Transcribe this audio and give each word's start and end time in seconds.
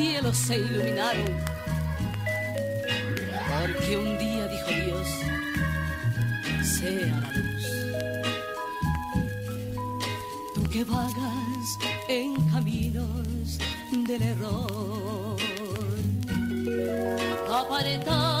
cielos 0.00 0.36
se 0.38 0.56
iluminaron, 0.56 1.26
porque 3.50 3.96
un 3.98 4.18
día 4.18 4.46
dijo 4.48 4.70
Dios, 4.86 5.08
sea 6.62 7.20
la 7.20 7.30
luz. 7.36 7.66
Tú 10.54 10.62
que 10.70 10.84
vagas 10.84 11.66
en 12.08 12.34
caminos 12.48 13.58
del 14.06 14.22
error, 14.22 15.36
apartado 17.46 18.39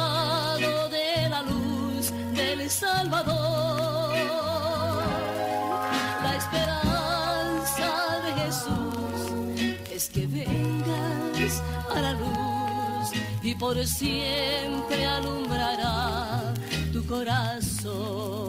por 13.60 13.86
siempre 13.86 15.04
alumbrará 15.04 16.54
tu 16.94 17.04
corazón. 17.06 18.48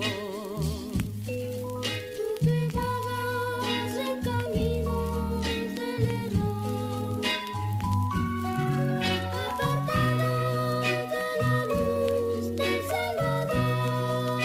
Tú 1.25 2.27
que 2.39 2.69
vagas 2.73 3.93
en 4.07 4.21
caminos 4.21 5.43
del 5.43 6.03
error, 6.23 7.21
apartado 9.51 10.79
de 10.79 11.23
la 11.41 11.55
luz 11.65 12.43
del 12.55 12.79
Salvador. 12.93 14.41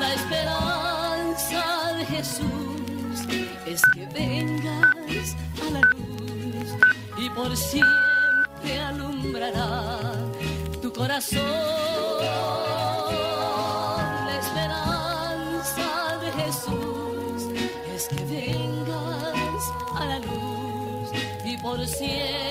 La 0.00 0.10
esperanza 0.18 1.62
de 1.96 2.04
Jesús 2.04 3.16
es 3.66 3.80
que 3.94 4.04
vengas 4.12 5.34
a 5.62 5.70
la 5.72 5.80
luz 5.80 6.68
y 7.16 7.30
por 7.30 7.56
siempre 7.56 7.99
corazón. 11.20 11.42
La 14.26 14.38
esperanza 14.38 16.18
de 16.20 16.32
Jesús 16.42 17.48
es 17.94 18.08
que 18.08 18.24
vengas 18.24 19.64
a 19.96 20.06
la 20.06 20.18
luz 20.20 21.10
y 21.44 21.58
por 21.58 21.86
siempre 21.86 22.49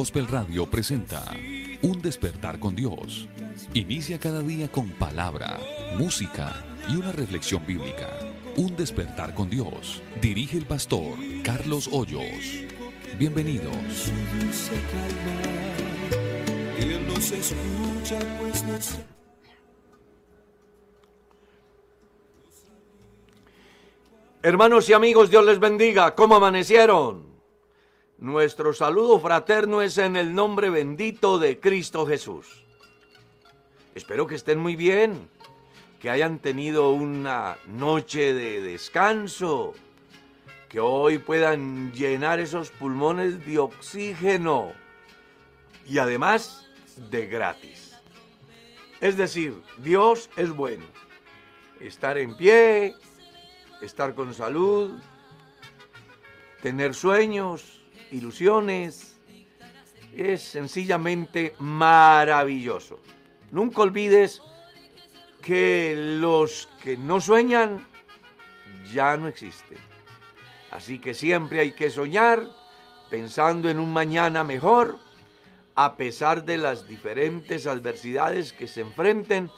Gospel 0.00 0.28
Radio 0.28 0.64
presenta 0.64 1.22
Un 1.82 2.00
despertar 2.00 2.58
con 2.58 2.74
Dios. 2.74 3.28
Inicia 3.74 4.18
cada 4.18 4.40
día 4.40 4.72
con 4.72 4.88
palabra, 4.92 5.60
música 5.98 6.64
y 6.88 6.96
una 6.96 7.12
reflexión 7.12 7.66
bíblica. 7.66 8.08
Un 8.56 8.74
despertar 8.76 9.34
con 9.34 9.50
Dios. 9.50 10.00
Dirige 10.22 10.56
el 10.56 10.64
pastor 10.64 11.18
Carlos 11.44 11.90
Hoyos. 11.92 12.24
Bienvenidos. 13.18 14.10
Hermanos 24.42 24.88
y 24.88 24.94
amigos, 24.94 25.28
Dios 25.28 25.44
les 25.44 25.58
bendiga. 25.58 26.14
¿Cómo 26.14 26.36
amanecieron? 26.36 27.29
Nuestro 28.20 28.74
saludo 28.74 29.18
fraterno 29.18 29.80
es 29.80 29.96
en 29.96 30.14
el 30.14 30.34
nombre 30.34 30.68
bendito 30.68 31.38
de 31.38 31.58
Cristo 31.58 32.06
Jesús. 32.06 32.66
Espero 33.94 34.26
que 34.26 34.34
estén 34.34 34.58
muy 34.58 34.76
bien, 34.76 35.30
que 35.98 36.10
hayan 36.10 36.38
tenido 36.38 36.90
una 36.90 37.56
noche 37.66 38.34
de 38.34 38.60
descanso, 38.60 39.72
que 40.68 40.80
hoy 40.80 41.16
puedan 41.16 41.92
llenar 41.92 42.40
esos 42.40 42.68
pulmones 42.68 43.46
de 43.46 43.58
oxígeno 43.58 44.74
y 45.86 45.96
además 45.96 46.68
de 47.10 47.26
gratis. 47.26 47.96
Es 49.00 49.16
decir, 49.16 49.62
Dios 49.78 50.28
es 50.36 50.50
bueno. 50.50 50.84
Estar 51.80 52.18
en 52.18 52.36
pie, 52.36 52.94
estar 53.80 54.14
con 54.14 54.34
salud, 54.34 55.00
tener 56.60 56.94
sueños, 56.94 57.79
ilusiones, 58.12 59.16
es 60.16 60.42
sencillamente 60.42 61.54
maravilloso. 61.58 63.00
Nunca 63.50 63.82
olvides 63.82 64.42
que 65.42 65.94
los 65.96 66.68
que 66.82 66.96
no 66.96 67.20
sueñan 67.20 67.86
ya 68.92 69.16
no 69.16 69.28
existen. 69.28 69.78
Así 70.70 70.98
que 70.98 71.14
siempre 71.14 71.60
hay 71.60 71.72
que 71.72 71.90
soñar 71.90 72.48
pensando 73.08 73.68
en 73.68 73.78
un 73.78 73.92
mañana 73.92 74.44
mejor, 74.44 74.98
a 75.74 75.96
pesar 75.96 76.44
de 76.44 76.58
las 76.58 76.86
diferentes 76.86 77.66
adversidades 77.66 78.52
que 78.52 78.68
se 78.68 78.82
enfrenten, 78.82 79.50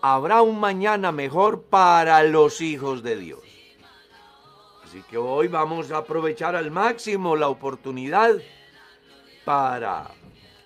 habrá 0.00 0.42
un 0.42 0.58
mañana 0.60 1.12
mejor 1.12 1.62
para 1.64 2.22
los 2.22 2.60
hijos 2.60 3.02
de 3.02 3.16
Dios. 3.16 3.45
Así 4.86 5.02
que 5.02 5.18
hoy 5.18 5.48
vamos 5.48 5.90
a 5.90 5.96
aprovechar 5.96 6.54
al 6.54 6.70
máximo 6.70 7.34
la 7.34 7.48
oportunidad 7.48 8.36
para 9.44 10.12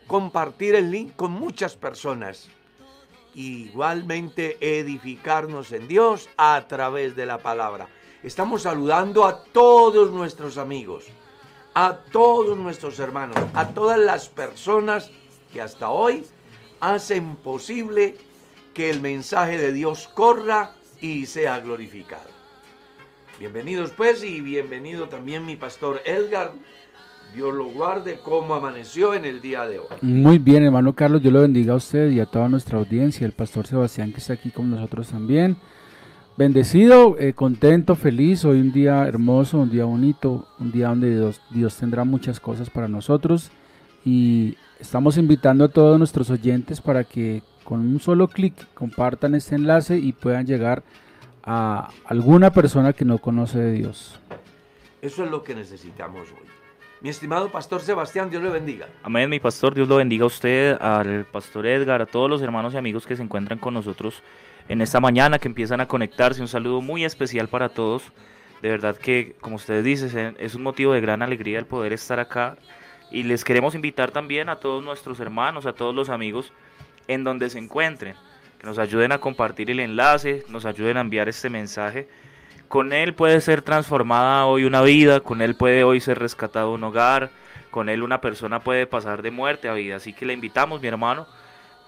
compartir 0.06 0.74
el 0.74 0.90
link 0.90 1.16
con 1.16 1.32
muchas 1.32 1.74
personas. 1.74 2.50
Igualmente 3.34 4.58
edificarnos 4.60 5.72
en 5.72 5.88
Dios 5.88 6.28
a 6.36 6.62
través 6.68 7.16
de 7.16 7.24
la 7.24 7.38
palabra. 7.38 7.88
Estamos 8.22 8.62
saludando 8.62 9.24
a 9.24 9.42
todos 9.42 10.10
nuestros 10.10 10.58
amigos, 10.58 11.06
a 11.72 11.96
todos 12.12 12.58
nuestros 12.58 12.98
hermanos, 12.98 13.38
a 13.54 13.68
todas 13.68 13.98
las 13.98 14.28
personas 14.28 15.10
que 15.50 15.62
hasta 15.62 15.88
hoy 15.88 16.26
hacen 16.80 17.36
posible 17.36 18.18
que 18.74 18.90
el 18.90 19.00
mensaje 19.00 19.56
de 19.56 19.72
Dios 19.72 20.10
corra 20.12 20.74
y 21.00 21.24
sea 21.24 21.58
glorificado. 21.60 22.39
Bienvenidos 23.40 23.92
pues 23.96 24.22
y 24.22 24.42
bienvenido 24.42 25.08
también 25.08 25.46
mi 25.46 25.56
pastor 25.56 26.02
Edgar. 26.04 26.52
Dios 27.34 27.54
lo 27.54 27.70
guarde 27.70 28.18
como 28.22 28.52
amaneció 28.52 29.14
en 29.14 29.24
el 29.24 29.40
día 29.40 29.66
de 29.66 29.78
hoy. 29.78 29.86
Muy 30.02 30.38
bien, 30.38 30.62
hermano 30.62 30.94
Carlos, 30.94 31.22
Dios 31.22 31.32
lo 31.32 31.40
bendiga 31.40 31.72
a 31.72 31.76
usted 31.76 32.10
y 32.10 32.20
a 32.20 32.26
toda 32.26 32.50
nuestra 32.50 32.76
audiencia, 32.76 33.24
el 33.24 33.32
pastor 33.32 33.66
Sebastián 33.66 34.12
que 34.12 34.18
está 34.18 34.34
aquí 34.34 34.50
con 34.50 34.70
nosotros 34.70 35.08
también. 35.08 35.56
Bendecido, 36.36 37.16
eh, 37.18 37.32
contento, 37.32 37.96
feliz, 37.96 38.44
hoy 38.44 38.60
un 38.60 38.72
día 38.72 39.06
hermoso, 39.06 39.56
un 39.56 39.70
día 39.70 39.86
bonito, 39.86 40.46
un 40.58 40.70
día 40.70 40.88
donde 40.88 41.08
Dios, 41.08 41.40
Dios 41.48 41.74
tendrá 41.76 42.04
muchas 42.04 42.40
cosas 42.40 42.68
para 42.68 42.88
nosotros 42.88 43.50
y 44.04 44.58
estamos 44.78 45.16
invitando 45.16 45.64
a 45.64 45.68
todos 45.68 45.96
nuestros 45.96 46.28
oyentes 46.28 46.82
para 46.82 47.04
que 47.04 47.42
con 47.64 47.80
un 47.80 48.00
solo 48.00 48.28
clic 48.28 48.52
compartan 48.74 49.34
este 49.34 49.54
enlace 49.54 49.96
y 49.96 50.12
puedan 50.12 50.44
llegar 50.44 50.80
a 50.80 51.09
alguna 51.42 52.50
persona 52.50 52.92
que 52.92 53.04
no 53.04 53.18
conoce 53.18 53.58
de 53.58 53.72
Dios. 53.72 54.20
Eso 55.02 55.24
es 55.24 55.30
lo 55.30 55.42
que 55.42 55.54
necesitamos 55.54 56.28
hoy. 56.30 56.48
Mi 57.00 57.08
estimado 57.08 57.50
pastor 57.50 57.80
Sebastián, 57.80 58.28
Dios 58.28 58.42
le 58.42 58.50
bendiga. 58.50 58.86
Amén, 59.02 59.30
mi 59.30 59.40
pastor, 59.40 59.74
Dios 59.74 59.88
lo 59.88 59.96
bendiga 59.96 60.24
a 60.24 60.26
usted, 60.26 60.76
al 60.80 61.24
pastor 61.24 61.66
Edgar, 61.66 62.02
a 62.02 62.06
todos 62.06 62.28
los 62.28 62.42
hermanos 62.42 62.74
y 62.74 62.76
amigos 62.76 63.06
que 63.06 63.16
se 63.16 63.22
encuentran 63.22 63.58
con 63.58 63.72
nosotros 63.72 64.22
en 64.68 64.82
esta 64.82 65.00
mañana, 65.00 65.38
que 65.38 65.48
empiezan 65.48 65.80
a 65.80 65.88
conectarse. 65.88 66.42
Un 66.42 66.48
saludo 66.48 66.82
muy 66.82 67.04
especial 67.04 67.48
para 67.48 67.70
todos. 67.70 68.12
De 68.60 68.68
verdad 68.68 68.96
que, 68.96 69.34
como 69.40 69.56
ustedes 69.56 69.82
dicen, 69.82 70.36
es 70.38 70.54
un 70.54 70.62
motivo 70.62 70.92
de 70.92 71.00
gran 71.00 71.22
alegría 71.22 71.58
el 71.58 71.64
poder 71.64 71.94
estar 71.94 72.20
acá. 72.20 72.58
Y 73.10 73.22
les 73.22 73.44
queremos 73.44 73.74
invitar 73.74 74.10
también 74.10 74.50
a 74.50 74.56
todos 74.56 74.84
nuestros 74.84 75.20
hermanos, 75.20 75.64
a 75.64 75.72
todos 75.72 75.94
los 75.94 76.10
amigos 76.10 76.52
en 77.08 77.24
donde 77.24 77.50
se 77.50 77.58
encuentren, 77.58 78.14
que 78.60 78.66
nos 78.66 78.78
ayuden 78.78 79.12
a 79.12 79.18
compartir 79.18 79.70
el 79.70 79.80
enlace, 79.80 80.44
nos 80.48 80.66
ayuden 80.66 80.98
a 80.98 81.00
enviar 81.00 81.28
este 81.28 81.50
mensaje 81.50 82.08
con 82.70 82.92
Él 82.92 83.14
puede 83.14 83.40
ser 83.40 83.62
transformada 83.62 84.46
hoy 84.46 84.62
una 84.62 84.80
vida, 84.80 85.18
con 85.18 85.42
Él 85.42 85.56
puede 85.56 85.82
hoy 85.82 86.00
ser 86.00 86.20
rescatado 86.20 86.72
un 86.72 86.84
hogar, 86.84 87.32
con 87.72 87.88
Él 87.88 88.00
una 88.00 88.20
persona 88.20 88.62
puede 88.62 88.86
pasar 88.86 89.22
de 89.22 89.32
muerte 89.32 89.68
a 89.68 89.72
vida. 89.72 89.96
Así 89.96 90.12
que 90.12 90.24
le 90.24 90.34
invitamos, 90.34 90.80
mi 90.80 90.86
hermano, 90.86 91.26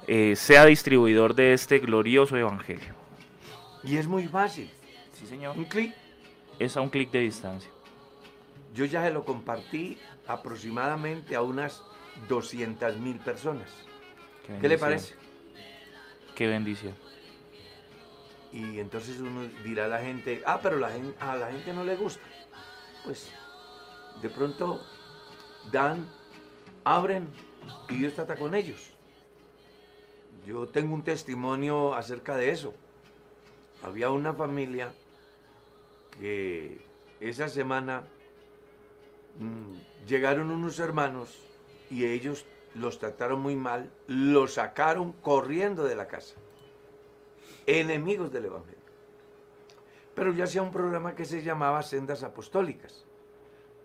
eh, 0.08 0.34
sea 0.34 0.64
distribuidor 0.64 1.36
de 1.36 1.52
este 1.52 1.78
glorioso 1.78 2.36
evangelio. 2.36 2.96
Y 3.84 3.96
es 3.96 4.08
muy 4.08 4.26
fácil. 4.26 4.68
Sí, 5.12 5.24
señor. 5.28 5.56
Un 5.56 5.66
clic. 5.66 5.94
Es 6.58 6.76
a 6.76 6.80
un 6.80 6.88
clic 6.88 7.12
de 7.12 7.20
distancia. 7.20 7.70
Yo 8.74 8.84
ya 8.84 9.04
se 9.04 9.12
lo 9.12 9.24
compartí 9.24 9.98
aproximadamente 10.26 11.36
a 11.36 11.42
unas 11.42 11.80
200 12.28 12.98
mil 12.98 13.20
personas. 13.20 13.70
¿Qué 14.60 14.68
le 14.68 14.78
parece? 14.78 15.14
Qué 16.34 16.46
bendición. 16.46 16.94
Y 18.52 18.78
entonces 18.80 19.18
uno 19.20 19.48
dirá 19.64 19.86
a 19.86 19.88
la 19.88 20.00
gente, 20.00 20.42
ah, 20.46 20.60
pero 20.62 20.78
la 20.78 20.90
gen- 20.90 21.14
a 21.20 21.36
la 21.36 21.50
gente 21.50 21.72
no 21.72 21.84
le 21.84 21.96
gusta. 21.96 22.22
Pues 23.04 23.30
de 24.20 24.28
pronto 24.28 24.80
dan, 25.70 26.06
abren 26.84 27.28
y 27.88 27.96
Dios 27.96 28.14
trata 28.14 28.36
con 28.36 28.54
ellos. 28.54 28.90
Yo 30.46 30.66
tengo 30.68 30.94
un 30.94 31.02
testimonio 31.02 31.94
acerca 31.94 32.36
de 32.36 32.50
eso. 32.50 32.74
Había 33.82 34.10
una 34.10 34.34
familia 34.34 34.92
que 36.20 36.84
esa 37.20 37.48
semana 37.48 38.04
mm, 39.38 40.06
llegaron 40.06 40.50
unos 40.50 40.78
hermanos 40.78 41.38
y 41.90 42.04
ellos 42.04 42.44
los 42.74 42.98
trataron 42.98 43.40
muy 43.40 43.56
mal, 43.56 43.90
los 44.06 44.54
sacaron 44.54 45.12
corriendo 45.12 45.84
de 45.84 45.96
la 45.96 46.08
casa 46.08 46.36
enemigos 47.66 48.32
del 48.32 48.46
Evangelio. 48.46 48.80
Pero 50.14 50.32
yo 50.32 50.44
hacía 50.44 50.62
un 50.62 50.72
programa 50.72 51.14
que 51.14 51.24
se 51.24 51.42
llamaba 51.42 51.82
Sendas 51.82 52.22
Apostólicas, 52.22 53.04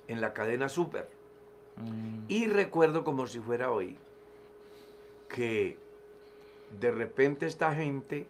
en 0.08 0.22
la 0.22 0.34
cadena 0.34 0.70
Super. 0.70 1.10
Mm, 1.78 2.26
Y 2.28 2.48
recuerdo 2.48 3.04
como 3.04 3.28
si 3.28 3.40
fuera 3.40 3.72
hoy, 3.72 3.98
que 5.30 5.78
de 6.80 6.92
repente 6.92 7.46
esta 7.46 7.74
gente, 7.74 8.28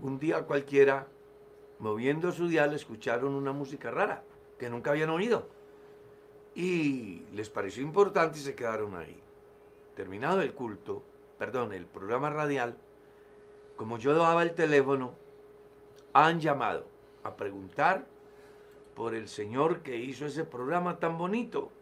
un 0.00 0.18
día 0.18 0.42
cualquiera, 0.44 1.06
moviendo 1.78 2.32
su 2.32 2.48
dial, 2.48 2.74
escucharon 2.74 3.34
una 3.34 3.52
música 3.52 3.90
rara, 3.90 4.22
que 4.58 4.70
nunca 4.70 4.90
habían 4.90 5.10
oído. 5.10 5.48
Y 6.54 7.24
les 7.32 7.50
pareció 7.50 7.82
importante 7.82 8.38
y 8.38 8.42
se 8.42 8.54
quedaron 8.54 8.94
ahí. 8.96 9.22
Terminado 9.96 10.42
el 10.42 10.52
culto, 10.52 11.02
perdón, 11.38 11.72
el 11.72 11.86
programa 11.86 12.28
radial, 12.28 12.76
como 13.76 13.96
yo 13.98 14.12
daba 14.12 14.42
el 14.42 14.54
teléfono, 14.54 15.14
han 16.12 16.38
llamado 16.38 16.86
a 17.22 17.34
preguntar 17.34 18.06
por 18.94 19.14
el 19.14 19.26
señor 19.26 19.80
que 19.80 19.96
hizo 19.96 20.26
ese 20.26 20.44
programa 20.44 20.98
tan 20.98 21.16
bonito, 21.16 21.72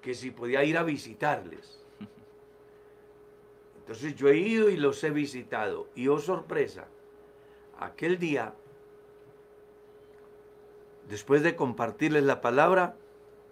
que 0.00 0.14
si 0.14 0.30
podía 0.30 0.64
ir 0.64 0.78
a 0.78 0.82
visitarles. 0.82 1.84
Entonces 3.80 4.16
yo 4.16 4.28
he 4.28 4.38
ido 4.38 4.70
y 4.70 4.78
los 4.78 5.04
he 5.04 5.10
visitado. 5.10 5.88
Y 5.94 6.08
oh 6.08 6.18
sorpresa, 6.18 6.86
aquel 7.78 8.18
día, 8.18 8.54
después 11.06 11.42
de 11.42 11.54
compartirles 11.54 12.24
la 12.24 12.40
palabra, 12.40 12.96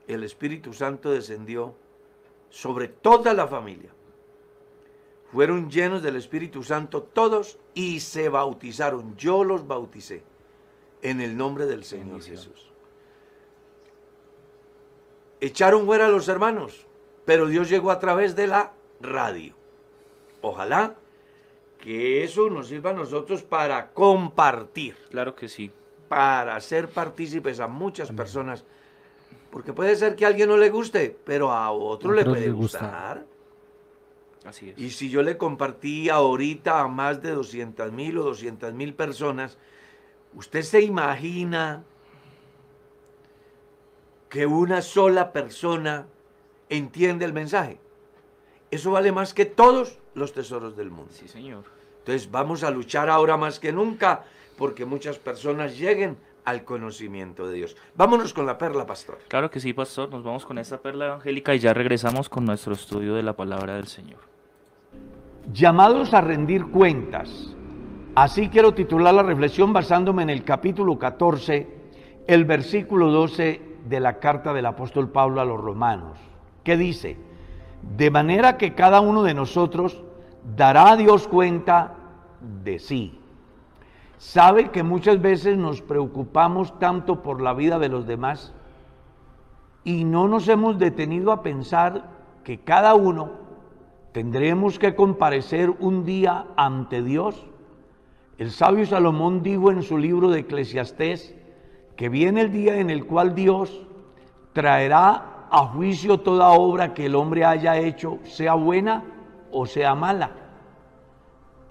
el 0.06 0.24
Espíritu 0.24 0.72
Santo 0.72 1.10
descendió 1.10 1.74
sobre 2.54 2.86
toda 2.86 3.34
la 3.34 3.48
familia 3.48 3.90
fueron 5.32 5.68
llenos 5.68 6.04
del 6.04 6.14
Espíritu 6.14 6.62
Santo 6.62 7.02
todos 7.02 7.58
y 7.74 7.98
se 7.98 8.28
bautizaron. 8.28 9.16
Yo 9.16 9.42
los 9.42 9.66
bauticé 9.66 10.22
en 11.02 11.20
el 11.20 11.36
nombre 11.36 11.66
del 11.66 11.82
Señor 11.84 12.20
Bendición. 12.20 12.36
Jesús. 12.36 12.72
Echaron 15.40 15.84
fuera 15.86 16.06
a 16.06 16.10
los 16.10 16.28
hermanos, 16.28 16.86
pero 17.24 17.48
Dios 17.48 17.68
llegó 17.68 17.90
a 17.90 17.98
través 17.98 18.36
de 18.36 18.46
la 18.46 18.72
radio. 19.00 19.56
Ojalá 20.40 20.94
que 21.80 22.22
eso 22.22 22.48
nos 22.48 22.68
sirva 22.68 22.90
a 22.90 22.94
nosotros 22.94 23.42
para 23.42 23.90
compartir, 23.90 24.96
Claro 25.10 25.34
que 25.34 25.48
sí. 25.48 25.72
para 26.08 26.60
ser 26.60 26.88
partícipes 26.88 27.58
a 27.58 27.66
muchas 27.66 28.12
personas. 28.12 28.64
Porque 29.54 29.72
puede 29.72 29.94
ser 29.94 30.16
que 30.16 30.24
a 30.24 30.28
alguien 30.28 30.48
no 30.48 30.56
le 30.56 30.68
guste, 30.68 31.16
pero 31.24 31.52
a 31.52 31.70
otro 31.70 32.12
le 32.12 32.24
puede 32.24 32.50
gusta. 32.50 32.80
gustar. 32.80 33.26
Así 34.44 34.70
es. 34.70 34.78
Y 34.80 34.90
si 34.90 35.08
yo 35.08 35.22
le 35.22 35.36
compartí 35.36 36.08
ahorita 36.08 36.80
a 36.80 36.88
más 36.88 37.22
de 37.22 37.30
200 37.30 37.92
mil 37.92 38.18
o 38.18 38.24
200 38.24 38.74
mil 38.74 38.94
personas, 38.94 39.56
¿usted 40.34 40.62
se 40.62 40.80
imagina 40.80 41.84
que 44.28 44.44
una 44.44 44.82
sola 44.82 45.32
persona 45.32 46.08
entiende 46.68 47.24
el 47.24 47.32
mensaje? 47.32 47.78
Eso 48.72 48.90
vale 48.90 49.12
más 49.12 49.34
que 49.34 49.44
todos 49.44 50.00
los 50.14 50.32
tesoros 50.32 50.76
del 50.76 50.90
mundo. 50.90 51.12
Sí, 51.12 51.28
señor. 51.28 51.62
Entonces 52.00 52.28
vamos 52.28 52.64
a 52.64 52.72
luchar 52.72 53.08
ahora 53.08 53.36
más 53.36 53.60
que 53.60 53.70
nunca 53.70 54.24
porque 54.58 54.84
muchas 54.84 55.20
personas 55.20 55.78
lleguen 55.78 56.16
al 56.44 56.64
conocimiento 56.64 57.46
de 57.46 57.54
Dios. 57.54 57.76
Vámonos 57.94 58.34
con 58.34 58.46
la 58.46 58.58
perla, 58.58 58.86
pastor. 58.86 59.18
Claro 59.28 59.50
que 59.50 59.60
sí, 59.60 59.72
pastor. 59.72 60.10
Nos 60.10 60.22
vamos 60.22 60.44
con 60.44 60.58
esta 60.58 60.78
perla 60.78 61.06
evangélica 61.06 61.54
y 61.54 61.58
ya 61.58 61.72
regresamos 61.72 62.28
con 62.28 62.44
nuestro 62.44 62.74
estudio 62.74 63.14
de 63.14 63.22
la 63.22 63.34
palabra 63.34 63.76
del 63.76 63.86
Señor. 63.86 64.20
llamados 65.52 66.14
a 66.14 66.20
rendir 66.22 66.66
cuentas. 66.66 67.54
Así 68.14 68.48
quiero 68.48 68.72
titular 68.72 69.12
la 69.12 69.22
reflexión 69.22 69.72
basándome 69.72 70.22
en 70.22 70.30
el 70.30 70.44
capítulo 70.44 70.98
14, 70.98 71.68
el 72.26 72.44
versículo 72.44 73.10
12 73.10 73.60
de 73.86 74.00
la 74.00 74.20
carta 74.20 74.54
del 74.54 74.66
apóstol 74.66 75.10
Pablo 75.10 75.40
a 75.40 75.44
los 75.44 75.60
romanos, 75.60 76.18
que 76.62 76.76
dice, 76.76 77.18
de 77.96 78.10
manera 78.10 78.56
que 78.56 78.74
cada 78.74 79.00
uno 79.00 79.22
de 79.22 79.34
nosotros 79.34 80.02
dará 80.56 80.92
a 80.92 80.96
Dios 80.96 81.28
cuenta 81.28 81.94
de 82.62 82.78
sí. 82.78 83.18
¿Sabe 84.24 84.70
que 84.70 84.82
muchas 84.82 85.20
veces 85.20 85.58
nos 85.58 85.82
preocupamos 85.82 86.76
tanto 86.78 87.22
por 87.22 87.42
la 87.42 87.52
vida 87.52 87.78
de 87.78 87.90
los 87.90 88.06
demás 88.06 88.54
y 89.84 90.04
no 90.04 90.28
nos 90.28 90.48
hemos 90.48 90.78
detenido 90.78 91.30
a 91.30 91.42
pensar 91.42 92.08
que 92.42 92.58
cada 92.58 92.94
uno 92.94 93.32
tendremos 94.12 94.78
que 94.78 94.94
comparecer 94.94 95.68
un 95.78 96.06
día 96.06 96.46
ante 96.56 97.02
Dios. 97.02 97.46
El 98.38 98.50
sabio 98.50 98.86
Salomón 98.86 99.42
dijo 99.42 99.70
en 99.70 99.82
su 99.82 99.98
libro 99.98 100.30
de 100.30 100.40
Eclesiastés 100.40 101.36
que 101.94 102.08
viene 102.08 102.40
el 102.40 102.50
día 102.50 102.80
en 102.80 102.88
el 102.88 103.04
cual 103.04 103.34
Dios 103.34 103.86
traerá 104.54 105.46
a 105.50 105.66
juicio 105.66 106.18
toda 106.20 106.48
obra 106.48 106.94
que 106.94 107.06
el 107.06 107.14
hombre 107.14 107.44
haya 107.44 107.76
hecho, 107.76 108.18
sea 108.24 108.54
buena 108.54 109.04
o 109.52 109.66
sea 109.66 109.94
mala. 109.94 110.43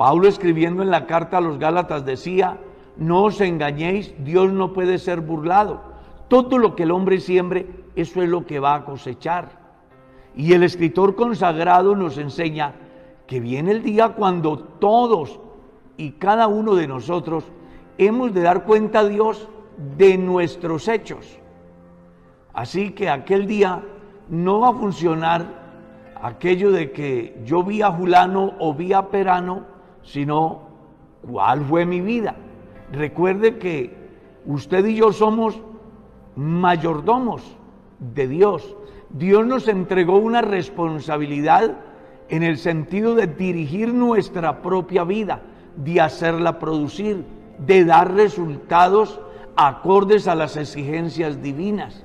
Pablo 0.04 0.28
escribiendo 0.28 0.84
en 0.84 0.92
la 0.92 1.06
carta 1.06 1.38
a 1.38 1.40
los 1.40 1.58
Gálatas 1.58 2.04
decía, 2.04 2.58
no 2.98 3.24
os 3.24 3.40
engañéis, 3.40 4.14
Dios 4.18 4.52
no 4.52 4.74
puede 4.74 4.98
ser 4.98 5.22
burlado. 5.22 5.80
Todo 6.28 6.58
lo 6.58 6.76
que 6.76 6.84
el 6.84 6.92
hombre 6.92 7.22
siembre, 7.22 7.70
eso 7.96 8.22
es 8.22 8.28
lo 8.28 8.46
que 8.46 8.60
va 8.60 8.76
a 8.76 8.84
cosechar. 8.84 9.52
Y 10.36 10.52
el 10.52 10.64
escritor 10.64 11.16
consagrado 11.16 11.96
nos 11.96 12.18
enseña 12.18 12.74
que 13.28 13.40
viene 13.40 13.72
el 13.72 13.82
día 13.82 14.10
cuando 14.10 14.60
todos, 14.60 15.40
y 15.96 16.12
cada 16.12 16.48
uno 16.48 16.76
de 16.76 16.86
nosotros 16.90 17.46
hemos 17.98 18.34
de 18.34 18.42
dar 18.42 18.66
cuenta 18.66 19.00
a 19.00 19.08
Dios 19.08 19.48
de 19.98 20.18
nuestros 20.18 20.90
hechos. 20.90 21.40
Así 22.54 22.92
que 22.92 23.10
aquel 23.10 23.48
día 23.48 23.82
no 24.28 24.60
va 24.60 24.68
a 24.68 24.74
funcionar 24.74 25.46
aquello 26.22 26.74
de 26.74 26.92
que 26.92 27.42
yo 27.46 27.64
vi 27.64 27.82
a 27.82 27.90
Julano 27.90 28.52
o 28.60 28.74
vi 28.74 28.92
a 28.92 29.08
Perano, 29.08 29.72
sino 30.04 30.62
cuál 31.28 31.62
fue 31.66 31.86
mi 31.86 32.02
vida. 32.02 32.36
Recuerde 32.92 33.58
que 33.58 33.96
usted 34.46 34.86
y 34.86 34.96
yo 34.96 35.12
somos 35.12 35.60
mayordomos 36.36 37.58
de 38.00 38.28
Dios. 38.28 38.76
Dios 39.10 39.46
nos 39.46 39.68
entregó 39.68 40.18
una 40.18 40.42
responsabilidad 40.42 41.78
en 42.30 42.44
el 42.44 42.58
sentido 42.58 43.16
de 43.16 43.28
dirigir 43.28 43.94
nuestra 43.94 44.62
propia 44.62 45.04
vida, 45.04 45.42
de 45.76 46.02
hacerla 46.02 46.60
producir, 46.60 47.26
de 47.60 47.86
dar 47.86 48.14
resultados 48.14 49.20
acordes 49.56 50.28
a 50.28 50.36
las 50.36 50.58
exigencias 50.58 51.42
divinas. 51.42 52.04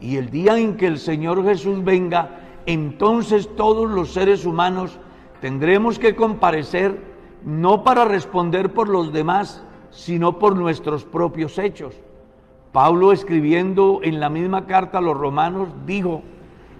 Y 0.00 0.16
el 0.16 0.30
día 0.30 0.58
en 0.58 0.76
que 0.76 0.86
el 0.86 0.98
Señor 0.98 1.44
Jesús 1.44 1.82
venga, 1.84 2.40
entonces 2.66 3.48
todos 3.56 3.90
los 3.90 4.12
seres 4.12 4.44
humanos 4.44 4.98
tendremos 5.40 5.98
que 5.98 6.14
comparecer 6.14 7.15
no 7.46 7.84
para 7.84 8.04
responder 8.04 8.74
por 8.74 8.88
los 8.88 9.12
demás, 9.12 9.64
sino 9.90 10.38
por 10.38 10.56
nuestros 10.56 11.04
propios 11.04 11.58
hechos. 11.58 11.94
Pablo 12.72 13.12
escribiendo 13.12 14.00
en 14.02 14.20
la 14.20 14.28
misma 14.28 14.66
carta 14.66 14.98
a 14.98 15.00
los 15.00 15.16
romanos 15.16 15.68
dijo, 15.86 16.22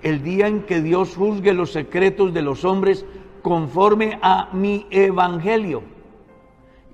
el 0.03 0.23
día 0.23 0.49
en 0.49 0.63
que 0.65 0.83
Dios 0.83 1.17
juzgue 1.17 1.55
los 1.55 1.73
secretos 1.73 2.35
de 2.35 2.43
los 2.43 2.65
hombres 2.65 3.07
conforme 3.43 4.19
a 4.23 4.49
mi 4.53 4.87
evangelio. 4.91 5.83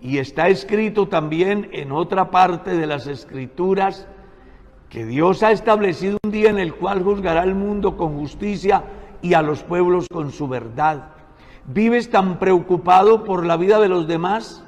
Y 0.03 0.19
está 0.19 0.49
escrito 0.49 1.09
también 1.09 1.71
en 1.73 1.93
otra 1.93 2.31
parte 2.31 2.77
de 2.77 2.87
las 2.87 3.07
escrituras 3.07 4.07
que 4.91 5.07
Dios 5.07 5.43
ha 5.43 5.51
establecido 5.51 6.19
un 6.23 6.31
día 6.31 6.51
en 6.51 6.59
el 6.59 6.75
cual 6.75 7.03
juzgará 7.03 7.41
al 7.41 7.55
mundo 7.55 7.97
con 7.97 8.19
justicia 8.19 8.85
y 9.23 9.33
a 9.33 9.41
los 9.41 9.63
pueblos 9.63 10.09
con 10.13 10.31
su 10.31 10.47
verdad. 10.47 11.12
¿Vives 11.65 12.11
tan 12.11 12.41
preocupado 12.41 13.23
por 13.23 13.47
la 13.47 13.57
vida 13.57 13.79
de 13.79 13.89
los 13.89 14.09
demás? 14.09 14.65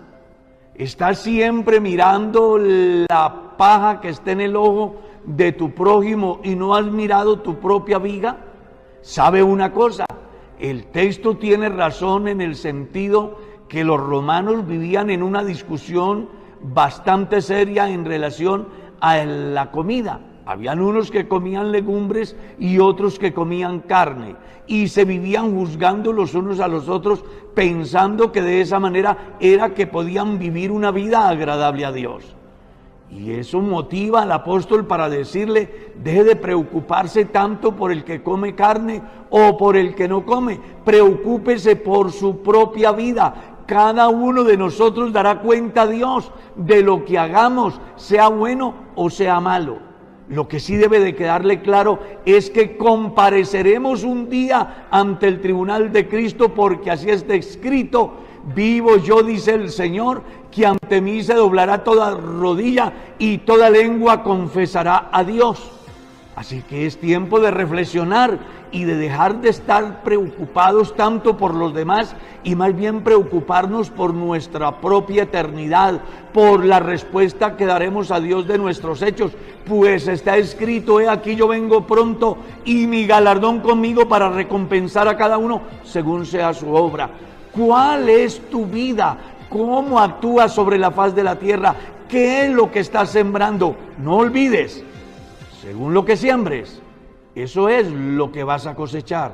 ¿Estás 0.77 1.19
siempre 1.19 1.81
mirando 1.81 2.57
la 2.57 3.57
paja 3.59 4.01
que 4.01 4.11
está 4.11 4.31
en 4.31 4.41
el 4.41 4.55
ojo 4.55 4.97
de 5.25 5.51
tu 5.51 5.73
prójimo 5.73 6.41
y 6.45 6.55
no 6.55 6.77
has 6.77 6.87
mirado 6.87 7.41
tu 7.41 7.59
propia 7.59 7.99
viga? 7.99 8.37
¿Sabe 9.03 9.43
una 9.43 9.73
cosa? 9.73 10.05
El 10.61 10.87
texto 10.87 11.37
tiene 11.37 11.69
razón 11.69 12.29
en 12.29 12.41
el 12.41 12.55
sentido 12.55 13.39
que 13.69 13.83
los 13.83 13.99
romanos 13.99 14.65
vivían 14.65 15.11
en 15.11 15.25
una 15.25 15.43
discusión 15.43 16.29
bastante 16.63 17.43
seria 17.43 17.91
en 17.91 18.05
relación 18.05 18.69
a 19.01 19.17
la 19.25 19.73
comida. 19.73 20.21
Habían 20.47 20.81
unos 20.81 21.11
que 21.11 21.27
comían 21.27 21.73
legumbres 21.73 22.37
y 22.59 22.79
otros 22.79 23.19
que 23.19 23.33
comían 23.33 23.81
carne. 23.81 24.37
Y 24.66 24.88
se 24.88 25.04
vivían 25.04 25.54
juzgando 25.54 26.12
los 26.12 26.35
unos 26.35 26.61
a 26.61 26.68
los 26.68 26.88
otros 26.88 27.25
pensando 27.54 28.33
que 28.33 28.42
de 28.42 28.61
esa 28.61 28.80
manera 28.80 29.37
era 29.40 29.75
que 29.75 29.87
podían 29.87 30.38
vivir 30.38 30.71
una 30.71 30.90
vida 30.90 31.28
agradable 31.28 31.85
a 31.85 31.92
Dios. 31.92 32.35
Y 33.11 33.33
eso 33.33 33.61
motiva 33.61 34.23
al 34.23 34.33
apóstol 34.33 34.87
para 34.87 35.09
decirle, 35.09 35.92
deje 36.02 36.25
de 36.25 36.37
preocuparse 36.37 37.26
tanto 37.26 37.76
por 37.76 37.92
el 37.92 38.02
que 38.02 38.23
come 38.23 38.54
carne 38.56 39.02
o 39.30 39.56
por 39.56 39.76
el 39.76 39.94
que 39.94 40.09
no 40.09 40.26
come, 40.26 40.59
preocúpese 40.85 41.76
por 41.76 42.11
su 42.11 42.42
propia 42.42 42.90
vida. 42.90 43.61
Cada 43.66 44.09
uno 44.09 44.42
de 44.42 44.56
nosotros 44.56 45.12
dará 45.12 45.40
cuenta 45.40 45.83
a 45.83 45.87
Dios 45.87 46.33
de 46.56 46.83
lo 46.83 47.04
que 47.04 47.18
hagamos, 47.18 47.80
sea 47.97 48.28
bueno 48.28 48.75
o 48.97 49.09
sea 49.09 49.38
malo. 49.38 49.78
Lo 50.28 50.49
que 50.49 50.59
sí 50.59 50.76
debe 50.76 51.00
de 51.00 51.14
quedarle 51.14 51.61
claro 51.61 51.99
es 52.25 52.49
que 52.49 52.76
compareceremos 52.76 54.04
un 54.04 54.31
día 54.31 54.87
ante 54.90 55.28
el 55.28 55.40
tribunal 55.40 55.93
de 55.93 56.09
Cristo 56.09 56.54
porque 56.54 56.90
así 56.90 57.11
está 57.11 57.35
escrito. 57.35 58.14
Vivo 58.54 58.97
yo, 58.97 59.23
dice 59.23 59.54
el 59.54 59.71
Señor, 59.71 60.23
que 60.50 60.66
ante 60.66 61.00
mí 61.00 61.23
se 61.23 61.35
doblará 61.35 61.85
toda 61.85 62.14
rodilla 62.14 62.93
y 63.19 63.38
toda 63.38 63.69
lengua 63.69 64.23
confesará 64.23 65.09
a 65.12 65.25
Dios. 65.25 65.71
Así 66.37 66.62
que 66.62 66.87
es 66.87 66.99
tiempo 66.99 67.38
de 67.38 67.50
reflexionar 67.50 68.38
y 68.75 68.83
de 68.83 68.97
dejar 68.97 69.40
de 69.40 69.50
estar 69.50 70.02
preocupados 70.02 70.97
tanto 70.97 71.37
por 71.37 71.54
los 71.54 71.73
demás 71.73 72.16
y 72.43 72.57
más 72.57 72.75
bien 72.75 73.02
preocuparnos 73.02 73.88
por 73.88 74.12
nuestra 74.12 74.81
propia 74.81 75.23
eternidad, 75.23 76.00
por 76.33 76.64
la 76.64 76.81
respuesta 76.81 77.57
que 77.57 77.66
daremos 77.66 78.11
a 78.11 78.19
Dios 78.19 78.49
de 78.49 78.59
nuestros 78.59 79.00
hechos. 79.02 79.31
Pues 79.64 80.09
está 80.09 80.37
escrito, 80.37 81.00
he 81.00 81.09
aquí 81.09 81.37
yo 81.37 81.47
vengo 81.47 81.87
pronto 81.87 82.37
y 82.64 82.88
mi 82.88 83.07
galardón 83.07 83.61
conmigo 83.61 84.09
para 84.09 84.28
recompensar 84.28 85.07
a 85.07 85.16
cada 85.16 85.38
uno 85.38 85.62
según 85.85 86.26
sea 86.26 86.52
su 86.52 86.75
obra. 86.75 87.09
¿Cuál 87.52 88.09
es 88.09 88.40
tu 88.50 88.66
vida? 88.66 89.16
¿Cómo 89.49 90.00
actúas 90.00 90.52
sobre 90.52 90.78
la 90.78 90.90
faz 90.90 91.14
de 91.14 91.23
la 91.23 91.38
tierra? 91.38 91.76
¿Qué 92.09 92.47
es 92.47 92.50
lo 92.50 92.73
que 92.73 92.81
estás 92.81 93.11
sembrando? 93.11 93.76
No 93.99 94.16
olvides, 94.16 94.83
según 95.62 95.95
lo 95.95 96.04
que 96.04 96.16
siembres, 96.16 96.83
eso 97.35 97.69
es 97.69 97.91
lo 97.91 98.31
que 98.31 98.45
vas 98.45 98.67
a 98.67 98.75
cosechar. 98.75 99.33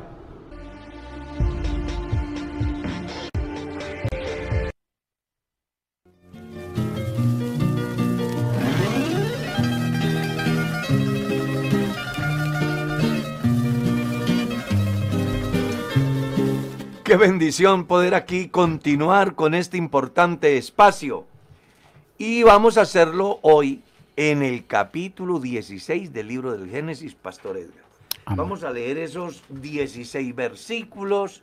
Qué 17.04 17.16
bendición 17.16 17.86
poder 17.86 18.14
aquí 18.14 18.48
continuar 18.48 19.34
con 19.34 19.54
este 19.54 19.76
importante 19.76 20.56
espacio. 20.56 21.26
Y 22.18 22.44
vamos 22.44 22.78
a 22.78 22.82
hacerlo 22.82 23.40
hoy 23.42 23.82
en 24.14 24.42
el 24.42 24.64
capítulo 24.64 25.40
16 25.40 26.12
del 26.12 26.28
libro 26.28 26.52
del 26.52 26.70
Génesis, 26.70 27.16
Pastor 27.16 27.56
Edgar. 27.56 27.89
Amén. 28.24 28.38
Vamos 28.38 28.64
a 28.64 28.70
leer 28.70 28.98
esos 28.98 29.42
16 29.48 30.34
versículos 30.34 31.42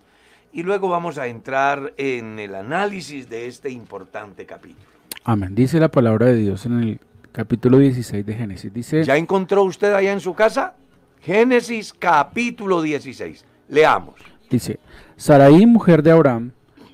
y 0.53 0.63
luego 0.63 0.89
vamos 0.89 1.17
a 1.17 1.27
entrar 1.27 1.93
en 1.97 2.39
el 2.39 2.55
análisis 2.55 3.29
de 3.29 3.47
este 3.47 3.69
importante 3.69 4.45
capítulo. 4.45 4.85
Amén. 5.23 5.53
Dice 5.55 5.79
la 5.79 5.89
palabra 5.89 6.27
de 6.27 6.37
Dios 6.37 6.65
en 6.65 6.81
el 6.81 6.99
capítulo 7.31 7.77
16 7.79 8.25
de 8.25 8.33
Génesis. 8.33 8.73
Dice, 8.73 9.03
¿Ya 9.03 9.17
encontró 9.17 9.63
usted 9.63 9.93
allá 9.93 10.13
en 10.13 10.21
su 10.21 10.33
casa? 10.33 10.75
Génesis 11.21 11.93
capítulo 11.93 12.81
16. 12.81 13.43
Leamos. 13.69 14.15
dice, 14.49 14.79
Saraí, 15.17 15.65
mujer 15.65 16.01
de 16.01 16.11
Abraham, 16.11 16.51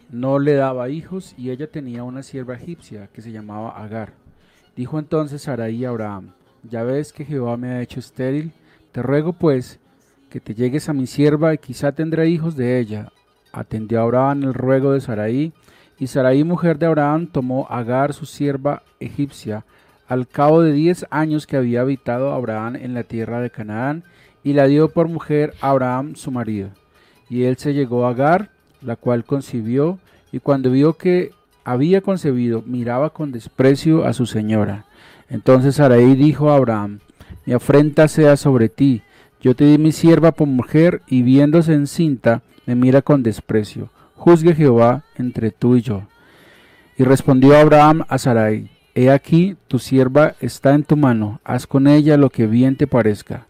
no 0.10 0.40
le 0.40 0.54
daba 0.54 0.90
hijos 0.90 1.36
y 1.38 1.52
ella 1.52 1.70
tenía 1.70 2.04
una 2.04 2.24
sierva 2.24 2.56
egipcia 2.56 3.08
que 3.14 3.22
se 3.22 3.32
llamaba 3.32 3.78
Agar. 3.84 4.14
Dijo 4.76 4.98
entonces 4.98 5.44
Saraí 5.44 5.86
a 5.86 5.90
Abraham, 5.90 6.32
ya 6.68 6.84
ves 6.84 7.14
que 7.14 7.26
Jehová 7.26 7.58
me 7.58 7.70
ha 7.70 7.82
hecho 7.82 8.00
estéril, 8.00 8.52
te 8.94 9.02
ruego 9.02 9.34
pues 9.34 9.80
que 10.30 10.40
te 10.40 10.54
llegues 10.54 10.88
a 10.88 10.94
mi 10.94 11.08
sierva 11.08 11.54
y 11.54 11.58
quizá 11.58 11.92
tendré 11.92 12.30
hijos 12.30 12.56
de 12.56 12.80
ella. 12.80 13.12
Atendió 13.52 14.02
Abraham 14.02 14.44
el 14.44 14.54
ruego 14.54 14.94
de 14.94 15.02
Saraí, 15.02 15.52
y 16.00 16.08
Saraí, 16.08 16.44
mujer 16.44 16.80
de 16.80 16.86
Abraham, 16.86 17.28
tomó 17.28 17.68
a 17.70 17.80
Agar, 17.80 18.14
su 18.14 18.26
sierva 18.26 18.84
egipcia, 19.00 19.66
al 20.08 20.28
cabo 20.28 20.62
de 20.62 20.74
diez 20.74 21.06
años 21.12 21.46
que 21.46 21.58
había 21.58 21.82
habitado 21.82 22.34
Abraham 22.34 22.76
en 22.78 22.94
la 22.94 23.04
tierra 23.04 23.42
de 23.42 23.50
Canaán, 23.50 24.04
y 24.44 24.54
la 24.54 24.66
dio 24.68 24.90
por 24.90 25.08
mujer 25.08 25.54
a 25.62 25.70
Abraham, 25.70 26.16
su 26.16 26.32
marido. 26.32 26.70
Y 27.30 27.44
él 27.44 27.58
se 27.58 27.74
llegó 27.74 28.06
a 28.06 28.10
Agar, 28.10 28.50
la 28.82 28.96
cual 28.96 29.24
concibió, 29.24 30.00
y 30.32 30.40
cuando 30.40 30.72
vio 30.72 30.94
que 30.94 31.32
había 31.64 32.02
concebido, 32.02 32.64
miraba 32.66 33.12
con 33.12 33.32
desprecio 33.32 34.06
a 34.06 34.14
su 34.14 34.26
señora. 34.26 34.86
Entonces 35.30 35.76
Sarai 35.76 36.16
dijo 36.16 36.50
a 36.50 36.56
Abraham, 36.56 37.00
mi 37.46 37.54
afrenta 37.54 38.08
sea 38.08 38.38
sobre 38.38 38.70
ti, 38.70 39.02
yo 39.42 39.56
te 39.56 39.66
di 39.66 39.78
mi 39.78 39.92
sierva 39.92 40.32
por 40.32 40.48
mujer, 40.48 41.02
y 41.08 41.22
viéndose 41.22 41.74
encinta, 41.74 42.42
me 42.66 42.76
mira 42.76 43.02
con 43.02 43.24
desprecio. 43.24 43.90
Juzgue 44.16 44.56
Jehová 44.56 45.04
entre 45.18 45.52
tú 45.52 45.76
y 45.76 45.82
yo. 45.82 46.04
Y 46.98 47.04
respondió 47.04 47.58
Abraham 47.58 48.06
a 48.08 48.18
Sarai, 48.18 48.70
He 48.96 49.10
aquí, 49.10 49.58
tu 49.68 49.80
sierva 49.80 50.36
está 50.40 50.76
en 50.76 50.84
tu 50.84 50.96
mano, 50.96 51.42
haz 51.44 51.66
con 51.66 51.88
ella 51.88 52.16
lo 52.16 52.30
que 52.30 52.46
bien 52.46 52.78
te 52.78 52.86
parezca. 52.86 53.48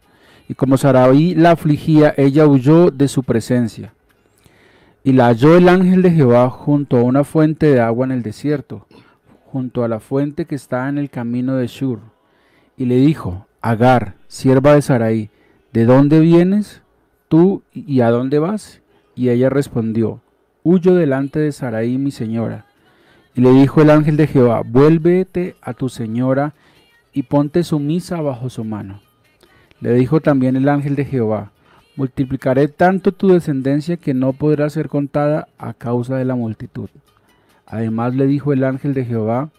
Y 0.47 0.55
como 0.55 0.77
Sarai 0.77 1.35
la 1.35 1.51
afligía, 1.51 2.13
ella 2.17 2.47
huyó 2.47 2.91
de 2.91 3.07
su 3.07 3.23
presencia. 3.23 3.93
Y 5.03 5.11
la 5.11 5.27
halló 5.27 5.57
el 5.57 5.67
ángel 5.67 6.01
de 6.01 6.11
Jehová 6.11 6.49
junto 6.49 6.97
a 6.97 7.03
una 7.03 7.25
fuente 7.25 7.67
de 7.67 7.81
agua 7.81 8.05
en 8.05 8.13
el 8.13 8.23
desierto, 8.23 8.87
junto 9.45 9.83
a 9.83 9.89
la 9.89 9.99
fuente 9.99 10.45
que 10.45 10.55
está 10.55 10.87
en 10.87 10.97
el 10.97 11.09
camino 11.09 11.55
de 11.55 11.67
Shur. 11.67 11.99
Y 12.77 12.85
le 12.85 12.95
dijo, 12.95 13.45
Agar, 13.63 14.15
sierva 14.27 14.73
de 14.73 14.81
Sarai, 14.81 15.29
¿de 15.71 15.85
dónde 15.85 16.19
vienes 16.19 16.81
tú 17.29 17.63
y 17.71 18.01
a 18.01 18.09
dónde 18.09 18.37
vas? 18.37 18.81
Y 19.15 19.29
ella 19.29 19.49
respondió, 19.49 20.19
Huyo 20.63 20.95
delante 20.95 21.39
de 21.39 21.53
Sarai 21.53 21.97
mi 21.97 22.11
señora. 22.11 22.65
Y 23.33 23.39
le 23.39 23.51
dijo 23.51 23.81
el 23.81 23.89
ángel 23.89 24.17
de 24.17 24.27
Jehová, 24.27 24.63
vuélvete 24.65 25.55
a 25.61 25.73
tu 25.73 25.87
señora 25.87 26.53
y 27.13 27.23
ponte 27.23 27.63
sumisa 27.63 28.19
bajo 28.19 28.49
su 28.49 28.65
mano. 28.65 28.99
Le 29.79 29.93
dijo 29.93 30.19
también 30.19 30.57
el 30.57 30.67
ángel 30.67 30.97
de 30.97 31.05
Jehová, 31.05 31.53
multiplicaré 31.95 32.67
tanto 32.67 33.13
tu 33.13 33.29
descendencia 33.29 33.95
que 33.95 34.13
no 34.13 34.33
podrá 34.33 34.69
ser 34.69 34.89
contada 34.89 35.47
a 35.57 35.73
causa 35.73 36.17
de 36.17 36.25
la 36.25 36.35
multitud. 36.35 36.89
Además 37.65 38.13
le 38.13 38.27
dijo 38.27 38.51
el 38.51 38.65
ángel 38.65 38.93
de 38.93 39.05
Jehová, 39.05 39.51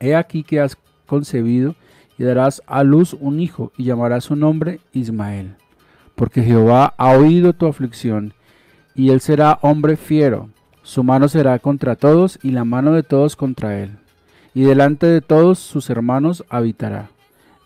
he 0.00 0.16
aquí 0.16 0.42
que 0.42 0.60
has 0.60 0.78
concebido 1.04 1.76
y 2.18 2.24
darás 2.24 2.62
a 2.66 2.82
luz 2.82 3.14
un 3.18 3.40
hijo 3.40 3.72
y 3.76 3.84
llamarás 3.84 4.24
su 4.24 4.36
nombre 4.36 4.80
Ismael, 4.92 5.54
porque 6.14 6.42
Jehová 6.42 6.92
ha 6.98 7.12
oído 7.12 7.52
tu 7.52 7.66
aflicción 7.66 8.34
y 8.94 9.10
él 9.10 9.20
será 9.20 9.58
hombre 9.62 9.96
fiero, 9.96 10.50
su 10.82 11.04
mano 11.04 11.28
será 11.28 11.58
contra 11.60 11.94
todos 11.94 12.38
y 12.42 12.50
la 12.50 12.64
mano 12.64 12.92
de 12.92 13.04
todos 13.04 13.36
contra 13.36 13.78
él, 13.78 13.98
y 14.52 14.62
delante 14.62 15.06
de 15.06 15.20
todos 15.20 15.60
sus 15.60 15.88
hermanos 15.90 16.44
habitará. 16.48 17.10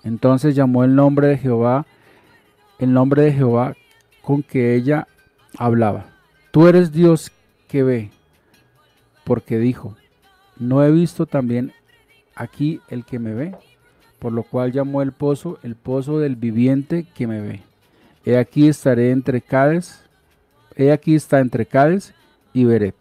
Entonces 0.04 0.54
llamó 0.54 0.84
el 0.84 0.94
nombre 0.94 1.28
de 1.28 1.38
Jehová, 1.38 1.86
el 2.78 2.92
nombre 2.92 3.22
de 3.22 3.32
Jehová 3.32 3.74
con 4.20 4.42
que 4.42 4.74
ella 4.74 5.08
hablaba. 5.56 6.06
Tú 6.50 6.66
eres 6.66 6.92
Dios 6.92 7.32
que 7.68 7.82
ve, 7.82 8.10
porque 9.24 9.58
dijo, 9.58 9.96
no 10.58 10.84
he 10.84 10.90
visto 10.90 11.24
también 11.24 11.72
aquí 12.34 12.80
el 12.88 13.04
que 13.04 13.18
me 13.18 13.32
ve, 13.32 13.56
por 14.22 14.32
lo 14.32 14.44
cual 14.44 14.70
llamó 14.70 15.02
el 15.02 15.10
pozo 15.10 15.58
el 15.64 15.74
pozo 15.74 16.20
del 16.20 16.36
viviente 16.36 17.04
que 17.12 17.26
me 17.26 17.40
ve. 17.40 17.62
He 18.24 18.38
aquí 18.38 18.68
estaré 18.68 19.10
entre 19.10 19.40
Cades, 19.40 20.04
he 20.76 20.92
aquí 20.92 21.16
está 21.16 21.40
entre 21.40 21.66
Cades 21.66 22.14
y 22.52 22.64
Beret. 22.64 22.94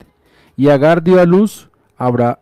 Y 0.57 0.69
Agar 0.69 1.03
dio 1.03 1.21
a 1.21 1.25
luz 1.25 1.69
Abra, 1.95 2.39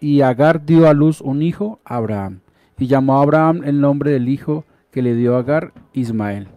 y 0.00 0.22
Agar 0.22 0.66
dio 0.66 0.88
a 0.88 0.94
luz 0.94 1.20
un 1.20 1.42
hijo, 1.42 1.78
Abraham, 1.84 2.40
y 2.76 2.88
llamó 2.88 3.20
a 3.20 3.22
Abraham 3.22 3.62
el 3.64 3.80
nombre 3.80 4.10
del 4.10 4.28
hijo 4.28 4.64
que 4.90 5.00
le 5.00 5.14
dio 5.14 5.36
Agar, 5.36 5.72
Ismael. 5.92 6.48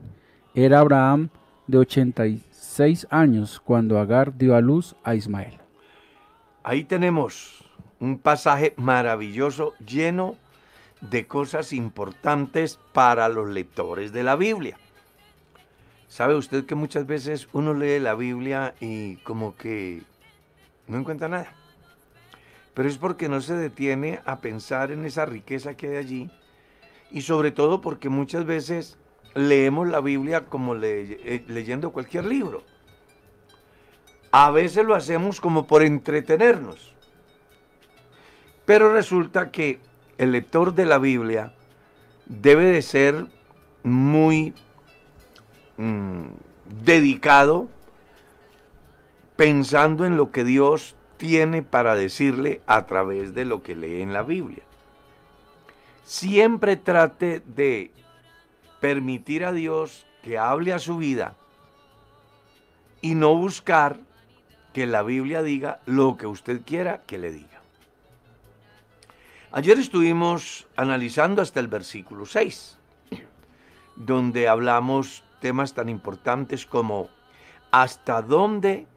Era 0.56 0.80
Abraham 0.80 1.30
de 1.68 1.78
86 1.78 3.06
años 3.12 3.62
cuando 3.64 4.00
Agar 4.00 4.36
dio 4.36 4.56
a 4.56 4.62
luz 4.62 4.96
a 5.04 5.14
Ismael. 5.14 5.60
Ahí 6.64 6.86
tenemos 6.86 7.64
un 8.00 8.18
pasaje 8.18 8.74
maravilloso 8.78 9.74
lleno 9.86 10.38
de 11.02 11.28
cosas 11.28 11.74
importantes 11.74 12.80
para 12.94 13.28
los 13.28 13.50
lectores 13.50 14.14
de 14.14 14.24
la 14.24 14.36
Biblia. 14.36 14.78
¿Sabe 16.08 16.36
usted 16.36 16.66
que 16.66 16.76
muchas 16.76 17.08
veces 17.08 17.48
uno 17.54 17.74
lee 17.74 18.00
la 18.00 18.16
Biblia 18.16 18.76
y 18.80 19.18
como 19.18 19.56
que 19.56 20.04
no 20.88 20.98
encuentra 20.98 21.28
nada? 21.28 21.54
Pero 22.74 22.88
es 22.88 22.98
porque 22.98 23.30
no 23.30 23.42
se 23.42 23.56
detiene 23.56 24.22
a 24.26 24.40
pensar 24.40 24.92
en 24.92 25.06
esa 25.06 25.26
riqueza 25.26 25.76
que 25.76 25.88
hay 25.88 25.96
allí 25.98 26.32
y 27.12 27.22
sobre 27.22 27.52
todo 27.52 27.82
porque 27.82 28.10
muchas 28.10 28.46
veces 28.46 28.98
leemos 29.34 29.88
la 29.88 30.02
Biblia 30.02 30.46
como 30.46 30.76
eh, 30.76 31.44
leyendo 31.48 31.92
cualquier 31.92 32.26
libro. 32.26 32.64
A 34.32 34.52
veces 34.52 34.86
lo 34.86 34.96
hacemos 34.96 35.42
como 35.42 35.68
por 35.68 35.84
entretenernos. 35.84 36.94
Pero 38.66 38.94
resulta 38.94 39.52
que 39.52 39.80
el 40.22 40.34
lector 40.34 40.76
de 40.76 40.86
la 40.86 41.00
Biblia 41.00 41.52
debe 42.28 42.66
de 42.66 42.84
ser 42.84 43.26
muy 43.82 44.54
mm, 45.78 46.26
dedicado 46.86 47.68
pensando 49.36 50.06
en 50.06 50.18
lo 50.18 50.30
que 50.30 50.44
Dios 50.44 50.96
tiene 51.18 51.64
para 51.64 51.96
decirle 51.96 52.62
a 52.68 52.86
través 52.86 53.34
de 53.34 53.46
lo 53.46 53.64
que 53.64 53.76
lee 53.76 54.04
en 54.04 54.14
la 54.14 54.22
Biblia. 54.22 54.62
Siempre 56.04 56.78
trate 56.78 57.40
de 57.40 57.90
permitir 58.80 59.44
a 59.44 59.52
Dios 59.52 60.06
que 60.22 60.38
hable 60.38 60.72
a 60.72 60.78
su 60.78 60.98
vida 60.98 61.36
y 63.02 63.16
no 63.16 63.34
buscar 63.34 63.98
que 64.72 64.86
la 64.86 65.02
Biblia 65.02 65.42
diga 65.42 65.80
lo 65.88 66.16
que 66.16 66.28
usted 66.28 66.62
quiera 66.64 67.02
que 67.08 67.18
le 67.18 67.32
diga. 67.32 67.51
Ayer 69.54 69.78
estuvimos 69.80 70.66
analizando 70.78 71.42
hasta 71.42 71.60
el 71.60 71.68
versículo 71.68 72.26
6, 72.26 72.78
donde 73.98 74.48
hablamos 74.48 75.26
temas 75.42 75.74
tan 75.74 75.90
importantes 75.90 76.66
como 76.66 77.10
hasta 77.70 78.22
dónde 78.22 78.88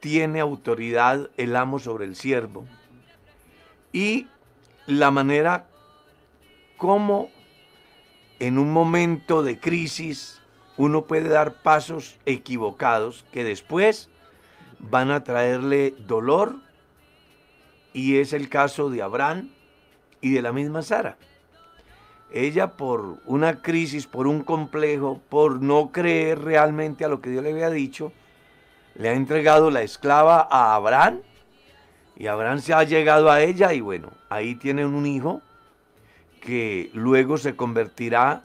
tiene 0.00 0.40
autoridad 0.40 1.30
el 1.38 1.56
amo 1.56 1.78
sobre 1.78 2.04
el 2.04 2.16
siervo 2.16 2.66
y 3.94 4.26
la 4.86 5.10
manera 5.10 5.68
como 6.76 7.30
en 8.40 8.58
un 8.58 8.74
momento 8.74 9.42
de 9.42 9.58
crisis 9.58 10.42
uno 10.76 11.06
puede 11.06 11.30
dar 11.30 11.62
pasos 11.62 12.18
equivocados 12.26 13.24
que 13.32 13.42
después 13.42 14.10
van 14.80 15.10
a 15.10 15.24
traerle 15.24 15.94
dolor 16.00 16.56
y 17.94 18.18
es 18.18 18.34
el 18.34 18.50
caso 18.50 18.90
de 18.90 19.00
Abraham 19.00 19.48
y 20.24 20.30
de 20.30 20.40
la 20.40 20.52
misma 20.52 20.80
Sara. 20.80 21.18
Ella 22.32 22.78
por 22.78 23.18
una 23.26 23.60
crisis, 23.60 24.06
por 24.06 24.26
un 24.26 24.42
complejo, 24.42 25.20
por 25.28 25.60
no 25.60 25.92
creer 25.92 26.40
realmente 26.40 27.04
a 27.04 27.08
lo 27.08 27.20
que 27.20 27.28
Dios 27.28 27.44
le 27.44 27.52
había 27.52 27.68
dicho, 27.68 28.10
le 28.94 29.10
ha 29.10 29.12
entregado 29.12 29.70
la 29.70 29.82
esclava 29.82 30.48
a 30.50 30.74
Abraham 30.74 31.20
y 32.16 32.26
Abraham 32.26 32.60
se 32.60 32.72
ha 32.72 32.84
llegado 32.84 33.30
a 33.30 33.42
ella 33.42 33.74
y 33.74 33.82
bueno, 33.82 34.12
ahí 34.30 34.54
tienen 34.54 34.94
un 34.94 35.04
hijo 35.04 35.42
que 36.40 36.90
luego 36.94 37.36
se 37.36 37.54
convertirá 37.54 38.44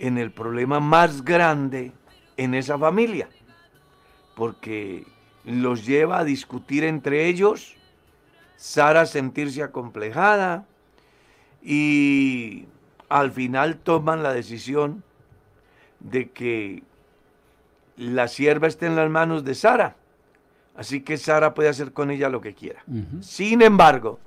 en 0.00 0.18
el 0.18 0.32
problema 0.32 0.80
más 0.80 1.24
grande 1.24 1.92
en 2.36 2.54
esa 2.54 2.76
familia, 2.76 3.28
porque 4.34 5.06
los 5.44 5.86
lleva 5.86 6.18
a 6.18 6.24
discutir 6.24 6.82
entre 6.82 7.26
ellos, 7.26 7.76
Sara 8.56 9.06
sentirse 9.06 9.62
acomplejada 9.62 10.66
y 11.68 12.64
al 13.10 13.30
final 13.30 13.76
toman 13.76 14.22
la 14.22 14.32
decisión 14.32 15.04
de 16.00 16.30
que 16.30 16.82
la 17.98 18.26
sierva 18.26 18.68
esté 18.68 18.86
en 18.86 18.96
las 18.96 19.10
manos 19.10 19.44
de 19.44 19.54
Sara, 19.54 19.94
así 20.76 21.02
que 21.02 21.18
Sara 21.18 21.52
puede 21.52 21.68
hacer 21.68 21.92
con 21.92 22.10
ella 22.10 22.30
lo 22.30 22.40
que 22.40 22.54
quiera. 22.54 22.82
Sin 23.20 23.60
embargo, 23.60 24.18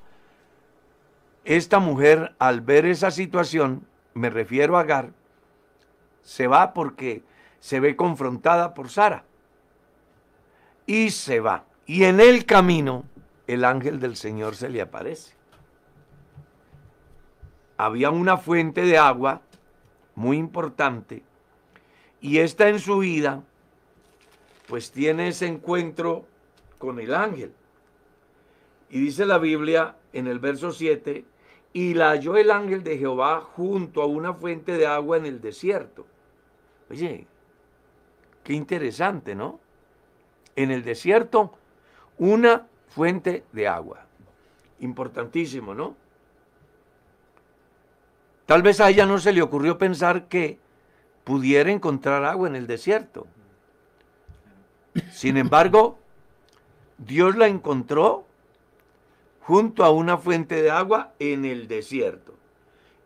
esta 1.43 1.79
mujer 1.79 2.35
al 2.37 2.61
ver 2.61 2.85
esa 2.85 3.09
situación, 3.09 3.87
me 4.13 4.29
refiero 4.29 4.77
a 4.77 4.81
Agar, 4.81 5.09
se 6.21 6.45
va 6.45 6.75
porque 6.75 7.23
se 7.59 7.79
ve 7.79 7.95
confrontada 7.95 8.75
por 8.75 8.89
Sara. 8.89 9.23
Y 10.85 11.09
se 11.09 11.39
va. 11.39 11.65
Y 11.87 12.03
en 12.03 12.19
el 12.19 12.45
camino, 12.45 13.03
el 13.47 13.65
ángel 13.65 13.99
del 13.99 14.15
Señor 14.15 14.55
se 14.55 14.69
le 14.69 14.79
aparece. 14.79 15.40
Había 17.81 18.11
una 18.11 18.37
fuente 18.37 18.83
de 18.83 18.99
agua 18.99 19.41
muy 20.13 20.37
importante 20.37 21.23
y 22.21 22.37
esta 22.37 22.69
en 22.69 22.77
su 22.77 22.99
vida, 22.99 23.41
pues 24.67 24.91
tiene 24.91 25.29
ese 25.29 25.47
encuentro 25.47 26.27
con 26.77 26.99
el 26.99 27.11
ángel. 27.11 27.51
Y 28.91 28.99
dice 28.99 29.25
la 29.25 29.39
Biblia 29.39 29.95
en 30.13 30.27
el 30.27 30.37
verso 30.37 30.71
7, 30.71 31.25
y 31.73 31.95
la 31.95 32.09
halló 32.09 32.37
el 32.37 32.51
ángel 32.51 32.83
de 32.83 32.99
Jehová 32.99 33.41
junto 33.41 34.03
a 34.03 34.05
una 34.05 34.35
fuente 34.35 34.73
de 34.73 34.85
agua 34.85 35.17
en 35.17 35.25
el 35.25 35.41
desierto. 35.41 36.05
Oye, 36.91 37.25
qué 38.43 38.53
interesante, 38.53 39.33
¿no? 39.33 39.59
En 40.55 40.69
el 40.69 40.83
desierto, 40.83 41.51
una 42.19 42.67
fuente 42.89 43.43
de 43.51 43.67
agua. 43.67 44.05
Importantísimo, 44.81 45.73
¿no? 45.73 45.95
Tal 48.51 48.63
vez 48.63 48.81
a 48.81 48.89
ella 48.89 49.05
no 49.05 49.17
se 49.17 49.31
le 49.31 49.41
ocurrió 49.41 49.77
pensar 49.77 50.27
que 50.27 50.59
pudiera 51.23 51.71
encontrar 51.71 52.25
agua 52.25 52.49
en 52.49 52.57
el 52.57 52.67
desierto. 52.67 53.25
Sin 55.13 55.37
embargo, 55.37 55.97
Dios 56.97 57.37
la 57.37 57.47
encontró 57.47 58.25
junto 59.39 59.85
a 59.85 59.91
una 59.91 60.17
fuente 60.17 60.61
de 60.61 60.69
agua 60.69 61.13
en 61.19 61.45
el 61.45 61.69
desierto. 61.69 62.33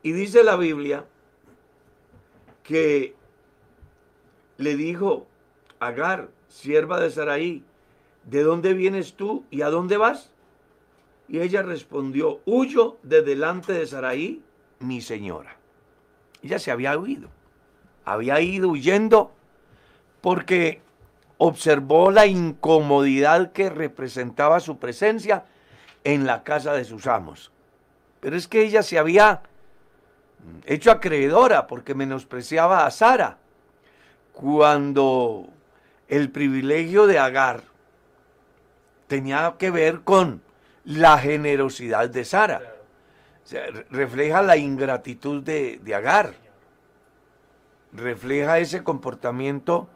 Y 0.01 0.13
dice 0.13 0.43
la 0.43 0.55
Biblia 0.55 1.05
que 2.63 3.13
le 4.57 4.75
dijo 4.75 5.27
Agar, 5.79 6.29
sierva 6.47 6.99
de 6.99 7.11
Saraí, 7.11 7.63
¿de 8.23 8.41
dónde 8.41 8.73
vienes 8.73 9.13
tú 9.13 9.45
y 9.51 9.61
a 9.61 9.69
dónde 9.69 9.97
vas? 9.97 10.31
Y 11.27 11.41
ella 11.41 11.61
respondió, 11.61 12.39
huyo 12.47 12.97
de 13.03 13.21
delante 13.21 13.73
de 13.73 13.85
Saraí, 13.85 14.41
mi 14.79 15.01
señora. 15.01 15.55
Ella 16.41 16.59
se 16.59 16.71
había 16.71 16.97
huido, 16.97 17.29
había 18.03 18.39
ido 18.41 18.69
huyendo 18.69 19.31
porque 20.21 20.81
observó 21.37 22.11
la 22.11 22.25
incomodidad 22.25 23.51
que 23.51 23.69
representaba 23.69 24.59
su 24.59 24.77
presencia 24.77 25.45
en 26.03 26.25
la 26.25 26.43
casa 26.43 26.73
de 26.73 26.85
sus 26.85 27.07
amos. 27.07 27.51
Pero 28.19 28.35
es 28.35 28.47
que 28.47 28.63
ella 28.63 28.83
se 28.83 28.97
había 28.97 29.41
hecho 30.65 30.91
acreedora 30.91 31.67
porque 31.67 31.95
menospreciaba 31.95 32.85
a 32.85 32.91
Sara 32.91 33.37
cuando 34.33 35.47
el 36.07 36.29
privilegio 36.29 37.07
de 37.07 37.19
Agar 37.19 37.63
tenía 39.07 39.55
que 39.57 39.71
ver 39.71 40.01
con 40.01 40.41
la 40.83 41.17
generosidad 41.17 42.09
de 42.09 42.25
Sara. 42.25 42.74
O 43.45 43.47
sea, 43.47 43.67
re- 43.67 43.85
refleja 43.91 44.41
la 44.41 44.57
ingratitud 44.57 45.43
de, 45.43 45.79
de 45.83 45.95
Agar. 45.95 46.33
Refleja 47.93 48.59
ese 48.59 48.83
comportamiento 48.83 49.87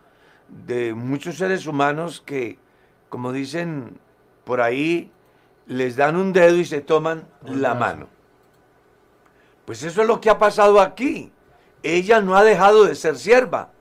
de 0.47 0.93
muchos 0.93 1.37
seres 1.37 1.65
humanos 1.67 2.21
que, 2.25 2.59
como 3.09 3.31
dicen 3.31 3.99
por 4.43 4.61
ahí, 4.61 5.11
les 5.65 5.95
dan 5.95 6.15
un 6.15 6.31
dedo 6.31 6.55
y 6.57 6.65
se 6.65 6.81
toman 6.81 7.27
la 7.43 7.73
mano. 7.73 8.07
Pues 9.65 9.83
eso 9.83 10.01
es 10.01 10.07
lo 10.07 10.21
que 10.21 10.29
ha 10.29 10.37
pasado 10.39 10.79
aquí. 10.79 11.31
Ella 11.83 12.21
no 12.21 12.35
ha 12.35 12.43
dejado 12.43 12.85
de 12.85 12.95
ser 12.95 13.17
sierva. 13.17 13.71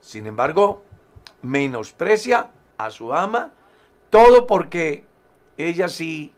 Sin 0.00 0.26
embargo, 0.26 0.84
menosprecia 1.42 2.50
a 2.76 2.90
su 2.90 3.12
ama, 3.14 3.52
todo 4.10 4.46
porque 4.46 5.04
ella 5.56 5.88
sí 5.88 6.32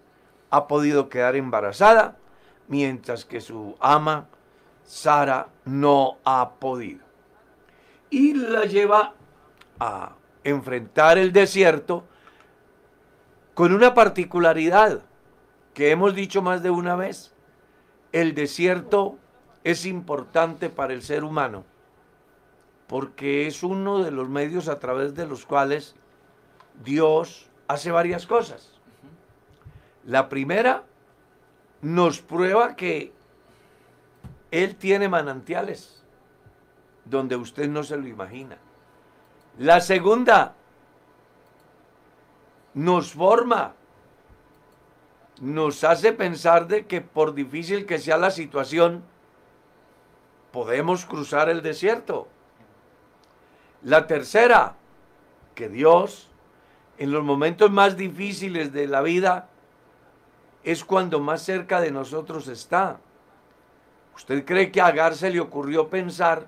ha 0.51 0.67
podido 0.67 1.09
quedar 1.09 1.37
embarazada, 1.37 2.17
mientras 2.71 3.27
que 3.27 3.43
su 3.43 3.77
ama, 3.79 4.29
Sara, 4.85 5.49
no 5.67 6.17
ha 6.25 6.55
podido. 6.55 7.05
Y 8.09 8.33
la 8.33 8.65
lleva 8.65 9.15
a 9.79 10.15
enfrentar 10.43 11.19
el 11.19 11.33
desierto 11.33 12.05
con 13.53 13.75
una 13.75 13.93
particularidad 13.93 15.03
que 15.75 15.91
hemos 15.91 16.15
dicho 16.15 16.41
más 16.41 16.63
de 16.63 16.71
una 16.71 16.97
vez. 16.97 17.35
El 18.13 18.35
desierto 18.35 19.19
es 19.63 19.85
importante 19.85 20.71
para 20.71 20.95
el 20.95 21.03
ser 21.03 21.25
humano 21.25 21.65
porque 22.91 23.47
es 23.47 23.63
uno 23.63 24.03
de 24.03 24.11
los 24.11 24.29
medios 24.29 24.69
a 24.69 24.81
través 24.81 25.15
de 25.15 25.25
los 25.25 25.47
cuales 25.47 25.95
Dios 26.83 27.49
hace 27.69 27.93
varias 27.93 28.27
cosas. 28.27 28.73
La 30.05 30.29
primera 30.29 30.83
nos 31.83 32.21
prueba 32.21 32.77
que 32.77 33.13
Él 34.51 34.77
tiene 34.77 35.09
manantiales 35.09 36.01
donde 37.05 37.37
usted 37.37 37.69
no 37.69 37.83
se 37.83 37.97
lo 37.97 38.07
imagina. 38.07 38.57
La 39.59 39.81
segunda 39.81 40.55
nos 42.75 43.13
forma, 43.13 43.75
nos 45.41 45.85
hace 45.85 46.13
pensar 46.13 46.69
de 46.69 46.87
que 46.87 47.01
por 47.01 47.35
difícil 47.35 47.85
que 47.85 47.99
sea 47.99 48.17
la 48.17 48.31
situación, 48.31 49.03
podemos 50.53 51.05
cruzar 51.05 51.49
el 51.49 51.63
desierto. 51.63 52.29
La 53.83 54.07
tercera, 54.07 54.77
que 55.55 55.69
Dios 55.69 56.31
en 56.99 57.13
los 57.13 57.25
momentos 57.25 57.71
más 57.71 57.97
difíciles 57.97 58.73
de 58.73 58.87
la 58.87 59.01
vida 59.01 59.50
es 60.65 60.85
cuando 60.85 61.21
más 61.21 61.43
cerca 61.43 61.81
de 61.81 61.91
nosotros 61.91 62.49
está. 62.49 62.99
¿Usted 64.15 64.45
cree 64.45 64.71
que 64.71 64.81
a 64.81 64.87
Agar 64.87 65.15
se 65.15 65.31
le 65.31 65.41
ocurrió 65.41 65.89
pensar 65.89 66.47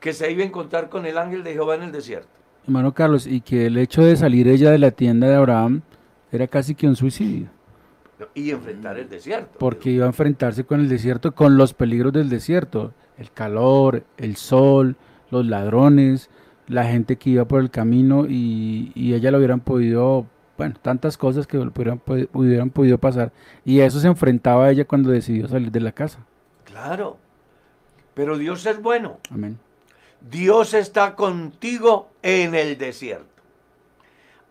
que 0.00 0.12
se 0.12 0.30
iba 0.30 0.42
a 0.42 0.46
encontrar 0.46 0.88
con 0.88 1.04
el 1.06 1.18
ángel 1.18 1.44
de 1.44 1.52
Jehová 1.52 1.74
en 1.74 1.82
el 1.82 1.92
desierto? 1.92 2.28
Hermano 2.64 2.94
Carlos, 2.94 3.26
y 3.26 3.40
que 3.40 3.66
el 3.66 3.76
hecho 3.76 4.02
de 4.02 4.16
salir 4.16 4.48
ella 4.48 4.70
de 4.70 4.78
la 4.78 4.90
tienda 4.92 5.28
de 5.28 5.34
Abraham 5.34 5.82
era 6.30 6.46
casi 6.46 6.74
que 6.74 6.86
un 6.86 6.96
suicidio, 6.96 7.48
Y 8.34 8.50
enfrentar 8.50 8.98
el 8.98 9.08
desierto. 9.08 9.58
porque 9.58 9.90
iba 9.90 10.04
a 10.04 10.08
enfrentarse 10.08 10.64
con 10.64 10.80
el 10.80 10.88
desierto, 10.88 11.32
con 11.34 11.56
los 11.56 11.74
peligros 11.74 12.12
del 12.12 12.28
desierto, 12.30 12.92
el 13.18 13.30
calor, 13.32 14.04
el 14.16 14.36
sol, 14.36 14.96
los 15.30 15.44
ladrones, 15.44 16.30
la 16.68 16.84
gente 16.84 17.16
que 17.16 17.30
iba 17.30 17.44
por 17.44 17.60
el 17.60 17.70
camino 17.70 18.26
y, 18.28 18.92
y 18.94 19.14
ella 19.14 19.30
lo 19.32 19.38
hubieran 19.38 19.60
podido, 19.60 20.26
bueno, 20.58 20.74
tantas 20.80 21.16
cosas 21.16 21.46
que 21.46 21.56
hubieran, 21.58 22.00
podi- 22.00 22.28
hubieran 22.32 22.70
podido 22.70 22.98
pasar. 22.98 23.32
Y 23.64 23.80
a 23.80 23.86
eso 23.86 24.00
se 24.00 24.06
enfrentaba 24.08 24.70
ella 24.70 24.84
cuando 24.84 25.10
decidió 25.10 25.48
salir 25.48 25.70
de 25.70 25.80
la 25.80 25.92
casa. 25.92 26.18
Claro. 26.64 27.16
Pero 28.14 28.36
Dios 28.38 28.64
es 28.66 28.80
bueno. 28.80 29.18
Amén. 29.30 29.58
Dios 30.20 30.74
está 30.74 31.14
contigo 31.16 32.10
en 32.22 32.54
el 32.54 32.78
desierto. 32.78 33.26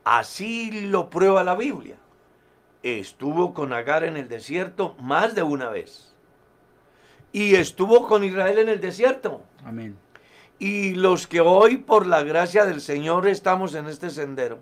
Así 0.03 0.87
lo 0.87 1.09
prueba 1.09 1.43
la 1.43 1.55
Biblia. 1.55 1.95
Estuvo 2.83 3.53
con 3.53 3.71
Agar 3.71 4.03
en 4.03 4.17
el 4.17 4.27
desierto 4.27 4.95
más 4.99 5.35
de 5.35 5.43
una 5.43 5.69
vez. 5.69 6.13
Y 7.31 7.55
estuvo 7.55 8.07
con 8.07 8.23
Israel 8.23 8.57
en 8.59 8.69
el 8.69 8.81
desierto. 8.81 9.43
Amén. 9.63 9.95
Y 10.57 10.95
los 10.95 11.27
que 11.27 11.39
hoy, 11.41 11.77
por 11.77 12.05
la 12.07 12.23
gracia 12.23 12.65
del 12.65 12.81
Señor, 12.81 13.27
estamos 13.27 13.73
en 13.75 13.87
este 13.87 14.09
sendero, 14.09 14.59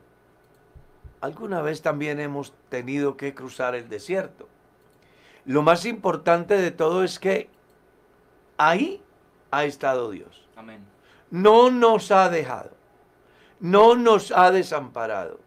alguna 1.21 1.62
vez 1.62 1.82
también 1.82 2.19
hemos 2.19 2.53
tenido 2.69 3.17
que 3.17 3.34
cruzar 3.34 3.75
el 3.75 3.89
desierto. 3.89 4.47
Lo 5.45 5.62
más 5.62 5.86
importante 5.86 6.58
de 6.58 6.71
todo 6.71 7.03
es 7.03 7.19
que 7.19 7.49
ahí 8.58 9.01
ha 9.51 9.65
estado 9.65 10.12
Dios. 10.12 10.47
Amén. 10.55 10.86
No 11.32 11.71
nos 11.71 12.12
ha 12.12 12.29
dejado, 12.29 12.71
no 13.60 13.95
nos 13.95 14.32
ha 14.32 14.51
desamparado, 14.51 15.39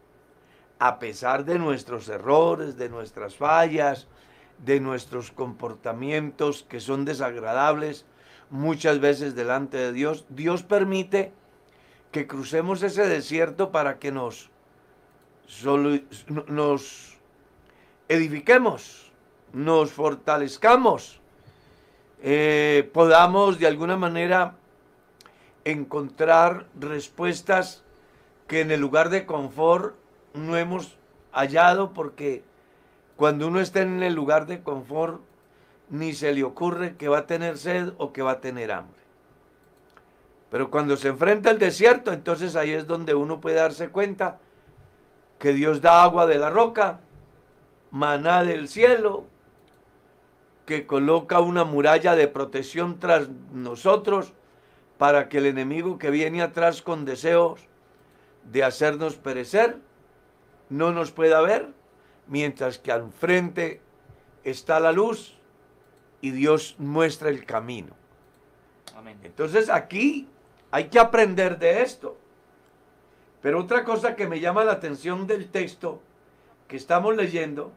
a 0.78 0.98
pesar 0.98 1.44
de 1.44 1.58
nuestros 1.58 2.08
errores, 2.08 2.76
de 2.76 2.88
nuestras 2.88 3.36
fallas, 3.36 4.08
de 4.58 4.80
nuestros 4.80 5.30
comportamientos 5.32 6.64
que 6.68 6.80
son 6.80 7.04
desagradables 7.04 8.06
muchas 8.50 9.00
veces 9.00 9.34
delante 9.34 9.76
de 9.76 9.92
Dios. 9.92 10.24
Dios 10.28 10.62
permite 10.62 11.32
que 12.12 12.26
crucemos 12.26 12.82
ese 12.82 13.08
desierto 13.08 13.72
para 13.72 13.98
que 13.98 14.12
nos, 14.12 14.50
nos 16.48 17.16
edifiquemos, 18.08 19.12
nos 19.52 19.92
fortalezcamos, 19.92 21.20
eh, 22.22 22.90
podamos 22.92 23.58
de 23.58 23.66
alguna 23.66 23.96
manera 23.96 24.56
encontrar 25.64 26.66
respuestas 26.78 27.82
que 28.46 28.60
en 28.60 28.70
el 28.70 28.80
lugar 28.80 29.10
de 29.10 29.26
confort 29.26 29.94
no 30.34 30.56
hemos 30.56 30.96
hallado 31.32 31.92
porque 31.92 32.42
cuando 33.16 33.48
uno 33.48 33.60
está 33.60 33.82
en 33.82 34.02
el 34.02 34.14
lugar 34.14 34.46
de 34.46 34.62
confort 34.62 35.20
ni 35.88 36.14
se 36.14 36.32
le 36.32 36.42
ocurre 36.42 36.96
que 36.96 37.08
va 37.08 37.18
a 37.18 37.26
tener 37.26 37.58
sed 37.58 37.92
o 37.98 38.12
que 38.12 38.22
va 38.22 38.32
a 38.32 38.40
tener 38.40 38.72
hambre. 38.72 39.00
Pero 40.50 40.70
cuando 40.70 40.96
se 40.96 41.08
enfrenta 41.08 41.50
al 41.50 41.58
desierto, 41.58 42.12
entonces 42.12 42.56
ahí 42.56 42.70
es 42.72 42.86
donde 42.86 43.14
uno 43.14 43.40
puede 43.40 43.56
darse 43.56 43.88
cuenta 43.88 44.38
que 45.42 45.52
Dios 45.52 45.80
da 45.80 46.04
agua 46.04 46.26
de 46.26 46.38
la 46.38 46.50
roca, 46.50 47.00
maná 47.90 48.44
del 48.44 48.68
cielo, 48.68 49.24
que 50.66 50.86
coloca 50.86 51.40
una 51.40 51.64
muralla 51.64 52.14
de 52.14 52.28
protección 52.28 53.00
tras 53.00 53.28
nosotros 53.52 54.34
para 54.98 55.28
que 55.28 55.38
el 55.38 55.46
enemigo 55.46 55.98
que 55.98 56.10
viene 56.10 56.42
atrás 56.42 56.80
con 56.80 57.04
deseos 57.04 57.58
de 58.44 58.62
hacernos 58.62 59.16
perecer 59.16 59.78
no 60.70 60.92
nos 60.92 61.10
pueda 61.10 61.40
ver, 61.40 61.70
mientras 62.28 62.78
que 62.78 62.92
al 62.92 63.10
frente 63.10 63.80
está 64.44 64.78
la 64.78 64.92
luz 64.92 65.36
y 66.20 66.30
Dios 66.30 66.76
muestra 66.78 67.30
el 67.30 67.44
camino. 67.44 67.96
Amén. 68.94 69.18
Entonces 69.24 69.68
aquí 69.70 70.28
hay 70.70 70.84
que 70.84 71.00
aprender 71.00 71.58
de 71.58 71.82
esto. 71.82 72.16
Pero 73.42 73.60
otra 73.60 73.84
cosa 73.84 74.14
que 74.16 74.26
me 74.28 74.40
llama 74.40 74.64
la 74.64 74.72
atención 74.72 75.26
del 75.26 75.48
texto 75.50 76.00
que 76.68 76.76
estamos 76.76 77.16
leyendo 77.16 77.72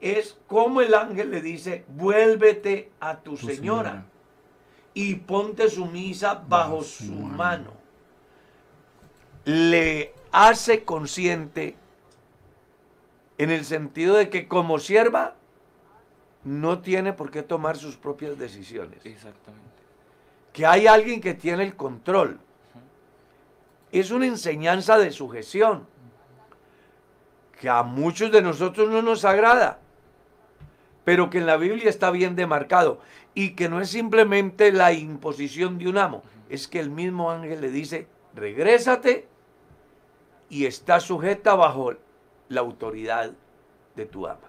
es 0.00 0.38
cómo 0.46 0.80
el 0.80 0.94
ángel 0.94 1.30
le 1.30 1.40
dice, 1.42 1.84
vuélvete 1.88 2.90
a 3.00 3.18
tu, 3.18 3.32
Tu 3.36 3.46
señora, 3.48 3.90
señora. 3.90 4.06
y 4.94 5.14
ponte 5.16 5.68
sumisa 5.68 6.34
bajo 6.34 6.48
Bajo 6.76 6.82
su 6.84 7.04
su 7.06 7.12
mano. 7.12 7.36
mano. 7.36 7.72
Le 9.44 10.12
hace 10.32 10.84
consciente 10.84 11.76
en 13.38 13.50
el 13.50 13.64
sentido 13.64 14.16
de 14.16 14.28
que 14.28 14.48
como 14.48 14.78
sierva 14.78 15.34
no 16.44 16.80
tiene 16.80 17.12
por 17.12 17.30
qué 17.30 17.42
tomar 17.42 17.76
sus 17.76 17.96
propias 17.96 18.38
decisiones 18.38 19.04
Exactamente. 19.04 19.66
que 20.52 20.64
hay 20.66 20.86
alguien 20.86 21.20
que 21.20 21.34
tiene 21.34 21.64
el 21.64 21.74
control. 21.76 22.38
Es 23.92 24.10
una 24.10 24.26
enseñanza 24.26 24.98
de 24.98 25.10
sujeción 25.10 25.86
que 27.60 27.68
a 27.68 27.82
muchos 27.82 28.30
de 28.32 28.42
nosotros 28.42 28.90
no 28.90 29.00
nos 29.02 29.24
agrada, 29.24 29.78
pero 31.04 31.30
que 31.30 31.38
en 31.38 31.46
la 31.46 31.56
Biblia 31.56 31.88
está 31.88 32.10
bien 32.10 32.36
demarcado 32.36 33.00
y 33.34 33.50
que 33.50 33.68
no 33.68 33.80
es 33.80 33.88
simplemente 33.90 34.72
la 34.72 34.92
imposición 34.92 35.78
de 35.78 35.88
un 35.88 35.98
amo, 35.98 36.22
es 36.48 36.68
que 36.68 36.80
el 36.80 36.90
mismo 36.90 37.30
ángel 37.30 37.60
le 37.60 37.70
dice, 37.70 38.06
regrésate 38.34 39.26
y 40.50 40.66
está 40.66 41.00
sujeta 41.00 41.54
bajo 41.54 41.94
la 42.48 42.60
autoridad 42.60 43.32
de 43.94 44.06
tu 44.06 44.26
ama. 44.26 44.40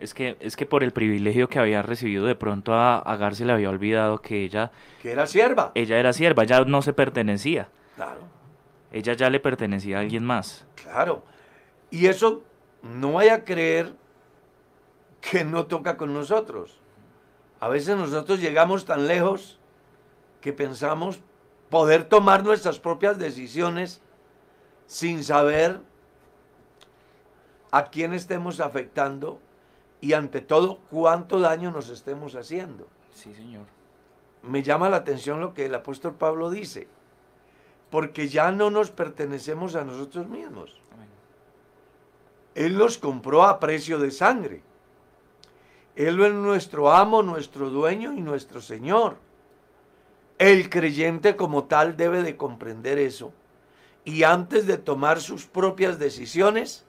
Es 0.00 0.12
que, 0.12 0.36
es 0.40 0.56
que 0.56 0.66
por 0.66 0.82
el 0.82 0.92
privilegio 0.92 1.48
que 1.48 1.58
había 1.58 1.80
recibido 1.82 2.26
de 2.26 2.34
pronto 2.34 2.74
a 2.74 2.98
Agar 2.98 3.36
se 3.36 3.44
le 3.44 3.52
había 3.52 3.70
olvidado 3.70 4.20
que 4.20 4.44
ella, 4.44 4.72
Que 5.00 5.12
era 5.12 5.26
sierva. 5.26 5.70
ella 5.74 5.98
era 5.98 6.12
sierva, 6.12 6.44
ya 6.44 6.64
no 6.64 6.82
se 6.82 6.92
pertenecía. 6.92 7.68
Claro, 7.94 8.20
Ella 8.94 9.14
ya 9.14 9.28
le 9.28 9.40
pertenecía 9.40 9.96
a 9.96 10.00
alguien 10.02 10.24
más. 10.24 10.64
claro. 10.76 11.24
Y 11.90 12.06
eso 12.06 12.42
no 12.82 13.14
vaya 13.14 13.34
a 13.34 13.44
creer 13.44 13.92
que 15.20 15.44
no 15.44 15.66
toca 15.66 15.96
con 15.96 16.14
nosotros. 16.14 16.78
A 17.58 17.68
veces 17.68 17.96
nosotros 17.96 18.40
llegamos 18.40 18.84
tan 18.84 19.08
lejos 19.08 19.58
que 20.40 20.52
pensamos 20.52 21.20
poder 21.70 22.04
tomar 22.04 22.44
nuestras 22.44 22.78
propias 22.78 23.18
decisiones 23.18 24.00
sin 24.86 25.24
saber 25.24 25.80
a 27.72 27.86
quién 27.86 28.12
estemos 28.12 28.60
afectando 28.60 29.40
y 30.00 30.12
ante 30.12 30.40
todo 30.40 30.78
cuánto 30.90 31.40
daño 31.40 31.72
nos 31.72 31.88
estemos 31.88 32.36
haciendo. 32.36 32.86
Sí, 33.12 33.34
señor. 33.34 33.66
Me 34.42 34.62
llama 34.62 34.88
la 34.88 34.98
atención 34.98 35.40
lo 35.40 35.52
que 35.52 35.66
el 35.66 35.74
apóstol 35.74 36.14
Pablo 36.14 36.50
dice, 36.50 36.86
porque 37.94 38.26
ya 38.26 38.50
no 38.50 38.70
nos 38.70 38.90
pertenecemos 38.90 39.76
a 39.76 39.84
nosotros 39.84 40.28
mismos. 40.28 40.82
Él 42.56 42.76
nos 42.76 42.98
compró 42.98 43.44
a 43.44 43.60
precio 43.60 44.00
de 44.00 44.10
sangre. 44.10 44.62
Él 45.94 46.20
es 46.20 46.34
nuestro 46.34 46.92
amo, 46.92 47.22
nuestro 47.22 47.70
dueño 47.70 48.12
y 48.12 48.20
nuestro 48.20 48.60
Señor. 48.60 49.18
El 50.38 50.70
creyente 50.70 51.36
como 51.36 51.66
tal 51.66 51.96
debe 51.96 52.24
de 52.24 52.36
comprender 52.36 52.98
eso 52.98 53.32
y 54.04 54.24
antes 54.24 54.66
de 54.66 54.76
tomar 54.76 55.20
sus 55.20 55.46
propias 55.46 56.00
decisiones 56.00 56.84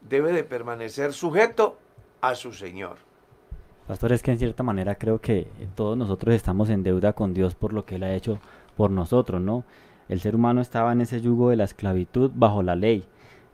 debe 0.00 0.32
de 0.32 0.42
permanecer 0.42 1.12
sujeto 1.12 1.78
a 2.20 2.34
su 2.34 2.52
Señor. 2.54 2.96
Pastor, 3.86 4.10
es 4.10 4.20
que 4.20 4.32
en 4.32 4.40
cierta 4.40 4.64
manera 4.64 4.96
creo 4.96 5.20
que 5.20 5.46
todos 5.76 5.96
nosotros 5.96 6.34
estamos 6.34 6.70
en 6.70 6.82
deuda 6.82 7.12
con 7.12 7.34
Dios 7.34 7.54
por 7.54 7.72
lo 7.72 7.84
que 7.84 7.94
Él 7.94 8.02
ha 8.02 8.16
hecho 8.16 8.40
por 8.76 8.90
nosotros, 8.90 9.40
¿no? 9.40 9.62
El 10.10 10.18
ser 10.18 10.34
humano 10.34 10.60
estaba 10.60 10.90
en 10.90 11.02
ese 11.02 11.20
yugo 11.20 11.50
de 11.50 11.56
la 11.56 11.62
esclavitud 11.62 12.32
bajo 12.34 12.64
la 12.64 12.74
ley. 12.74 13.04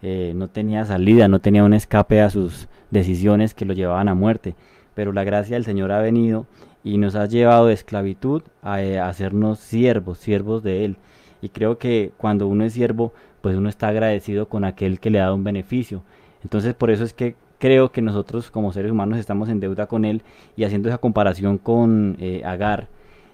Eh, 0.00 0.32
no 0.34 0.48
tenía 0.48 0.86
salida, 0.86 1.28
no 1.28 1.38
tenía 1.38 1.62
un 1.62 1.74
escape 1.74 2.22
a 2.22 2.30
sus 2.30 2.66
decisiones 2.90 3.52
que 3.52 3.66
lo 3.66 3.74
llevaban 3.74 4.08
a 4.08 4.14
muerte. 4.14 4.54
Pero 4.94 5.12
la 5.12 5.22
gracia 5.22 5.56
del 5.56 5.66
Señor 5.66 5.92
ha 5.92 6.00
venido 6.00 6.46
y 6.82 6.96
nos 6.96 7.14
ha 7.14 7.26
llevado 7.26 7.66
de 7.66 7.74
esclavitud 7.74 8.42
a, 8.62 8.80
eh, 8.80 8.98
a 8.98 9.10
hacernos 9.10 9.58
siervos, 9.58 10.16
siervos 10.16 10.62
de 10.62 10.86
Él. 10.86 10.96
Y 11.42 11.50
creo 11.50 11.76
que 11.76 12.12
cuando 12.16 12.48
uno 12.48 12.64
es 12.64 12.72
siervo, 12.72 13.12
pues 13.42 13.54
uno 13.54 13.68
está 13.68 13.88
agradecido 13.88 14.48
con 14.48 14.64
aquel 14.64 14.98
que 14.98 15.10
le 15.10 15.20
ha 15.20 15.24
dado 15.24 15.34
un 15.34 15.44
beneficio. 15.44 16.04
Entonces 16.42 16.72
por 16.72 16.90
eso 16.90 17.04
es 17.04 17.12
que 17.12 17.36
creo 17.58 17.92
que 17.92 18.00
nosotros 18.00 18.50
como 18.50 18.72
seres 18.72 18.92
humanos 18.92 19.18
estamos 19.18 19.50
en 19.50 19.60
deuda 19.60 19.88
con 19.88 20.06
Él 20.06 20.22
y 20.56 20.64
haciendo 20.64 20.88
esa 20.88 20.96
comparación 20.96 21.58
con 21.58 22.16
eh, 22.18 22.40
Agar, 22.46 22.88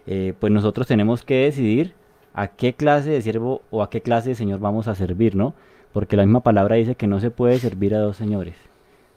pues 0.05 0.53
nosotros 0.53 0.89
tenemos 0.89 1.23
que 1.23 1.45
decidir 1.45 1.95
a 2.35 2.49
qué 2.49 2.75
clase 2.75 3.11
de 3.11 3.23
siervo 3.23 3.63
o 3.71 3.83
a 3.83 3.91
qué 3.91 4.01
clase 4.01 4.31
de 4.31 4.35
señor 4.35 4.61
vamos 4.61 4.89
a 4.89 4.95
servir, 4.95 5.35
¿no? 5.35 5.55
Porque 5.93 6.17
la 6.17 6.25
misma 6.25 6.43
palabra 6.43 6.77
dice 6.77 6.95
que 6.95 7.07
no 7.07 7.21
se 7.21 7.31
puede 7.31 7.59
servir 7.59 7.95
a 7.95 7.99
dos 7.99 8.17
señores. 8.17 8.57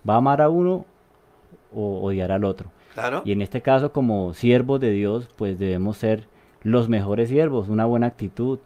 Va 0.08 0.16
a 0.16 0.18
amar 0.18 0.42
a 0.42 0.50
uno 0.50 0.86
o 1.74 2.02
odiar 2.02 2.32
al 2.32 2.44
otro. 2.44 2.72
Claro. 2.94 3.22
Y 3.26 3.32
en 3.32 3.42
este 3.42 3.62
caso, 3.62 3.92
como 3.92 4.34
siervos 4.34 4.80
de 4.80 4.92
Dios, 4.92 5.30
pues 5.36 5.58
debemos 5.58 5.98
ser 5.98 6.28
los 6.64 6.90
mejores 6.90 7.30
siervos, 7.30 7.70
una 7.70 7.86
buena 7.86 8.08
actitud. 8.08 8.60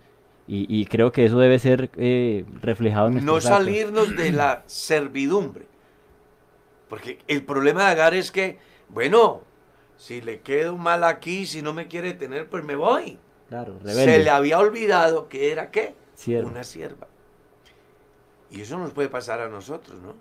Y, 0.47 0.65
y 0.67 0.85
creo 0.85 1.11
que 1.11 1.25
eso 1.25 1.37
debe 1.37 1.59
ser 1.59 1.91
eh, 1.97 2.45
reflejado 2.61 3.07
en 3.07 3.25
no 3.25 3.35
actos. 3.35 3.43
salirnos 3.43 4.15
de 4.15 4.31
la 4.31 4.63
servidumbre. 4.67 5.67
Porque 6.87 7.19
el 7.27 7.43
problema 7.43 7.85
de 7.85 7.91
Agar 7.91 8.15
es 8.15 8.31
que, 8.31 8.57
bueno, 8.89 9.41
si 9.95 10.21
le 10.21 10.41
quedo 10.41 10.75
mal 10.75 11.03
aquí, 11.03 11.45
si 11.45 11.61
no 11.61 11.71
me 11.73 11.87
quiere 11.87 12.13
tener, 12.13 12.49
pues 12.49 12.63
me 12.63 12.75
voy. 12.75 13.19
Claro, 13.49 13.79
Se 13.83 14.19
le 14.19 14.29
había 14.29 14.59
olvidado 14.59 15.27
que 15.27 15.51
era 15.51 15.71
qué? 15.71 15.95
Sierva. 16.15 16.49
Una 16.49 16.63
sierva. 16.63 17.07
Y 18.51 18.61
eso 18.61 18.77
nos 18.77 18.91
puede 18.91 19.09
pasar 19.09 19.41
a 19.41 19.49
nosotros, 19.49 19.99
¿no? 20.01 20.13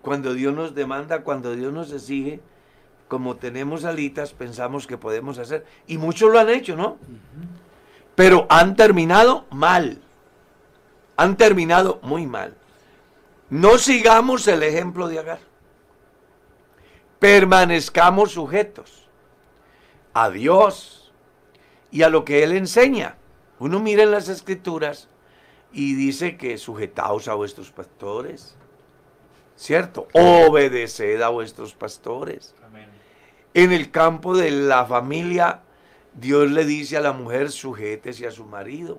Cuando 0.00 0.32
Dios 0.32 0.54
nos 0.54 0.74
demanda, 0.74 1.22
cuando 1.22 1.54
Dios 1.54 1.72
nos 1.72 1.92
exige, 1.92 2.40
como 3.06 3.36
tenemos 3.36 3.84
alitas, 3.84 4.32
pensamos 4.32 4.86
que 4.86 4.96
podemos 4.96 5.38
hacer. 5.38 5.66
Y 5.86 5.98
muchos 5.98 6.32
lo 6.32 6.40
han 6.40 6.48
hecho, 6.48 6.74
¿no? 6.74 6.96
Pero 8.14 8.46
han 8.48 8.76
terminado 8.76 9.44
mal. 9.50 10.00
Han 11.16 11.36
terminado 11.36 12.00
muy 12.02 12.26
mal. 12.26 12.56
No 13.50 13.76
sigamos 13.76 14.48
el 14.48 14.62
ejemplo 14.62 15.08
de 15.08 15.18
Agar. 15.18 15.40
Permanezcamos 17.18 18.32
sujetos 18.32 19.06
a 20.14 20.30
Dios 20.30 21.01
y 21.92 22.02
a 22.02 22.08
lo 22.08 22.24
que 22.24 22.42
Él 22.42 22.52
enseña. 22.52 23.16
Uno 23.60 23.78
mira 23.78 24.02
en 24.02 24.10
las 24.10 24.28
escrituras 24.28 25.08
y 25.72 25.94
dice 25.94 26.36
que 26.36 26.58
sujetaos 26.58 27.28
a 27.28 27.34
vuestros 27.34 27.70
pastores, 27.70 28.56
¿cierto? 29.54 30.08
Obedeced 30.12 31.20
a 31.22 31.28
vuestros 31.28 31.74
pastores. 31.74 32.54
En 33.54 33.70
el 33.70 33.90
campo 33.90 34.34
de 34.34 34.50
la 34.50 34.86
familia, 34.86 35.60
Dios 36.14 36.50
le 36.50 36.64
dice 36.64 36.96
a 36.96 37.02
la 37.02 37.12
mujer, 37.12 37.50
sujétese 37.50 38.26
a 38.26 38.30
su 38.30 38.46
marido. 38.46 38.98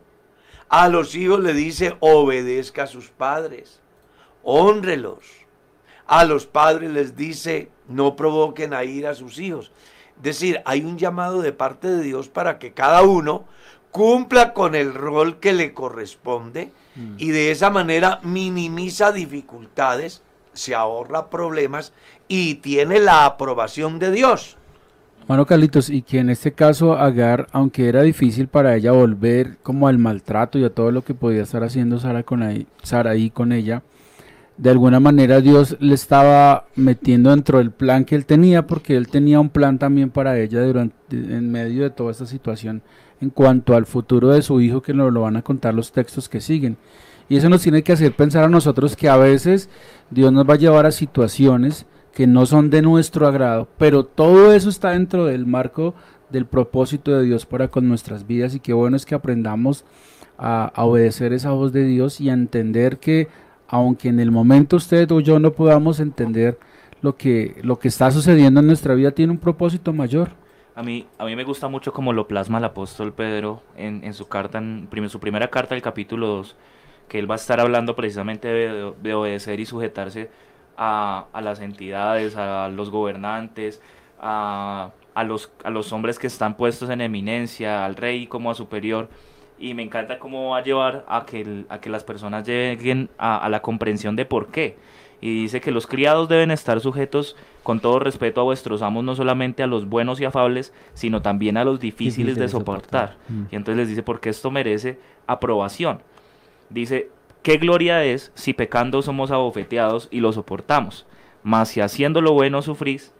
A 0.70 0.88
los 0.88 1.16
hijos 1.16 1.40
le 1.40 1.54
dice, 1.54 1.98
obedezca 2.00 2.84
a 2.84 2.88
sus 2.88 3.10
padres, 3.10 3.82
honrelos. 4.44 5.26
A 6.06 6.26
los 6.26 6.46
padres 6.46 6.92
les 6.92 7.16
dice, 7.16 7.70
no 7.88 8.16
provoquen 8.16 8.74
a 8.74 8.84
ir 8.84 9.08
a 9.08 9.16
sus 9.16 9.40
hijos. 9.40 9.72
Es 10.18 10.24
decir, 10.24 10.62
hay 10.66 10.84
un 10.84 10.98
llamado 10.98 11.42
de 11.42 11.52
parte 11.52 11.88
de 11.88 12.02
Dios 12.02 12.30
para 12.30 12.60
que 12.60 12.72
cada 12.72 13.02
uno 13.04 13.46
cumpla 13.92 14.54
con 14.54 14.74
el 14.74 14.94
rol 14.94 15.40
que 15.40 15.54
le 15.54 15.74
corresponde 15.74 16.72
y 17.18 17.30
de 17.30 17.52
esa 17.52 17.70
manera 17.70 18.20
minimiza 18.24 19.12
dificultades, 19.12 20.22
se 20.54 20.76
ahorra 20.76 21.30
problemas 21.30 21.94
y 22.28 22.56
tiene 22.56 23.00
la 23.00 23.26
aprobación 23.26 24.00
de 24.00 24.12
Dios. 24.12 24.58
Mano 25.28 25.46
Carlitos, 25.46 25.90
y 25.90 26.02
que 26.02 26.20
en 26.20 26.30
este 26.30 26.52
caso 26.52 26.94
Agar, 26.94 27.48
aunque 27.52 27.88
era 27.88 28.02
difícil 28.02 28.48
para 28.48 28.76
ella 28.76 28.92
volver 28.92 29.58
como 29.64 29.88
al 29.88 29.98
maltrato 29.98 30.60
y 30.60 30.66
a 30.66 30.70
todo 30.70 30.92
lo 30.92 31.04
que 31.04 31.14
podía 31.14 31.44
estar 31.44 31.64
haciendo 31.64 32.00
Sara 32.00 32.24
con 32.24 32.44
ahí, 32.44 32.68
Saraí 32.84 33.30
con 33.30 33.52
ella, 33.54 33.84
de 34.58 34.70
alguna 34.70 35.00
manera 35.00 35.42
Dios 35.42 35.78
le 35.80 35.96
estaba 35.96 36.66
metiendo 36.76 37.32
dentro 37.32 37.58
del 37.58 37.72
plan 37.72 38.06
que 38.06 38.16
él 38.16 38.26
tenía, 38.26 38.68
porque 38.68 38.96
él 38.96 39.08
tenía 39.08 39.40
un 39.40 39.50
plan 39.50 39.80
también 39.80 40.10
para 40.10 40.40
ella 40.40 40.62
durante, 40.62 40.96
en 41.10 41.52
medio 41.52 41.84
de 41.84 41.90
toda 41.90 42.12
esta 42.12 42.26
situación 42.26 42.82
en 43.22 43.30
cuanto 43.30 43.76
al 43.76 43.86
futuro 43.86 44.30
de 44.30 44.42
su 44.42 44.60
hijo, 44.60 44.82
que 44.82 44.94
nos 44.94 45.12
lo 45.12 45.22
van 45.22 45.38
a 45.38 45.42
contar 45.42 45.74
los 45.74 45.92
textos 45.92 46.28
que 46.28 46.42
siguen. 46.42 46.78
Y 47.30 47.38
eso 47.38 47.48
nos 47.50 47.62
tiene 47.62 47.82
que 47.82 47.94
hacer 47.94 48.14
pensar 48.14 48.44
a 48.44 48.50
nosotros 48.50 48.96
que 48.96 49.08
a 49.08 49.16
veces 49.16 49.70
Dios 50.12 50.32
nos 50.34 50.48
va 50.48 50.56
a 50.56 50.58
llevar 50.58 50.86
a 50.86 50.92
situaciones 50.92 51.86
que 52.14 52.28
no 52.28 52.46
son 52.46 52.70
de 52.70 52.82
nuestro 52.82 53.26
agrado, 53.26 53.68
pero 53.78 54.06
todo 54.06 54.54
eso 54.54 54.70
está 54.70 54.92
dentro 54.92 55.26
del 55.26 55.48
marco 55.48 55.96
del 56.30 56.46
propósito 56.46 57.12
de 57.12 57.24
Dios 57.24 57.46
para 57.46 57.70
con 57.70 57.88
nuestras 57.88 58.28
vidas 58.28 58.54
y 58.56 58.60
qué 58.60 58.74
bueno 58.74 58.98
es 58.98 59.06
que 59.06 59.16
aprendamos 59.16 59.86
a, 60.38 60.66
a 60.66 60.84
obedecer 60.84 61.32
esa 61.32 61.52
voz 61.52 61.72
de 61.72 61.86
Dios 61.86 62.20
y 62.20 62.30
a 62.30 62.34
entender 62.34 62.98
que 62.98 63.30
aunque 63.74 64.10
en 64.10 64.20
el 64.20 64.30
momento 64.30 64.76
usted 64.76 65.12
o 65.12 65.20
yo 65.20 65.40
no 65.40 65.52
podamos 65.52 66.00
entender 66.00 66.60
lo 67.02 67.16
que, 67.16 67.56
lo 67.64 67.80
que 67.80 67.88
está 67.88 68.12
sucediendo 68.12 68.60
en 68.60 68.68
nuestra 68.68 68.94
vida, 68.94 69.10
tiene 69.10 69.32
un 69.32 69.40
propósito 69.40 69.92
mayor. 69.92 70.30
A 70.76 70.84
mí, 70.84 71.08
a 71.18 71.26
mí 71.26 71.36
me 71.36 71.44
gusta 71.44 71.68
mucho 71.70 71.92
como 71.92 72.14
lo 72.14 72.28
plasma 72.28 72.60
el 72.60 72.66
apóstol 72.66 73.14
Pedro 73.14 73.64
en, 73.76 74.04
en 74.04 74.14
su 74.14 74.28
carta, 74.28 74.60
en 74.60 74.88
su 75.10 75.20
primera 75.20 75.50
carta 75.50 75.74
del 75.74 75.82
capítulo 75.82 76.28
2, 76.28 76.56
que 77.08 77.18
él 77.18 77.28
va 77.30 77.34
a 77.34 77.38
estar 77.38 77.60
hablando 77.60 77.96
precisamente 77.96 78.48
de, 78.48 78.94
de 79.02 79.14
obedecer 79.16 79.60
y 79.60 79.66
sujetarse 79.66 80.30
a, 80.78 81.26
a 81.34 81.42
las 81.42 81.60
entidades, 81.60 82.36
a 82.36 82.70
los 82.70 82.92
gobernantes, 82.92 83.82
a, 84.20 84.92
a 85.16 85.24
los, 85.24 85.52
a 85.64 85.72
los 85.72 85.92
hombres 85.92 86.20
que 86.20 86.28
están 86.28 86.58
puestos 86.58 86.92
en 86.92 87.02
eminencia, 87.02 87.86
al 87.86 87.96
rey 87.96 88.28
como 88.28 88.52
a 88.52 88.54
superior. 88.54 89.10
Y 89.64 89.74
me 89.76 89.84
encanta 89.84 90.20
cómo 90.20 90.50
va 90.50 90.58
a 90.58 90.64
llevar 90.64 91.06
a 91.08 91.26
que, 91.26 91.42
el- 91.42 91.66
a 91.70 91.80
que 91.80 91.90
las 91.90 92.04
personas 92.04 92.46
lleguen 92.46 93.10
a, 93.18 93.38
a 93.38 93.48
la 93.50 93.62
comprensión 93.62 94.16
de 94.16 94.26
por 94.26 94.48
qué. 94.48 94.76
Y 95.22 95.44
dice 95.44 95.62
que 95.62 95.72
los 95.72 95.88
criados 95.88 96.28
deben 96.28 96.52
estar 96.52 96.82
sujetos 96.82 97.38
con 97.64 97.80
todo 97.80 98.00
respeto 98.00 98.42
a 98.42 98.44
vuestros 98.44 98.82
amos, 98.82 99.06
no 99.06 99.16
solamente 99.16 99.64
a 99.64 99.68
los 99.68 99.88
buenos 99.88 100.20
y 100.20 100.26
afables, 100.26 100.74
sino 100.94 101.22
también 101.22 101.56
a 101.56 101.64
los 101.64 101.80
difíciles 101.80 102.36
Difícil 102.36 102.36
de 102.36 102.42
de 102.42 102.50
soportar. 102.50 103.10
soportar. 103.14 103.18
Mm. 103.30 103.44
Y 103.52 103.56
entonces 103.56 103.78
les 103.78 103.88
dice, 103.88 104.04
porque 104.04 104.28
esto 104.30 104.52
merece 104.52 105.00
aprobación. 105.28 106.02
Dice, 106.70 107.10
qué 107.42 107.56
gloria 107.58 108.04
es 108.04 108.34
si 108.36 108.54
pecando 108.54 109.02
somos 109.02 109.32
abofeteados 109.32 110.10
y 110.12 110.20
lo 110.20 110.34
soportamos. 110.34 111.06
Mas 111.42 111.70
si 111.70 111.80
haciendo 111.80 112.20
lo 112.20 112.34
bueno 112.34 112.62
sufrís, 112.62 113.14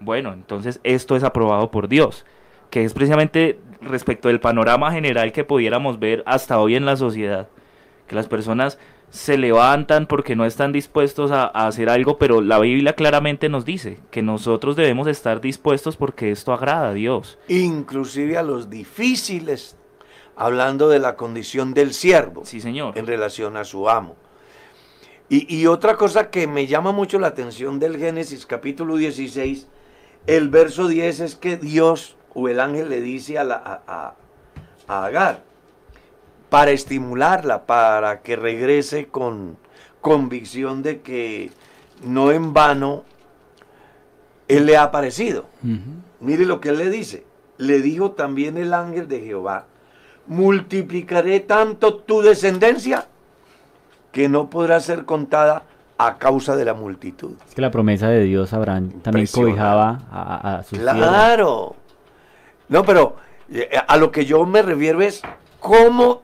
bueno, 0.00 0.32
entonces 0.32 0.80
esto 0.82 1.14
es 1.14 1.24
aprobado 1.24 1.70
por 1.70 1.88
Dios. 1.88 2.24
Que 2.70 2.84
es 2.84 2.94
precisamente 2.94 3.58
respecto 3.80 4.28
del 4.28 4.40
panorama 4.40 4.92
general 4.92 5.32
que 5.32 5.44
pudiéramos 5.44 5.98
ver 5.98 6.22
hasta 6.26 6.58
hoy 6.60 6.76
en 6.76 6.84
la 6.86 6.96
sociedad. 6.96 7.48
Que 8.06 8.14
las 8.16 8.28
personas 8.28 8.78
se 9.10 9.36
levantan 9.38 10.06
porque 10.06 10.36
no 10.36 10.44
están 10.44 10.72
dispuestos 10.72 11.30
a, 11.32 11.44
a 11.44 11.66
hacer 11.66 11.88
algo, 11.88 12.16
pero 12.18 12.40
la 12.40 12.58
Biblia 12.60 12.92
claramente 12.94 13.48
nos 13.48 13.64
dice 13.64 13.98
que 14.10 14.22
nosotros 14.22 14.76
debemos 14.76 15.08
estar 15.08 15.40
dispuestos 15.40 15.96
porque 15.96 16.30
esto 16.30 16.52
agrada 16.52 16.90
a 16.90 16.94
Dios. 16.94 17.38
Inclusive 17.48 18.38
a 18.38 18.42
los 18.44 18.70
difíciles, 18.70 19.76
hablando 20.36 20.88
de 20.88 21.00
la 21.00 21.16
condición 21.16 21.74
del 21.74 21.92
siervo 21.92 22.44
Sí, 22.44 22.60
Señor. 22.60 22.96
en 22.96 23.06
relación 23.06 23.56
a 23.56 23.64
su 23.64 23.88
amo. 23.90 24.14
Y, 25.28 25.52
y 25.54 25.66
otra 25.66 25.96
cosa 25.96 26.30
que 26.30 26.46
me 26.46 26.66
llama 26.66 26.92
mucho 26.92 27.18
la 27.18 27.28
atención 27.28 27.78
del 27.78 27.96
Génesis 27.98 28.46
capítulo 28.46 28.96
16, 28.96 29.66
el 30.26 30.48
verso 30.50 30.88
10 30.88 31.20
es 31.20 31.34
que 31.36 31.56
Dios 31.56 32.16
o 32.34 32.48
el 32.48 32.60
ángel 32.60 32.88
le 32.88 33.00
dice 33.00 33.38
a, 33.38 33.44
la, 33.44 33.54
a, 33.56 33.80
a- 33.86 34.14
a 34.88 35.04
Agar, 35.06 35.42
para 36.48 36.70
estimularla, 36.72 37.64
para 37.66 38.20
que 38.22 38.34
regrese 38.36 39.06
con 39.08 39.56
convicción 40.00 40.82
de 40.82 41.00
que 41.00 41.50
no 42.02 42.32
en 42.32 42.52
vano 42.52 43.04
Él 44.48 44.66
le 44.66 44.76
ha 44.76 44.82
aparecido. 44.84 45.46
Mire 46.20 46.44
lo 46.46 46.60
que 46.60 46.70
él 46.70 46.78
le 46.78 46.90
dice. 46.90 47.24
Le 47.58 47.80
dijo 47.80 48.12
también 48.12 48.56
el 48.56 48.74
ángel 48.74 49.06
de 49.06 49.20
Jehová, 49.20 49.66
multiplicaré 50.26 51.40
tanto 51.40 51.96
tu 51.96 52.22
descendencia 52.22 53.06
que 54.12 54.28
no 54.28 54.48
podrá 54.50 54.80
ser 54.80 55.04
contada 55.04 55.62
a 55.98 56.16
causa 56.18 56.56
de 56.56 56.64
la 56.64 56.74
multitud. 56.74 57.32
Es 57.48 57.54
que 57.54 57.60
la 57.60 57.70
promesa 57.70 58.08
de 58.08 58.22
Dios, 58.24 58.52
Abraham, 58.54 58.90
también 59.02 59.26
cobijaba 59.32 60.00
a, 60.10 60.56
a- 60.56 60.62
sus. 60.64 60.78
Claro. 60.78 61.76
No, 62.70 62.82
pero 62.84 63.16
eh, 63.50 63.68
a 63.86 63.96
lo 63.98 64.10
que 64.10 64.24
yo 64.24 64.46
me 64.46 64.62
refiero 64.62 65.02
es 65.02 65.20
cómo 65.58 66.22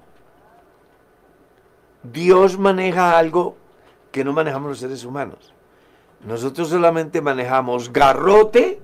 Dios 2.03 2.59
maneja 2.59 3.19
algo 3.19 3.57
que 4.13 4.25
no 4.25 4.33
manejamos 4.33 4.71
los 4.71 4.79
seres 4.79 5.05
humanos. 5.05 5.53
Nosotros 6.25 6.69
solamente 6.69 7.21
manejamos 7.21 7.93
garrote 7.93 8.81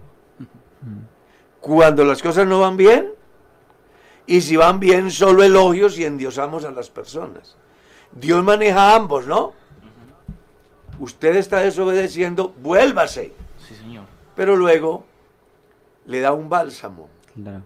cuando 1.60 2.04
las 2.04 2.20
cosas 2.20 2.46
no 2.46 2.60
van 2.60 2.76
bien 2.76 3.12
y 4.26 4.40
si 4.40 4.56
van 4.56 4.80
bien 4.80 5.10
solo 5.10 5.42
elogios 5.42 5.98
y 5.98 6.04
endiosamos 6.04 6.64
a 6.64 6.70
las 6.72 6.90
personas. 6.90 7.56
Dios 8.12 8.42
maneja 8.44 8.94
ambos, 8.94 9.26
¿no? 9.26 9.52
Usted 10.98 11.36
está 11.36 11.60
desobedeciendo, 11.60 12.52
vuélvase 12.60 13.32
Sí, 13.66 13.74
Señor. 13.74 14.04
pero 14.36 14.56
luego 14.56 15.04
le 16.06 16.20
da 16.20 16.32
un 16.32 16.48
bálsamo, 16.48 17.08
Claro. 17.34 17.62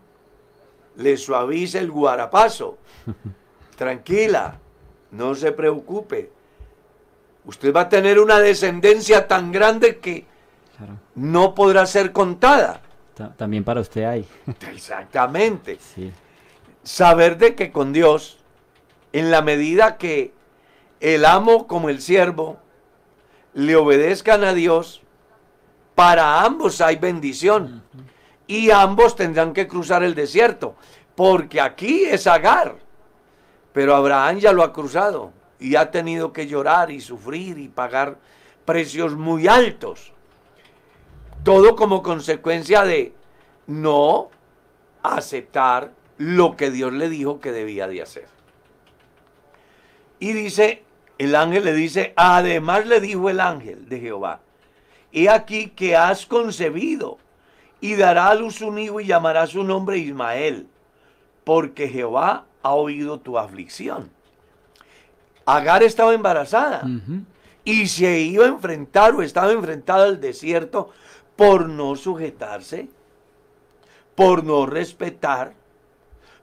le 0.96 1.16
suaviza 1.16 1.78
el 1.78 1.90
guarapazo. 1.90 2.78
Tranquila, 3.76 4.58
no 5.10 5.34
se 5.34 5.52
preocupe. 5.52 6.30
Usted 7.44 7.74
va 7.74 7.82
a 7.82 7.88
tener 7.88 8.18
una 8.18 8.38
descendencia 8.40 9.28
tan 9.28 9.52
grande 9.52 9.98
que 9.98 10.24
claro. 10.76 10.94
no 11.14 11.54
podrá 11.54 11.86
ser 11.86 12.12
contada. 12.12 12.80
Ta- 13.14 13.32
También 13.36 13.64
para 13.64 13.80
usted 13.80 14.04
hay. 14.04 14.26
Exactamente. 14.72 15.78
Sí. 15.94 16.12
Saber 16.82 17.36
de 17.38 17.54
que 17.54 17.70
con 17.72 17.92
Dios, 17.92 18.38
en 19.12 19.30
la 19.30 19.42
medida 19.42 19.96
que 19.96 20.32
el 21.00 21.24
amo 21.24 21.66
como 21.66 21.88
el 21.88 22.00
siervo 22.00 22.58
le 23.54 23.76
obedezcan 23.76 24.44
a 24.44 24.52
Dios, 24.54 25.02
para 25.94 26.42
ambos 26.42 26.80
hay 26.80 26.96
bendición. 26.96 27.82
Y 28.46 28.70
ambos 28.70 29.16
tendrán 29.16 29.52
que 29.52 29.66
cruzar 29.66 30.02
el 30.02 30.14
desierto. 30.14 30.76
Porque 31.14 31.60
aquí 31.60 32.04
es 32.04 32.26
Agar. 32.26 32.76
Pero 33.72 33.94
Abraham 33.94 34.38
ya 34.38 34.52
lo 34.52 34.62
ha 34.62 34.72
cruzado. 34.72 35.32
Y 35.58 35.76
ha 35.76 35.90
tenido 35.90 36.32
que 36.32 36.46
llorar 36.46 36.90
y 36.90 37.00
sufrir 37.00 37.58
y 37.58 37.68
pagar 37.68 38.18
precios 38.64 39.14
muy 39.14 39.48
altos. 39.48 40.12
Todo 41.42 41.76
como 41.76 42.02
consecuencia 42.02 42.82
de 42.82 43.14
no 43.66 44.30
aceptar 45.02 45.92
lo 46.18 46.56
que 46.56 46.70
Dios 46.70 46.92
le 46.92 47.08
dijo 47.08 47.40
que 47.40 47.52
debía 47.52 47.88
de 47.88 48.02
hacer. 48.02 48.26
Y 50.18 50.32
dice, 50.32 50.82
el 51.18 51.34
ángel 51.34 51.64
le 51.64 51.72
dice, 51.72 52.12
además 52.16 52.86
le 52.86 53.00
dijo 53.00 53.28
el 53.30 53.40
ángel 53.40 53.88
de 53.88 54.00
Jehová, 54.00 54.40
he 55.12 55.28
aquí 55.28 55.68
que 55.68 55.96
has 55.96 56.26
concebido 56.26 57.18
y 57.80 57.94
dará 57.96 58.28
a 58.28 58.34
luz 58.34 58.60
un 58.60 58.78
hijo 58.78 59.00
y 59.00 59.06
llamará 59.06 59.46
su 59.46 59.62
nombre 59.64 59.98
Ismael, 59.98 60.68
porque 61.44 61.88
Jehová 61.88 62.46
ha 62.62 62.72
oído 62.74 63.20
tu 63.20 63.38
aflicción. 63.38 64.10
Agar 65.44 65.82
estaba 65.82 66.14
embarazada 66.14 66.82
y 67.64 67.86
se 67.86 68.18
iba 68.20 68.46
a 68.46 68.48
enfrentar 68.48 69.14
o 69.14 69.22
estaba 69.22 69.52
enfrentada 69.52 70.04
al 70.04 70.20
desierto 70.20 70.90
por 71.36 71.68
no 71.68 71.94
sujetarse, 71.94 72.88
por 74.14 74.42
no 74.42 74.66
respetar, 74.66 75.52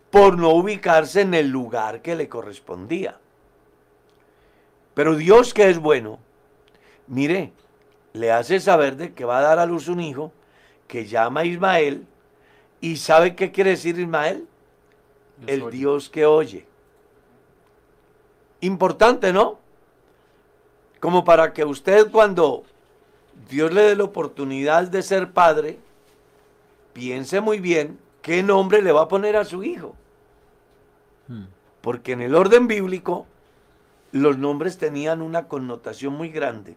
por 0.09 0.37
no 0.37 0.49
ubicarse 0.49 1.21
en 1.21 1.33
el 1.33 1.49
lugar 1.49 2.01
que 2.01 2.15
le 2.15 2.29
correspondía. 2.29 3.17
Pero 4.93 5.15
Dios 5.15 5.53
que 5.53 5.69
es 5.69 5.79
bueno, 5.79 6.19
mire, 7.07 7.51
le 8.13 8.31
hace 8.31 8.59
saber 8.59 8.95
de 8.95 9.13
que 9.13 9.25
va 9.25 9.39
a 9.39 9.41
dar 9.41 9.59
a 9.59 9.65
luz 9.65 9.87
un 9.87 9.99
hijo 9.99 10.31
que 10.87 11.05
llama 11.05 11.45
Ismael 11.45 12.05
y 12.81 12.97
¿sabe 12.97 13.35
qué 13.35 13.51
quiere 13.51 13.71
decir 13.71 13.97
Ismael? 13.97 14.47
El 15.47 15.69
Dios 15.71 16.09
que 16.09 16.25
oye. 16.25 16.65
Importante, 18.61 19.33
¿no? 19.33 19.59
Como 20.99 21.23
para 21.23 21.53
que 21.53 21.65
usted 21.65 22.11
cuando 22.11 22.63
Dios 23.49 23.73
le 23.73 23.81
dé 23.83 23.95
la 23.95 24.03
oportunidad 24.03 24.87
de 24.87 25.01
ser 25.01 25.31
padre, 25.31 25.79
piense 26.93 27.41
muy 27.41 27.59
bien 27.59 27.99
qué 28.21 28.43
nombre 28.43 28.81
le 28.81 28.91
va 28.91 29.03
a 29.03 29.07
poner 29.07 29.35
a 29.35 29.45
su 29.45 29.63
hijo. 29.63 29.95
Porque 31.81 32.13
en 32.13 32.21
el 32.21 32.35
orden 32.35 32.67
bíblico 32.67 33.25
los 34.11 34.37
nombres 34.37 34.77
tenían 34.77 35.21
una 35.21 35.47
connotación 35.47 36.13
muy 36.13 36.29
grande 36.29 36.75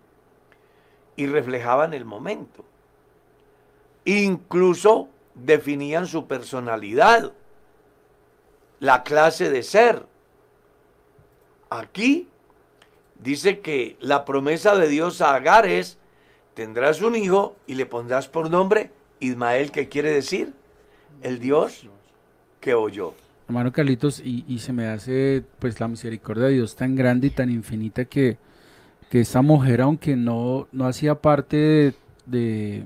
y 1.16 1.27
reflejaban 1.27 1.95
el 1.95 2.05
momento. 2.05 2.64
Incluso 4.07 5.09
definían 5.35 6.07
su 6.07 6.27
personalidad, 6.27 7.33
la 8.79 9.03
clase 9.03 9.51
de 9.51 9.62
ser. 9.62 10.07
Aquí 11.69 12.29
dice 13.21 13.59
que 13.59 13.97
la 14.01 14.25
promesa 14.25 14.77
de 14.77 14.88
Dios 14.88 15.21
a 15.21 15.35
Agar 15.35 15.66
es, 15.66 15.99
tendrás 16.55 17.03
un 17.03 17.16
hijo 17.16 17.57
y 17.66 17.75
le 17.75 17.85
pondrás 17.85 18.29
por 18.29 18.49
nombre 18.49 18.92
Ismael, 19.19 19.73
que 19.73 19.88
quiere 19.88 20.12
decir 20.12 20.53
el 21.23 21.40
Dios 21.40 21.88
que 22.61 22.75
oyó. 22.75 23.12
Hermano 23.49 23.73
Carlitos, 23.73 24.21
y, 24.25 24.59
se 24.61 24.73
me 24.73 24.87
hace 24.87 25.42
pues 25.59 25.81
la 25.81 25.88
misericordia 25.88 26.47
de 26.47 26.55
Dios 26.55 26.77
tan 26.77 26.95
grande 26.95 27.29
y 27.29 27.31
tan 27.31 27.51
infinita 27.51 28.05
que, 28.05 28.38
que 29.11 29.21
esa 29.21 29.42
mujer, 29.42 29.81
aunque 29.81 30.14
no, 30.14 30.69
no 30.71 30.87
hacía 30.87 31.16
parte 31.16 31.95
de, 32.25 32.85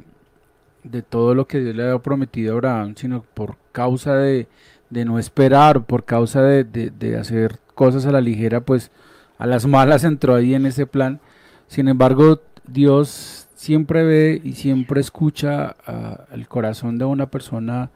de 0.85 1.03
todo 1.03 1.35
lo 1.35 1.47
que 1.47 1.61
Dios 1.61 1.75
le 1.77 1.85
había 1.85 1.99
prometido 1.99 2.53
a 2.53 2.57
Abraham, 2.57 2.95
sino 2.97 3.23
por 3.35 3.57
causa 3.73 4.17
de, 4.17 4.49
de 4.91 5.05
no 5.05 5.19
esperar, 5.19 5.85
por 5.85 6.05
causa 6.05 6.43
de, 6.43 6.65
de- 6.65 7.17
hacer 7.19 7.59
cosas 7.75 8.07
a 8.07 8.13
la 8.13 8.21
ligera, 8.21 8.61
pues 8.61 8.91
a 9.39 9.47
las 9.47 9.67
malas 9.67 10.05
entró 10.05 10.35
ahí 10.35 10.55
en 10.55 10.67
ese 10.67 10.87
plan. 10.87 11.21
Sin 11.67 11.89
embargo, 11.89 12.41
Dios 12.67 13.49
siempre 13.55 14.05
ve 14.05 14.41
y 14.45 14.53
siempre 14.55 15.01
escucha 15.01 15.77
el 16.33 16.49
corazón 16.49 16.99
de 16.99 17.05
una 17.05 17.27
persona 17.27 17.91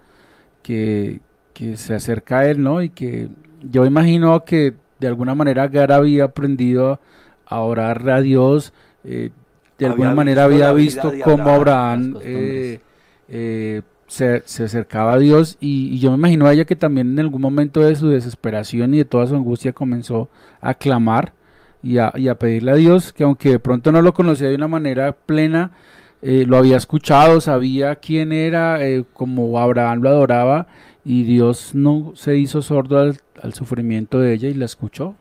que, 0.62 1.20
que 1.52 1.76
se 1.76 1.94
acerca 1.94 2.40
a 2.40 2.50
él, 2.50 2.62
¿no? 2.62 2.82
Y 2.82 2.90
que 2.90 3.28
yo 3.62 3.84
imagino 3.86 4.44
que 4.44 4.74
de 5.00 5.08
alguna 5.08 5.34
manera 5.34 5.64
Agar 5.64 5.92
había 5.92 6.24
aprendido 6.24 7.00
a 7.46 7.60
orar 7.60 8.08
a 8.08 8.20
Dios, 8.20 8.72
eh, 9.04 9.30
de 9.78 9.86
Había 9.86 9.92
alguna 9.92 10.14
manera 10.14 10.44
había 10.44 10.72
visto 10.72 11.12
cómo 11.22 11.48
Abraham, 11.48 12.18
eh, 12.22 12.80
eh, 13.28 13.82
se, 14.06 14.42
se 14.44 14.64
acercaba 14.64 15.14
a 15.14 15.18
Dios 15.18 15.56
y, 15.60 15.88
y 15.94 15.98
yo 15.98 16.10
me 16.10 16.16
imagino 16.16 16.46
a 16.46 16.52
ella 16.52 16.64
que 16.64 16.76
también 16.76 17.12
en 17.12 17.20
algún 17.20 17.42
momento 17.42 17.80
de 17.80 17.96
su 17.96 18.08
desesperación 18.08 18.94
y 18.94 18.98
de 18.98 19.04
toda 19.04 19.26
su 19.26 19.34
angustia 19.34 19.72
comenzó 19.72 20.28
a 20.60 20.74
clamar 20.74 21.32
y 21.82 21.98
a, 21.98 22.12
y 22.14 22.28
a 22.28 22.36
pedirle 22.38 22.70
a 22.72 22.76
Dios 22.76 23.12
que 23.12 23.24
aunque 23.24 23.50
de 23.50 23.58
pronto 23.58 23.92
no 23.92 24.02
lo 24.02 24.14
conocía 24.14 24.48
de 24.48 24.54
una 24.54 24.68
manera 24.68 25.12
plena, 25.12 25.72
eh, 26.22 26.44
lo 26.46 26.56
había 26.56 26.76
escuchado, 26.76 27.40
sabía 27.40 27.96
quién 27.96 28.32
era, 28.32 28.86
eh, 28.86 29.04
como 29.12 29.58
Abraham 29.58 30.00
lo 30.00 30.08
adoraba 30.08 30.66
y 31.04 31.24
Dios 31.24 31.74
no 31.74 32.12
se 32.14 32.36
hizo 32.38 32.62
sordo 32.62 32.98
al, 32.98 33.18
al 33.42 33.52
sufrimiento 33.52 34.18
de 34.20 34.32
ella 34.32 34.48
y 34.48 34.54
la 34.54 34.64
escuchó. 34.64 35.14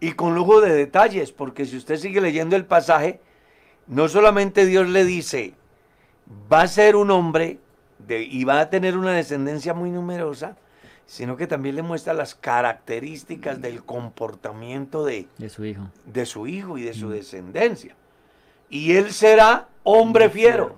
Y 0.00 0.12
con 0.12 0.34
lujo 0.34 0.60
de 0.60 0.74
detalles, 0.74 1.32
porque 1.32 1.64
si 1.64 1.76
usted 1.76 1.96
sigue 1.96 2.20
leyendo 2.20 2.56
el 2.56 2.66
pasaje, 2.66 3.20
no 3.92 4.08
solamente 4.08 4.64
Dios 4.66 4.88
le 4.88 5.04
dice, 5.04 5.54
va 6.52 6.62
a 6.62 6.66
ser 6.68 6.96
un 6.96 7.10
hombre 7.10 7.58
de- 7.98 8.22
y 8.22 8.44
va 8.44 8.60
a 8.60 8.70
tener 8.70 8.96
una 8.96 9.12
descendencia 9.12 9.74
muy 9.74 9.90
numerosa, 9.90 10.56
sino 11.06 11.36
que 11.36 11.46
también 11.46 11.76
le 11.76 11.82
muestra 11.82 12.14
las 12.14 12.34
características 12.34 13.60
del 13.60 13.84
comportamiento 13.84 15.04
de, 15.04 15.28
De 15.36 15.48
su 15.50 15.64
hijo. 15.64 15.82
de 16.06 16.24
su 16.26 16.46
hijo 16.46 16.78
y 16.78 16.82
de 16.82 16.94
su 16.94 17.10
descendencia. 17.10 17.94
Y 18.70 18.92
él 18.96 19.12
será 19.12 19.68
hombre 19.82 20.30
fiero. 20.30 20.76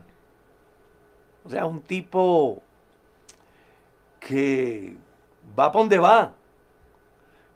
O 1.45 1.51
sea, 1.51 1.67
un 1.67 1.83
tipo 1.83 2.61
que 4.19 4.97
va 5.59 5.71
por 5.71 5.83
donde 5.83 5.99
va, 5.99 6.33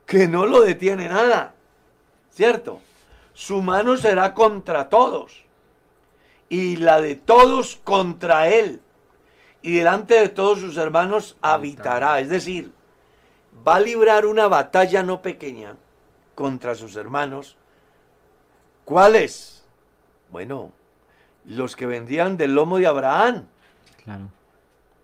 que 0.05 0.27
no 0.27 0.45
lo 0.45 0.61
detiene 0.61 1.09
nada, 1.09 1.53
¿cierto? 2.31 2.79
Su 3.33 3.61
mano 3.61 3.97
será 3.97 4.33
contra 4.33 4.87
todos 4.89 5.43
y 6.49 6.77
la 6.77 6.99
de 6.99 7.15
todos 7.15 7.79
contra 7.83 8.49
él. 8.49 8.81
Y 9.61 9.77
delante 9.77 10.15
de 10.15 10.29
todos 10.29 10.59
sus 10.59 10.77
hermanos 10.77 11.37
habitará. 11.41 12.19
Es 12.19 12.29
decir, 12.29 12.71
va 13.67 13.75
a 13.75 13.79
librar 13.79 14.25
una 14.25 14.47
batalla 14.47 15.03
no 15.03 15.21
pequeña 15.21 15.75
contra 16.35 16.75
sus 16.75 16.95
hermanos. 16.95 17.55
¿Cuáles? 18.85 19.63
Bueno, 20.31 20.71
los 21.45 21.75
que 21.75 21.85
vendían 21.85 22.37
del 22.37 22.55
lomo 22.55 22.77
de 22.77 22.87
Abraham, 22.87 23.45
Claro. 24.03 24.29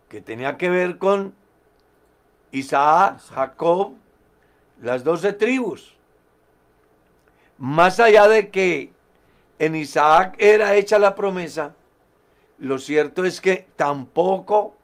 que 0.09 0.21
tenía 0.21 0.57
que 0.57 0.69
ver 0.69 0.97
con 0.97 1.33
Isaac, 2.51 3.19
Jacob, 3.33 3.93
las 4.81 5.03
doce 5.03 5.33
tribus. 5.33 5.93
Más 7.57 7.99
allá 7.99 8.27
de 8.27 8.49
que 8.49 8.91
en 9.59 9.75
Isaac 9.75 10.35
era 10.39 10.75
hecha 10.75 10.99
la 10.99 11.15
promesa, 11.15 11.73
lo 12.57 12.77
cierto 12.79 13.25
es 13.25 13.41
que 13.41 13.67
tampoco 13.75 14.75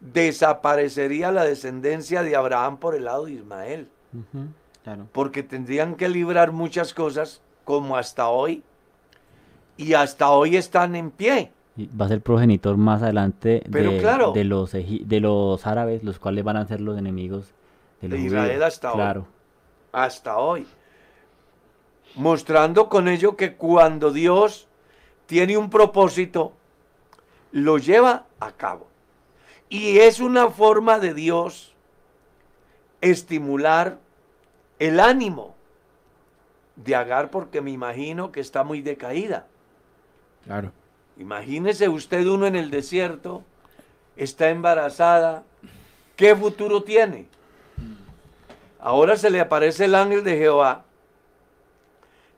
desaparecería 0.00 1.32
la 1.32 1.44
descendencia 1.44 2.22
de 2.22 2.36
Abraham 2.36 2.76
por 2.78 2.94
el 2.94 3.04
lado 3.04 3.26
de 3.26 3.32
Ismael, 3.32 3.88
Claro. 4.82 5.06
porque 5.12 5.42
tendrían 5.42 5.94
que 5.94 6.08
librar 6.08 6.52
muchas 6.52 6.92
cosas 6.94 7.40
como 7.64 7.96
hasta 7.96 8.28
hoy, 8.28 8.62
y 9.76 9.94
hasta 9.94 10.30
hoy 10.30 10.56
están 10.56 10.94
en 10.94 11.10
pie. 11.10 11.50
Y 11.76 11.88
va 11.88 12.04
a 12.04 12.08
ser 12.08 12.20
progenitor 12.20 12.76
más 12.76 13.02
adelante 13.02 13.64
Pero 13.72 13.90
de, 13.92 13.98
claro. 13.98 14.30
de 14.32 14.44
los 14.44 14.70
de 14.72 15.18
los 15.20 15.66
árabes, 15.66 16.04
los 16.04 16.20
cuales 16.20 16.44
van 16.44 16.56
a 16.58 16.66
ser 16.66 16.80
los 16.80 16.96
enemigos 16.96 17.52
de 18.00 18.08
los 18.08 18.18
De 18.20 18.26
Israel 18.26 18.50
judíos. 18.52 18.64
hasta 18.66 18.92
hoy. 18.92 19.24
Hasta 19.92 20.36
hoy. 20.38 20.66
Mostrando 22.14 22.88
con 22.88 23.08
ello 23.08 23.36
que 23.36 23.54
cuando 23.54 24.12
Dios 24.12 24.68
tiene 25.26 25.56
un 25.56 25.70
propósito, 25.70 26.52
lo 27.50 27.78
lleva 27.78 28.26
a 28.40 28.52
cabo. 28.52 28.86
Y 29.68 29.98
es 29.98 30.20
una 30.20 30.50
forma 30.50 30.98
de 30.98 31.14
Dios 31.14 31.74
estimular 33.00 33.98
el 34.78 35.00
ánimo 35.00 35.54
de 36.76 36.94
Agar 36.94 37.30
porque 37.30 37.60
me 37.60 37.70
imagino 37.70 38.32
que 38.32 38.40
está 38.40 38.64
muy 38.64 38.82
decaída. 38.82 39.46
Claro. 40.44 40.72
Imagínese 41.16 41.88
usted 41.88 42.26
uno 42.26 42.46
en 42.46 42.56
el 42.56 42.70
desierto, 42.70 43.42
está 44.16 44.50
embarazada, 44.50 45.44
¿qué 46.16 46.34
futuro 46.34 46.82
tiene? 46.82 47.26
Ahora 48.80 49.16
se 49.16 49.30
le 49.30 49.40
aparece 49.40 49.84
el 49.84 49.94
ángel 49.94 50.24
de 50.24 50.36
Jehová, 50.36 50.84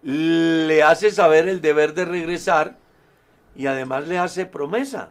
le 0.07 0.85
hace 0.85 1.11
saber 1.11 1.49
el 1.49 1.61
deber 1.61 1.93
de 1.93 2.05
regresar 2.05 2.77
y 3.57 3.67
además 3.67 4.07
le 4.07 4.19
hace 4.19 4.47
promesa. 4.47 5.11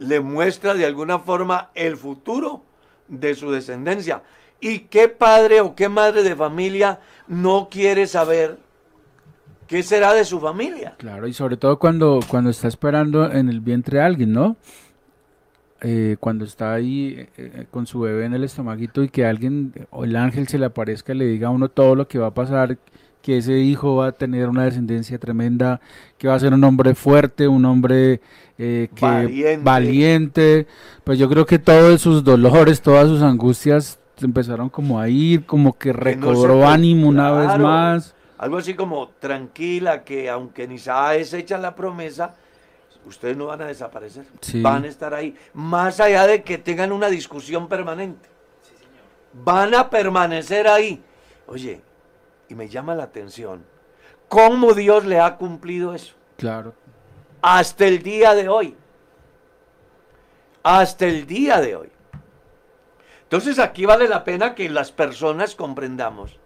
Le 0.00 0.18
muestra 0.18 0.74
de 0.74 0.86
alguna 0.86 1.20
forma 1.20 1.70
el 1.76 1.96
futuro 1.96 2.64
de 3.06 3.36
su 3.36 3.52
descendencia. 3.52 4.22
¿Y 4.60 4.80
qué 4.80 5.08
padre 5.08 5.60
o 5.60 5.76
qué 5.76 5.88
madre 5.88 6.24
de 6.24 6.34
familia 6.34 6.98
no 7.28 7.68
quiere 7.70 8.08
saber 8.08 8.58
qué 9.68 9.84
será 9.84 10.14
de 10.14 10.24
su 10.24 10.40
familia? 10.40 10.96
Claro, 10.98 11.28
y 11.28 11.32
sobre 11.32 11.56
todo 11.56 11.78
cuando, 11.78 12.18
cuando 12.28 12.50
está 12.50 12.66
esperando 12.66 13.30
en 13.30 13.48
el 13.48 13.60
vientre 13.60 13.98
de 13.98 14.04
alguien, 14.04 14.32
¿no? 14.32 14.56
Eh, 15.80 16.16
cuando 16.18 16.44
está 16.44 16.74
ahí 16.74 17.14
eh, 17.16 17.28
eh, 17.36 17.66
con 17.70 17.86
su 17.86 18.00
bebé 18.00 18.26
en 18.26 18.34
el 18.34 18.42
estomaguito 18.42 19.02
y 19.04 19.08
que 19.08 19.24
alguien 19.24 19.72
o 19.90 20.04
el 20.04 20.16
ángel 20.16 20.48
se 20.48 20.58
le 20.58 20.66
aparezca 20.66 21.14
y 21.14 21.18
le 21.18 21.26
diga 21.26 21.48
a 21.48 21.50
uno 21.52 21.68
todo 21.70 21.94
lo 21.94 22.08
que 22.08 22.18
va 22.18 22.26
a 22.26 22.34
pasar, 22.34 22.76
que 23.22 23.38
ese 23.38 23.58
hijo 23.58 23.96
va 23.96 24.08
a 24.08 24.12
tener 24.12 24.48
una 24.48 24.64
descendencia 24.64 25.18
tremenda, 25.18 25.80
que 26.18 26.28
va 26.28 26.34
a 26.34 26.40
ser 26.40 26.54
un 26.54 26.64
hombre 26.64 26.94
fuerte, 26.94 27.48
un 27.48 27.64
hombre 27.64 28.20
eh, 28.58 28.88
que 28.94 29.04
Valiente. 29.06 29.60
valiente. 29.62 30.66
Pues 31.04 31.18
yo 31.18 31.28
creo 31.28 31.46
que 31.46 31.58
todos 31.58 32.00
sus 32.00 32.24
dolores, 32.24 32.80
todas 32.80 33.08
sus 33.08 33.22
angustias 33.22 33.98
empezaron 34.22 34.68
como 34.68 35.00
a 35.00 35.08
ir, 35.08 35.46
como 35.46 35.76
que 35.76 35.92
recobró 35.92 36.66
ánimo 36.66 37.08
una 37.08 37.32
vez 37.32 37.58
más. 37.58 38.14
Algo 38.38 38.58
así 38.58 38.74
como 38.74 39.08
tranquila, 39.18 40.02
que 40.02 40.30
aunque 40.30 40.64
en 40.64 40.72
Isaac 40.72 41.16
es 41.18 41.32
hecha 41.34 41.58
la 41.58 41.74
promesa, 41.74 42.36
ustedes 43.04 43.36
no 43.36 43.46
van 43.46 43.62
a 43.62 43.66
desaparecer. 43.66 44.24
Sí. 44.40 44.62
Van 44.62 44.84
a 44.84 44.88
estar 44.88 45.12
ahí. 45.12 45.34
Más 45.52 46.00
allá 46.00 46.26
de 46.26 46.42
que 46.42 46.58
tengan 46.58 46.92
una 46.92 47.08
discusión 47.08 47.68
permanente. 47.68 48.28
Van 49.32 49.74
a 49.74 49.90
permanecer 49.90 50.66
ahí. 50.66 51.02
Oye, 51.46 51.80
y 52.50 52.54
me 52.54 52.68
llama 52.68 52.94
la 52.94 53.04
atención, 53.04 53.64
¿cómo 54.28 54.74
Dios 54.74 55.06
le 55.06 55.20
ha 55.20 55.36
cumplido 55.36 55.94
eso? 55.94 56.14
Claro. 56.36 56.74
Hasta 57.40 57.86
el 57.86 58.02
día 58.02 58.34
de 58.34 58.48
hoy. 58.48 58.76
Hasta 60.62 61.06
el 61.06 61.26
día 61.26 61.60
de 61.60 61.76
hoy. 61.76 61.88
Entonces 63.22 63.58
aquí 63.58 63.86
vale 63.86 64.08
la 64.08 64.24
pena 64.24 64.54
que 64.54 64.68
las 64.68 64.90
personas 64.90 65.54
comprendamos 65.54 66.36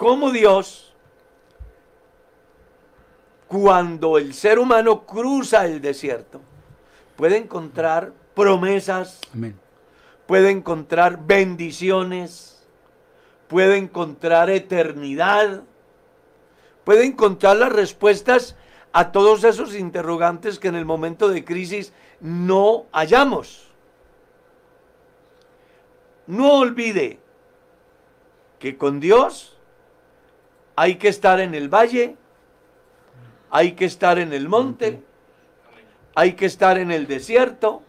cómo 0.00 0.30
Dios, 0.30 0.94
cuando 3.48 4.16
el 4.16 4.32
ser 4.32 4.58
humano 4.58 5.04
cruza 5.04 5.66
el 5.66 5.82
desierto, 5.82 6.40
puede 7.16 7.36
encontrar 7.36 8.12
promesas, 8.34 9.20
Amén. 9.34 9.58
puede 10.26 10.50
encontrar 10.50 11.26
bendiciones, 11.26 12.49
puede 13.50 13.78
encontrar 13.78 14.48
eternidad, 14.48 15.64
puede 16.84 17.04
encontrar 17.04 17.56
las 17.56 17.72
respuestas 17.72 18.54
a 18.92 19.10
todos 19.10 19.42
esos 19.42 19.74
interrogantes 19.74 20.60
que 20.60 20.68
en 20.68 20.76
el 20.76 20.84
momento 20.84 21.28
de 21.28 21.44
crisis 21.44 21.92
no 22.20 22.86
hallamos. 22.92 23.66
No 26.28 26.58
olvide 26.58 27.18
que 28.60 28.78
con 28.78 29.00
Dios 29.00 29.58
hay 30.76 30.94
que 30.94 31.08
estar 31.08 31.40
en 31.40 31.56
el 31.56 31.68
valle, 31.68 32.16
hay 33.50 33.72
que 33.72 33.84
estar 33.84 34.20
en 34.20 34.32
el 34.32 34.48
monte, 34.48 35.02
hay 36.14 36.34
que 36.34 36.46
estar 36.46 36.78
en 36.78 36.92
el 36.92 37.08
desierto, 37.08 37.82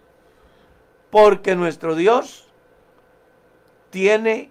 porque 1.12 1.55
nuestro 1.55 1.93
Dios 1.93 2.47
tiene 3.91 4.49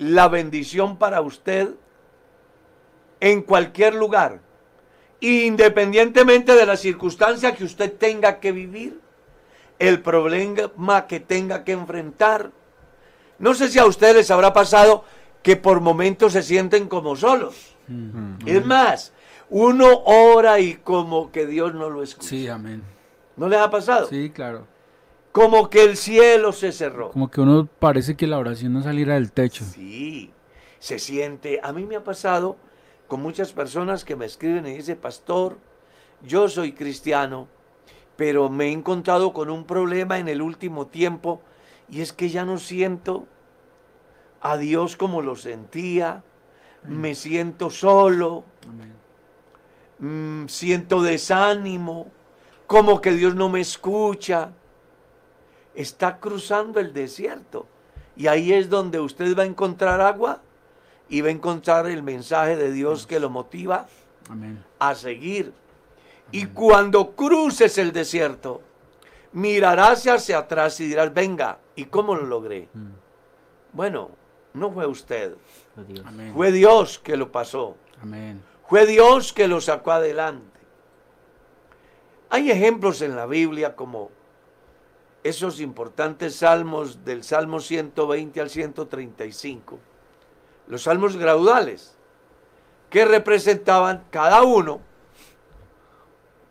la 0.00 0.28
bendición 0.28 0.96
para 0.96 1.20
usted 1.20 1.74
en 3.20 3.42
cualquier 3.42 3.94
lugar, 3.94 4.40
independientemente 5.20 6.54
de 6.54 6.64
la 6.64 6.78
circunstancia 6.78 7.54
que 7.54 7.64
usted 7.64 7.92
tenga 7.92 8.40
que 8.40 8.50
vivir, 8.50 8.98
el 9.78 10.00
problema 10.00 11.06
que 11.06 11.20
tenga 11.20 11.64
que 11.64 11.72
enfrentar. 11.72 12.50
No 13.38 13.54
sé 13.54 13.68
si 13.68 13.78
a 13.78 13.84
ustedes 13.84 14.16
les 14.16 14.30
habrá 14.30 14.54
pasado 14.54 15.04
que 15.42 15.56
por 15.56 15.80
momentos 15.80 16.32
se 16.32 16.42
sienten 16.42 16.88
como 16.88 17.14
solos. 17.14 17.76
Es 18.46 18.64
más, 18.64 19.12
uno 19.50 20.02
ora 20.06 20.60
y 20.60 20.76
como 20.76 21.30
que 21.30 21.46
Dios 21.46 21.74
no 21.74 21.90
lo 21.90 22.02
escucha. 22.02 22.28
Sí, 22.28 22.48
amén. 22.48 22.82
¿No 23.36 23.48
les 23.48 23.60
ha 23.60 23.70
pasado? 23.70 24.06
Sí, 24.06 24.30
claro. 24.30 24.66
Como 25.32 25.70
que 25.70 25.84
el 25.84 25.96
cielo 25.96 26.52
se 26.52 26.72
cerró. 26.72 27.10
Como 27.12 27.30
que 27.30 27.40
uno 27.40 27.68
parece 27.78 28.16
que 28.16 28.26
la 28.26 28.38
oración 28.38 28.72
no 28.72 28.82
saliera 28.82 29.14
del 29.14 29.32
techo. 29.32 29.64
Sí, 29.64 30.32
se 30.78 30.98
siente. 30.98 31.60
A 31.62 31.72
mí 31.72 31.86
me 31.86 31.96
ha 31.96 32.04
pasado 32.04 32.56
con 33.06 33.22
muchas 33.22 33.52
personas 33.52 34.04
que 34.04 34.16
me 34.16 34.26
escriben 34.26 34.66
y 34.66 34.74
dicen, 34.74 34.96
pastor, 34.96 35.58
yo 36.22 36.48
soy 36.48 36.72
cristiano, 36.72 37.48
pero 38.16 38.48
me 38.48 38.66
he 38.66 38.72
encontrado 38.72 39.32
con 39.32 39.50
un 39.50 39.64
problema 39.64 40.18
en 40.18 40.28
el 40.28 40.42
último 40.42 40.86
tiempo 40.86 41.40
y 41.88 42.00
es 42.00 42.12
que 42.12 42.28
ya 42.28 42.44
no 42.44 42.58
siento 42.58 43.26
a 44.40 44.56
Dios 44.56 44.96
como 44.96 45.22
lo 45.22 45.36
sentía, 45.36 46.22
me 46.84 47.14
siento 47.14 47.70
solo, 47.70 48.44
mm, 49.98 50.46
siento 50.46 51.02
desánimo, 51.02 52.08
como 52.66 53.00
que 53.00 53.12
Dios 53.12 53.34
no 53.34 53.48
me 53.48 53.60
escucha. 53.60 54.52
Está 55.74 56.18
cruzando 56.18 56.80
el 56.80 56.92
desierto 56.92 57.66
y 58.16 58.26
ahí 58.26 58.52
es 58.52 58.68
donde 58.68 59.00
usted 59.00 59.36
va 59.36 59.44
a 59.44 59.46
encontrar 59.46 60.00
agua 60.00 60.40
y 61.08 61.20
va 61.20 61.28
a 61.28 61.32
encontrar 61.32 61.86
el 61.86 62.02
mensaje 62.02 62.56
de 62.56 62.72
Dios 62.72 63.06
que 63.06 63.20
lo 63.20 63.30
motiva 63.30 63.86
Amén. 64.28 64.62
a 64.78 64.94
seguir. 64.94 65.52
Y 66.32 66.46
cuando 66.46 67.12
cruces 67.12 67.78
el 67.78 67.92
desierto, 67.92 68.62
mirarás 69.32 70.06
hacia 70.06 70.38
atrás 70.38 70.78
y 70.80 70.86
dirás, 70.86 71.12
venga, 71.12 71.58
¿y 71.74 71.84
cómo 71.86 72.14
lo 72.14 72.26
logré? 72.26 72.68
Mm, 72.74 72.88
Bueno, 73.72 74.10
no 74.54 74.70
fue 74.72 74.86
usted, 74.86 75.34
Dios. 75.88 76.04
Amén. 76.06 76.32
fue 76.34 76.52
Dios 76.52 76.98
que 76.98 77.16
lo 77.16 77.30
pasó. 77.32 77.76
Amén. 78.02 78.42
Fue 78.68 78.86
Dios 78.86 79.32
que 79.32 79.48
lo 79.48 79.60
sacó 79.60 79.92
adelante. 79.92 80.46
Hay 82.28 82.50
ejemplos 82.50 83.02
en 83.02 83.16
la 83.16 83.26
Biblia 83.26 83.74
como 83.74 84.10
esos 85.22 85.60
importantes 85.60 86.36
salmos 86.36 87.04
del 87.04 87.24
Salmo 87.24 87.60
120 87.60 88.40
al 88.40 88.50
135, 88.50 89.78
los 90.66 90.82
salmos 90.82 91.16
graduales, 91.16 91.96
que 92.88 93.04
representaban 93.04 94.04
cada 94.10 94.42
uno 94.42 94.80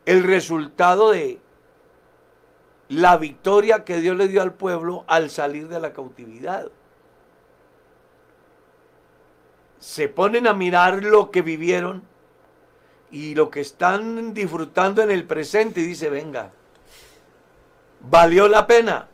el 0.05 0.24
resultado 0.24 1.11
de 1.11 1.39
la 2.89 3.17
victoria 3.17 3.84
que 3.84 4.01
Dios 4.01 4.15
le 4.17 4.28
dio 4.28 4.41
al 4.41 4.53
pueblo 4.53 5.03
al 5.07 5.30
salir 5.30 5.67
de 5.67 5.80
la 5.80 5.93
cautividad. 5.93 6.72
Se 9.80 10.09
ponen 10.09 10.47
a 10.47 10.53
mirar 10.53 11.03
lo 11.03 11.32
que 11.32 11.41
vivieron 11.41 12.03
y 13.11 13.36
lo 13.36 13.49
que 13.49 13.61
están 13.61 14.34
disfrutando 14.34 15.01
en 15.01 15.11
el 15.11 15.26
presente 15.26 15.82
y 15.82 15.86
dice, 15.86 16.09
venga, 16.09 16.51
valió 18.01 18.47
la 18.47 18.67
pena, 18.67 19.07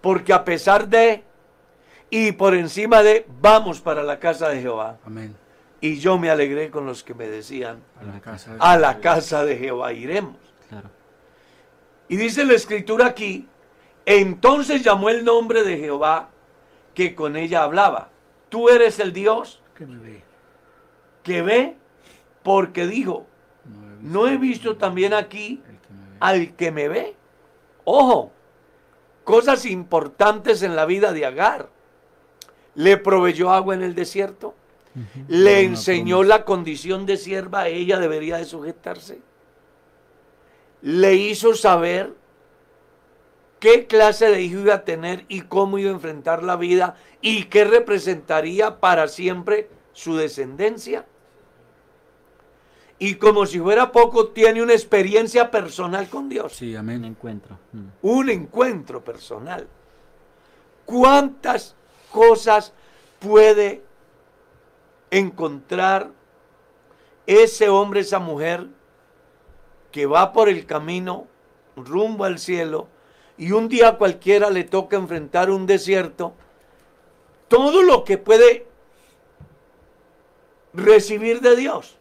porque 0.00 0.32
a 0.32 0.44
pesar 0.44 0.88
de 0.88 1.24
y 2.10 2.32
por 2.32 2.54
encima 2.54 3.02
de, 3.02 3.26
vamos 3.40 3.80
para 3.80 4.02
la 4.02 4.20
casa 4.20 4.48
de 4.48 4.60
Jehová. 4.60 4.98
Amén. 5.04 5.34
Y 5.80 5.98
yo 5.98 6.16
me 6.16 6.30
alegré 6.30 6.70
con 6.70 6.86
los 6.86 7.02
que 7.02 7.12
me 7.12 7.28
decían, 7.28 7.82
A 8.00 8.04
la 8.04 8.20
casa 8.20 8.52
de 8.52 8.58
a 8.60 8.78
la 8.78 9.00
casa 9.00 9.44
de 9.44 9.56
Jehová 9.56 9.92
iremos. 9.92 10.36
Claro. 10.68 10.90
Y 12.08 12.16
dice 12.16 12.44
la 12.44 12.54
escritura 12.54 13.06
aquí, 13.06 13.48
entonces 14.06 14.82
llamó 14.82 15.10
el 15.10 15.24
nombre 15.24 15.64
de 15.64 15.78
Jehová 15.78 16.28
que 16.94 17.14
con 17.14 17.36
ella 17.36 17.64
hablaba. 17.64 18.10
Tú 18.48 18.68
eres 18.68 19.00
el 19.00 19.12
Dios 19.12 19.60
que 19.74 19.84
me 19.84 19.98
ve. 19.98 20.22
que 21.22 21.42
ve 21.42 21.76
porque 22.42 22.86
dijo, 22.86 23.26
No 23.64 23.80
he 23.80 23.88
visto 23.88 24.02
no 24.02 24.28
he 24.28 24.36
visto 24.36 24.76
también 24.76 25.14
aquí 25.14 25.62
al 26.20 26.54
que 26.54 26.70
me 26.70 26.88
ve. 26.88 27.16
Ojo, 27.84 28.32
cosas 29.24 29.66
importantes 29.66 30.62
en 30.62 30.76
la 30.76 30.86
vida 30.86 31.12
de 31.12 31.26
Agar. 31.26 31.68
Le 32.74 32.96
proveyó 32.96 33.50
agua 33.50 33.74
en 33.74 33.82
el 33.82 33.94
desierto. 33.94 34.54
Le 35.28 35.62
enseñó 35.62 36.22
la 36.22 36.44
condición 36.44 37.04
de 37.04 37.16
sierva 37.16 37.62
a 37.62 37.68
ella 37.68 37.98
debería 37.98 38.36
de 38.36 38.44
sujetarse. 38.44 39.20
Le 40.82 41.14
hizo 41.14 41.54
saber 41.54 42.14
qué 43.58 43.86
clase 43.86 44.30
de 44.30 44.42
hijo 44.42 44.60
iba 44.60 44.74
a 44.74 44.84
tener 44.84 45.24
y 45.28 45.42
cómo 45.42 45.78
iba 45.78 45.90
a 45.90 45.94
enfrentar 45.94 46.42
la 46.42 46.56
vida 46.56 46.96
y 47.20 47.44
qué 47.44 47.64
representaría 47.64 48.78
para 48.78 49.08
siempre 49.08 49.68
su 49.92 50.16
descendencia. 50.16 51.06
Y 52.98 53.16
como 53.16 53.44
si 53.44 53.58
fuera 53.58 53.90
poco, 53.92 54.28
tiene 54.28 54.62
una 54.62 54.72
experiencia 54.72 55.50
personal 55.50 56.08
con 56.08 56.28
Dios 56.28 56.54
Sí, 56.54 56.72
Un 56.72 56.78
amén. 56.78 57.04
encuentro. 57.04 57.58
mm. 57.72 57.84
un 58.02 58.30
encuentro 58.30 59.02
personal. 59.02 59.66
¿Cuántas 60.84 61.74
cosas 62.10 62.72
puede 63.18 63.82
encontrar 65.10 66.10
ese 67.26 67.68
hombre, 67.68 68.00
esa 68.00 68.18
mujer 68.18 68.66
que 69.90 70.06
va 70.06 70.32
por 70.32 70.48
el 70.48 70.66
camino 70.66 71.26
rumbo 71.76 72.24
al 72.24 72.38
cielo 72.38 72.88
y 73.36 73.50
un 73.52 73.68
día 73.68 73.96
cualquiera 73.96 74.50
le 74.50 74.64
toca 74.64 74.96
enfrentar 74.96 75.50
un 75.50 75.66
desierto? 75.66 76.34
Todo 77.48 77.82
lo 77.82 78.04
que 78.04 78.18
puede 78.18 78.66
recibir 80.72 81.40
de 81.40 81.56
Dios. 81.56 81.96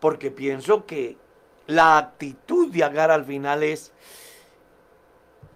Porque 0.00 0.30
pienso 0.30 0.86
que 0.86 1.16
la 1.66 1.98
actitud 1.98 2.70
de 2.72 2.84
Agar 2.84 3.10
al 3.10 3.24
final 3.24 3.62
es, 3.62 3.92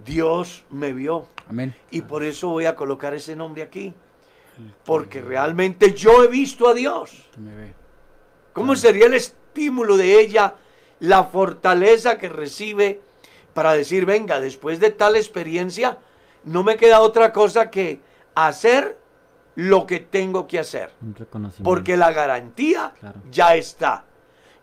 Dios 0.05 0.65
me 0.71 0.93
vio. 0.93 1.27
Amén. 1.49 1.75
Y 1.91 2.03
por 2.03 2.25
eso 2.25 2.49
voy 2.49 2.67
a 2.67 2.75
colocar 2.75 3.15
ese 3.15 3.37
nombre 3.37 3.63
aquí. 3.63 3.95
Porque 4.85 5.21
realmente 5.23 5.93
yo 5.95 6.23
he 6.25 6.29
visto 6.29 6.69
a 6.69 6.75
Dios. 6.75 7.29
¿Cómo 8.53 8.77
sería 8.77 9.07
el 9.07 9.15
estímulo 9.15 9.97
de 9.97 10.21
ella, 10.21 10.55
la 11.01 11.25
fortaleza 11.25 12.19
que 12.19 12.29
recibe 12.29 13.01
para 13.55 13.73
decir, 13.73 14.05
venga, 14.07 14.41
después 14.41 14.79
de 14.81 14.91
tal 14.91 15.17
experiencia, 15.17 15.99
no 16.45 16.63
me 16.63 16.77
queda 16.77 17.01
otra 17.01 17.33
cosa 17.33 17.71
que 17.71 18.01
hacer 18.35 18.99
lo 19.55 19.87
que 19.87 20.01
tengo 20.01 20.47
que 20.47 20.59
hacer? 20.59 20.91
Porque 21.65 21.97
la 21.97 22.13
garantía 22.13 22.93
Claro. 23.01 23.21
ya 23.31 23.55
está. 23.57 24.05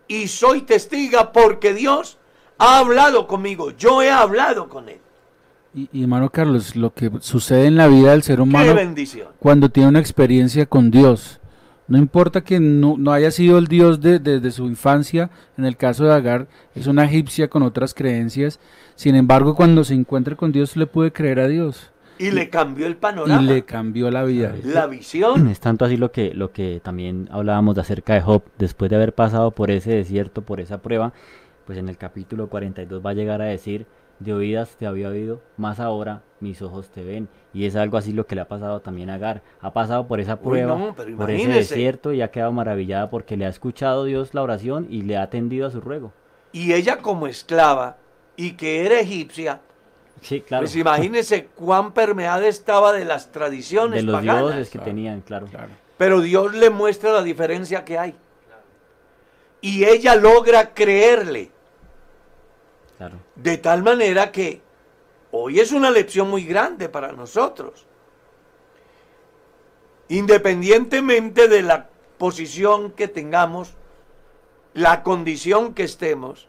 Y 0.10 0.28
soy 0.28 0.64
testiga 0.64 1.32
porque 1.32 1.74
Dios 1.74 2.18
ha 2.58 2.80
hablado 2.80 3.28
conmigo. 3.28 3.72
Yo 3.78 4.02
he 4.02 4.12
hablado 4.12 4.68
con 4.68 4.90
Él. 4.90 4.98
Y, 5.74 5.88
y, 5.94 6.02
hermano 6.02 6.30
Carlos, 6.32 6.76
lo 6.76 6.92
que 6.94 7.12
sucede 7.22 7.68
en 7.68 7.78
la 7.78 7.88
vida 7.88 8.12
del 8.12 8.24
ser 8.24 8.42
humano 8.42 8.74
cuando 9.40 9.70
tiene 9.70 9.88
una 9.90 10.00
experiencia 10.00 10.66
con 10.66 10.90
Dios. 10.92 11.40
No 11.88 11.98
importa 11.98 12.42
que 12.42 12.60
no, 12.60 12.96
no 12.98 13.12
haya 13.14 13.32
sido 13.32 13.58
el 13.60 13.68
Dios 13.68 14.02
de- 14.02 14.20
desde 14.20 14.52
su 14.52 14.66
infancia, 14.66 15.30
en 15.58 15.66
el 15.66 15.78
caso 15.78 16.06
de 16.06 16.14
Agar, 16.14 16.48
es 16.76 16.88
una 16.88 17.06
egipcia 17.06 17.48
con 17.48 17.62
otras 17.64 17.94
creencias. 17.94 18.60
Sin 18.96 19.16
embargo, 19.16 19.56
cuando 19.56 19.84
se 19.84 19.94
encuentra 19.94 20.36
con 20.36 20.52
Dios, 20.52 20.76
le 20.76 20.86
puede 20.88 21.12
creer 21.14 21.40
a 21.40 21.48
Dios. 21.48 21.92
Y 22.20 22.32
le 22.32 22.50
cambió 22.50 22.86
el 22.86 22.92
Y 22.94 22.96
panorama. 22.96 23.42
le 23.42 23.64
cambió 23.64 24.12
la 24.12 24.24
vida. 24.24 24.54
La 24.64 24.88
visión. 24.88 25.48
Es 25.48 25.60
tanto 25.60 25.86
así 25.86 25.98
lo 25.98 26.12
que, 26.12 26.34
lo 26.34 26.52
que 26.52 26.82
también 26.84 27.30
hablábamos 27.32 27.76
de 27.76 27.82
acerca 27.82 28.14
de 28.14 28.22
Job, 28.22 28.44
después 28.58 28.90
de 28.90 28.98
haber 28.98 29.14
pasado 29.14 29.52
por 29.52 29.72
ese 29.72 29.92
desierto, 29.92 30.42
por 30.42 30.60
esa 30.60 30.82
prueba, 30.82 31.14
pues 31.66 31.78
en 31.78 31.88
el 31.90 31.98
capítulo 31.98 32.50
42 32.50 33.04
va 33.06 33.12
a 33.12 33.14
llegar 33.14 33.42
a 33.42 33.46
decir, 33.46 33.86
de 34.20 34.34
oídas 34.34 34.76
te 34.78 34.86
había 34.86 35.08
oído, 35.10 35.42
más 35.56 35.80
ahora 35.80 36.24
mis 36.42 36.62
ojos 36.62 36.90
te 36.90 37.04
ven. 37.04 37.30
Y 37.54 37.66
es 37.66 37.76
algo 37.78 37.98
así 37.98 38.12
lo 38.12 38.28
que 38.28 38.36
le 38.36 38.42
ha 38.42 38.48
pasado 38.50 38.82
también 38.82 39.10
a 39.10 39.16
Agar. 39.16 39.42
Ha 39.62 39.72
pasado 39.72 40.06
por 40.08 40.20
esa 40.20 40.34
Uy, 40.36 40.40
prueba, 40.44 40.78
no, 40.78 40.94
pero 40.96 41.16
por 41.16 41.32
ese 41.32 41.48
desierto 41.48 42.12
y 42.14 42.22
ha 42.22 42.32
quedado 42.32 42.52
maravillada 42.52 43.10
porque 43.10 43.38
le 43.38 43.46
ha 43.46 43.50
escuchado 43.50 44.04
Dios 44.04 44.34
la 44.34 44.44
oración 44.44 44.88
y 44.90 45.04
le 45.04 45.16
ha 45.18 45.24
atendido 45.24 45.68
a 45.68 45.72
su 45.72 45.80
ruego. 45.80 46.12
Y 46.52 46.74
ella 46.74 46.98
como 46.98 47.28
esclava 47.28 47.98
y 48.36 48.52
que 48.54 48.86
era 48.86 49.00
egipcia, 49.00 49.62
Sí, 50.22 50.42
claro. 50.42 50.64
pues 50.64 50.76
imagínese 50.76 51.46
cuán 51.56 51.94
permeada 51.94 52.48
estaba 52.48 52.92
de 52.94 53.06
las 53.06 53.32
tradiciones 53.32 54.02
de 54.02 54.04
los 54.04 54.16
paganas. 54.16 54.42
dioses 54.44 54.70
que 54.70 54.78
Claro, 54.80 54.86
tenían, 54.92 55.22
claro. 55.22 55.48
Claro. 55.48 55.70
Pero 55.98 56.22
Dios 56.22 56.54
le 56.54 56.70
muestra 56.70 57.12
la 57.12 57.24
diferencia 57.24 57.84
que 57.86 57.98
hay. 57.98 58.16
Y 59.62 59.84
ella 59.86 60.16
logra 60.16 60.74
creerle. 60.74 61.52
claro. 62.98 63.18
De 63.36 63.58
tal 63.58 63.84
manera 63.84 64.32
que 64.32 64.62
hoy 65.32 65.60
es 65.60 65.72
una 65.72 65.92
lección 65.92 66.30
muy 66.30 66.44
grande 66.46 66.90
para 66.90 67.12
nosotros. 67.12 67.86
Independientemente 70.08 71.48
de 71.48 71.62
la 71.62 71.90
posición 72.18 72.92
que 72.92 73.08
tengamos, 73.08 73.74
la 74.74 75.04
condición 75.04 75.74
que 75.74 75.84
estemos, 75.84 76.48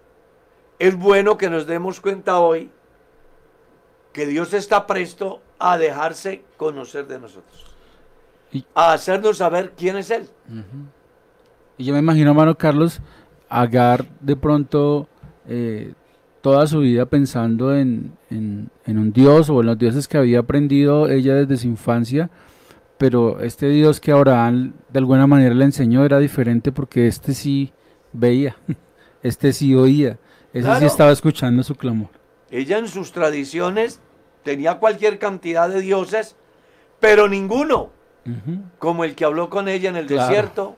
es 0.79 0.97
bueno 0.97 1.37
que 1.37 1.51
nos 1.51 1.67
demos 1.67 2.01
cuenta 2.01 2.41
hoy 2.41 2.71
que 4.13 4.27
Dios 4.27 4.53
está 4.55 4.87
presto 4.87 5.41
a 5.59 5.79
dejarse 5.79 6.43
conocer 6.57 7.07
de 7.07 7.19
nosotros. 7.21 7.67
Y- 8.53 8.65
A 8.75 8.93
hacernos 8.93 9.39
saber 9.39 9.73
quién 9.77 9.97
es 9.97 10.11
Él. 10.11 10.29
Y 11.79 11.85
yo 11.85 11.93
me 11.93 12.01
imagino, 12.01 12.31
hermano 12.31 12.57
Carlos, 12.57 13.01
Agar 13.49 14.07
de 14.21 14.37
pronto 14.37 15.09
eh, 15.49 15.93
toda 16.41 16.67
su 16.69 16.81
vida 16.81 17.07
pensando 17.07 17.75
en, 17.75 18.13
en- 18.31 18.71
en 18.87 18.99
un 18.99 19.13
dios 19.13 19.51
o 19.51 19.61
en 19.61 19.67
los 19.67 19.77
dioses 19.79 20.07
que 20.07 20.19
había 20.19 20.39
aprendido 20.41 21.09
ella 21.09 21.35
desde 21.35 21.57
su 21.57 21.67
infancia, 21.67 22.31
pero 22.97 23.41
este 23.41 23.69
dios 23.69 23.99
que 23.99 24.13
Abraham 24.13 24.75
de 24.89 24.99
alguna 25.01 25.27
manera 25.27 25.55
le 25.55 25.65
enseñó 25.65 26.05
era 26.05 26.19
diferente 26.21 26.71
porque 26.71 27.09
este 27.09 27.35
sí 27.35 27.73
veía, 28.13 28.57
este 29.25 29.53
sí 29.53 29.75
oía, 29.75 30.19
ese 30.53 30.69
sí 30.79 30.85
estaba 30.85 31.11
escuchando 31.11 31.63
su 31.65 31.75
clamor. 31.75 32.11
Ella 32.51 32.79
en 32.79 32.89
sus 32.89 33.13
tradiciones 33.13 34.01
tenía 34.43 34.79
cualquier 34.79 35.19
cantidad 35.19 35.69
de 35.69 35.81
dioses, 35.81 36.37
pero 36.99 37.29
ninguno 37.29 37.91
como 38.79 39.05
el 39.05 39.15
que 39.15 39.25
habló 39.25 39.51
con 39.51 39.69
ella 39.69 39.89
en 39.89 39.97
el 39.97 40.07
Claro. 40.07 40.29
desierto, 40.29 40.77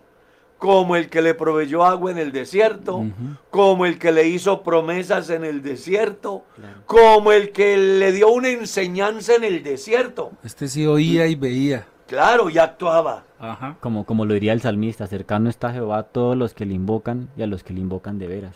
como 0.58 0.94
el 0.96 1.10
que 1.10 1.22
le 1.22 1.34
proveyó 1.34 1.84
agua 1.84 2.12
en 2.12 2.18
el 2.18 2.30
desierto, 2.32 3.04
como 3.50 3.84
el 3.84 3.98
que 3.98 4.12
le 4.12 4.28
hizo 4.28 4.62
promesas 4.62 5.28
en 5.30 5.44
el 5.44 5.60
desierto, 5.62 6.44
como 6.86 7.32
el 7.32 7.50
que 7.50 7.76
le 7.76 8.12
dio 8.12 8.28
una 8.32 8.48
enseñanza 8.50 9.34
en 9.34 9.44
el 9.44 9.62
desierto. 9.64 10.30
Este 10.44 10.68
sí 10.68 10.86
oía 10.86 11.26
y 11.26 11.34
veía. 11.34 11.86
Claro, 12.06 12.48
y 12.48 12.58
actuaba. 12.58 13.24
Ajá. 13.40 13.76
Como, 13.80 14.04
como 14.06 14.24
lo 14.24 14.34
diría 14.34 14.52
el 14.52 14.60
salmista, 14.60 15.06
cercano 15.08 15.50
está 15.50 15.72
Jehová 15.72 15.98
a 15.98 16.02
todos 16.04 16.36
los 16.36 16.54
que 16.54 16.64
le 16.64 16.74
invocan 16.74 17.28
y 17.36 17.42
a 17.42 17.46
los 17.48 17.64
que 17.64 17.72
le 17.74 17.80
invocan 17.80 18.18
de 18.18 18.28
veras. 18.28 18.54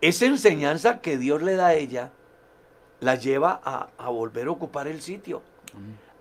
Esa 0.00 0.26
enseñanza 0.26 1.00
que 1.00 1.18
Dios 1.18 1.40
le 1.42 1.54
da 1.54 1.68
a 1.68 1.74
ella, 1.74 2.10
la 3.04 3.16
lleva 3.16 3.60
a, 3.62 3.88
a 3.98 4.08
volver 4.08 4.46
a 4.46 4.50
ocupar 4.50 4.88
el 4.88 5.02
sitio. 5.02 5.42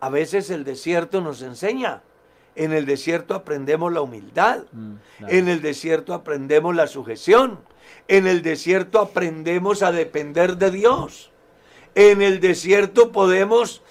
A 0.01 0.09
veces 0.09 0.49
el 0.49 0.65
desierto 0.65 1.21
nos 1.21 1.41
enseña. 1.41 2.01
En 2.55 2.73
el 2.73 2.86
desierto 2.86 3.36
aprendemos 3.36 3.91
la 3.93 4.01
humildad. 4.01 4.63
Mm, 4.71 4.93
claro. 5.17 5.34
En 5.34 5.47
el 5.47 5.61
desierto 5.61 6.13
aprendemos 6.13 6.75
la 6.75 6.88
sujeción. 6.88 7.59
En 8.09 8.27
el 8.27 8.41
desierto 8.41 8.99
aprendemos 8.99 9.81
a 9.81 9.93
depender 9.93 10.57
de 10.57 10.71
Dios. 10.71 11.31
En 11.95 12.21
el 12.21 12.41
desierto 12.41 13.11
podemos 13.13 13.81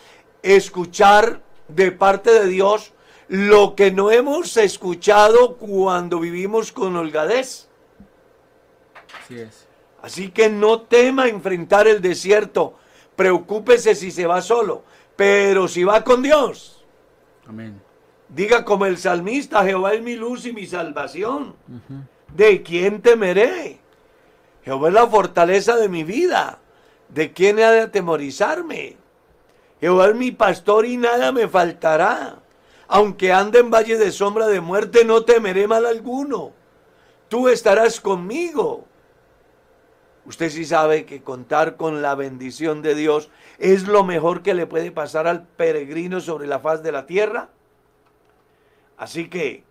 escuchar 0.43 1.41
de 1.69 1.93
parte 1.93 2.31
de 2.31 2.47
Dios 2.47 2.93
lo 3.29 3.75
que 3.75 3.91
no 3.91 4.11
hemos 4.11 4.59
escuchado 4.59 5.57
cuando 5.57 6.21
vivimos 6.21 6.73
con 6.73 6.95
holgadez. 6.97 7.69
Así 9.25 9.39
es. 9.39 9.67
Así 10.03 10.31
que 10.31 10.51
no 10.51 10.83
tema 10.83 11.29
enfrentar 11.29 11.89
el 11.89 12.03
desierto. 12.03 12.75
Preocúpese 13.17 13.95
si 13.95 14.11
se 14.11 14.27
va 14.27 14.41
solo. 14.43 14.83
Pero 15.17 15.69
si 15.69 15.85
va 15.85 16.03
con 16.03 16.23
Dios, 16.23 16.85
Amén. 17.47 17.81
diga 18.29 18.65
como 18.65 18.87
el 18.87 18.97
salmista, 18.99 19.65
Jehová 19.65 19.95
es 19.95 20.03
mi 20.03 20.17
luz 20.17 20.47
y 20.47 20.53
mi 20.53 20.67
salvación. 20.67 21.55
¿De 22.35 22.63
quién 22.63 23.03
temeré? 23.03 23.79
Jehová 24.65 24.89
es 24.89 24.95
la 24.95 25.07
fortaleza 25.07 25.77
de 25.77 25.89
mi 25.89 26.03
vida. 26.03 26.59
¿De 27.09 27.33
quién 27.33 27.59
he 27.59 27.63
de 27.63 27.81
atemorizarme? 27.83 28.97
Jehová 29.81 30.09
es 30.09 30.15
mi 30.15 30.31
pastor 30.31 30.87
y 30.87 30.97
nada 30.97 31.31
me 31.31 31.47
faltará. 31.47 32.39
Aunque 32.89 33.33
ande 33.33 33.59
en 33.59 33.71
valle 33.71 33.99
de 33.99 34.13
sombra 34.13 34.47
de 34.47 34.61
muerte, 34.61 35.05
no 35.05 35.25
temeré 35.25 35.67
mal 35.67 35.85
alguno. 35.85 36.53
Tú 37.29 37.49
estarás 37.49 38.01
conmigo. 38.01 38.87
Usted 40.25 40.51
sí 40.51 40.65
sabe 40.65 41.05
que 41.05 41.23
contar 41.23 41.77
con 41.77 42.01
la 42.01 42.15
bendición 42.15 42.81
de 42.83 42.95
Dios 42.95 43.31
es 43.59 43.89
lo 43.89 44.05
mejor 44.05 44.43
que 44.43 44.55
le 44.55 44.67
puede 44.67 44.93
pasar 44.93 45.27
al 45.27 45.47
peregrino 45.47 46.21
sobre 46.21 46.47
la 46.47 46.61
faz 46.61 46.83
de 46.83 46.93
la 46.93 47.07
tierra. 47.07 47.49
Así 48.97 49.29
que 49.29 49.65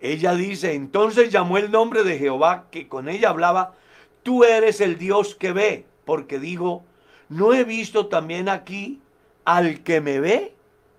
ella 0.00 0.34
dice, 0.34 0.74
entonces 0.74 1.30
llamó 1.32 1.58
el 1.58 1.72
nombre 1.72 2.04
de 2.04 2.18
Jehová 2.18 2.66
que 2.70 2.86
con 2.86 3.08
ella 3.08 3.30
hablaba, 3.30 3.74
tú 4.22 4.44
eres 4.44 4.80
el 4.80 4.98
Dios 4.98 5.34
que 5.34 5.52
ve, 5.52 5.84
porque 6.04 6.38
dijo, 6.38 6.84
¿no 7.28 7.52
he 7.52 7.64
visto 7.64 8.06
también 8.06 8.48
aquí 8.48 9.00
al 9.44 9.82
que 9.82 10.00
me 10.00 10.20
ve? 10.20 10.54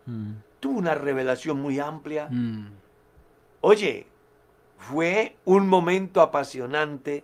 Mm, 0.05 0.31
Tuvo 0.59 0.77
una 0.77 0.93
revelación 0.93 1.61
muy 1.61 1.79
amplia. 1.79 2.27
Mm. 2.29 2.67
Oye, 3.61 4.07
fue 4.77 5.37
un 5.45 5.67
momento 5.67 6.21
apasionante. 6.21 7.23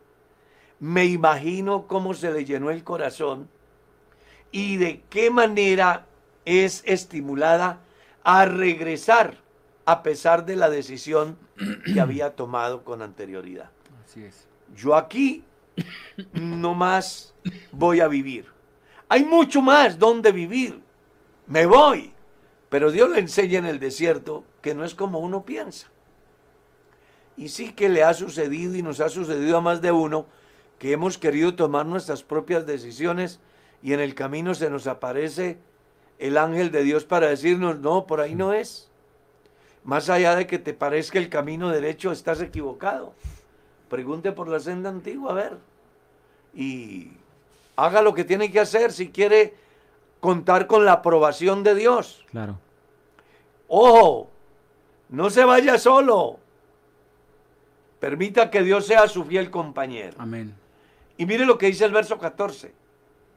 Me 0.80 1.06
imagino 1.06 1.88
cómo 1.88 2.14
se 2.14 2.32
le 2.32 2.46
llenó 2.46 2.70
el 2.70 2.84
corazón 2.84 3.50
y 4.52 4.78
de 4.78 5.02
qué 5.10 5.30
manera 5.30 6.06
es 6.46 6.84
estimulada 6.86 7.80
a 8.24 8.46
regresar 8.46 9.38
a 9.86 10.04
pesar 10.04 10.46
de 10.46 10.56
la 10.56 10.70
decisión 10.70 11.38
que 11.86 12.00
había 12.00 12.36
tomado 12.36 12.84
con 12.84 13.02
anterioridad. 13.02 13.70
Así 14.04 14.24
es. 14.24 14.48
Yo 14.76 14.96
aquí 14.96 15.44
no 16.34 16.74
más 16.74 17.34
voy 17.72 18.00
a 18.00 18.08
vivir. 18.08 18.48
Hay 19.08 19.24
mucho 19.24 19.62
más 19.62 20.00
donde 20.00 20.32
vivir. 20.32 20.82
Me 21.48 21.66
voy. 21.66 22.12
Pero 22.70 22.92
Dios 22.92 23.10
le 23.10 23.20
enseña 23.20 23.60
en 23.60 23.66
el 23.66 23.80
desierto 23.80 24.44
que 24.62 24.74
no 24.74 24.84
es 24.84 24.96
como 24.96 25.20
uno 25.20 25.46
piensa. 25.46 25.88
Y 27.38 27.50
sí 27.50 27.74
que 27.74 27.90
le 27.90 28.04
ha 28.04 28.14
sucedido 28.14 28.76
y 28.76 28.82
nos 28.82 29.00
ha 29.00 29.10
sucedido 29.10 29.58
a 29.58 29.62
más 29.62 29.82
de 29.82 29.92
uno 29.92 30.26
que 30.80 30.92
hemos 30.92 31.18
querido 31.18 31.56
tomar 31.56 31.86
nuestras 31.86 32.24
propias 32.24 32.66
decisiones 32.66 33.40
y 33.82 33.94
en 33.94 34.00
el 34.00 34.16
camino 34.16 34.54
se 34.54 34.70
nos 34.70 34.88
aparece 34.88 35.58
el 36.20 36.38
ángel 36.38 36.72
de 36.72 36.84
Dios 36.84 37.06
para 37.06 37.28
decirnos, 37.28 37.80
no, 37.80 38.08
por 38.08 38.22
ahí 38.22 38.36
no 38.36 38.54
es. 38.54 38.90
Más 39.84 40.10
allá 40.10 40.36
de 40.36 40.48
que 40.48 40.58
te 40.58 40.74
parezca 40.74 41.20
el 41.20 41.30
camino 41.30 41.70
derecho, 41.70 42.12
estás 42.12 42.42
equivocado. 42.42 43.14
Pregunte 43.90 44.32
por 44.32 44.48
la 44.48 44.60
senda 44.60 44.90
antigua, 44.90 45.32
a 45.32 45.36
ver. 45.36 45.58
Y 46.56 47.12
haga 47.76 48.02
lo 48.02 48.14
que 48.14 48.24
tiene 48.24 48.52
que 48.52 48.60
hacer 48.60 48.92
si 48.92 49.10
quiere 49.10 49.54
contar 50.20 50.66
con 50.66 50.86
la 50.86 50.94
aprobación 50.94 51.64
de 51.64 51.76
Dios. 51.76 52.26
claro. 52.32 52.60
Ojo, 53.68 54.30
no 55.10 55.30
se 55.30 55.44
vaya 55.44 55.78
solo. 55.80 56.40
Permita 58.00 58.52
que 58.52 58.62
Dios 58.62 58.86
sea 58.86 59.08
su 59.08 59.24
fiel 59.24 59.50
compañero. 59.50 60.16
Amén. 60.20 60.54
Y 61.18 61.26
mire 61.26 61.46
lo 61.46 61.58
que 61.58 61.68
dice 61.68 61.86
el 61.86 61.92
verso 61.92 62.18
14. 62.18 62.74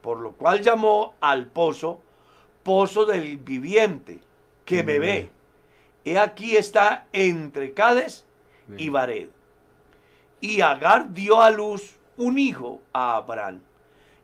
Por 0.01 0.19
lo 0.19 0.31
cual 0.33 0.61
llamó 0.61 1.13
al 1.19 1.47
pozo, 1.47 2.01
pozo 2.63 3.05
del 3.05 3.37
viviente, 3.37 4.19
que 4.65 4.83
me 4.83 4.99
ve. 4.99 5.29
He 6.05 6.17
aquí 6.17 6.55
está 6.55 7.07
entre 7.11 7.73
Cades 7.73 8.25
y 8.77 8.89
Bared. 8.89 9.29
Y 10.41 10.61
Agar 10.61 11.13
dio 11.13 11.41
a 11.41 11.49
luz 11.51 11.97
un 12.17 12.37
hijo 12.39 12.81
a 12.93 13.17
Abraham. 13.17 13.61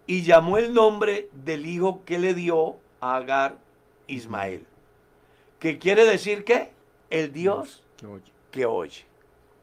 Y 0.07 0.21
llamó 0.21 0.57
el 0.57 0.73
nombre 0.73 1.29
del 1.33 1.65
hijo 1.65 2.01
que 2.05 2.19
le 2.19 2.33
dio 2.33 2.77
a 3.01 3.17
Agar 3.17 3.57
Ismael. 4.07 4.65
¿Qué 5.59 5.79
quiere 5.79 6.05
decir 6.05 6.43
qué? 6.43 6.71
El 7.09 7.31
Dios 7.33 7.83
Que 7.97 8.05
oye. 8.05 8.23
que 8.51 8.65
oye. 8.65 9.05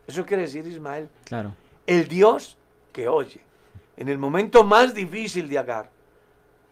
Eso 0.07 0.27
quiere 0.27 0.43
decir 0.43 0.67
Ismael. 0.67 1.09
Claro. 1.25 1.55
El 1.87 2.09
Dios 2.09 2.57
que 2.93 3.09
oye. 3.09 3.41
En 4.03 4.09
el 4.09 4.19
momento 4.19 4.65
más 4.65 4.95
difícil 4.95 5.49
de 5.49 5.59
Agar, 5.61 5.89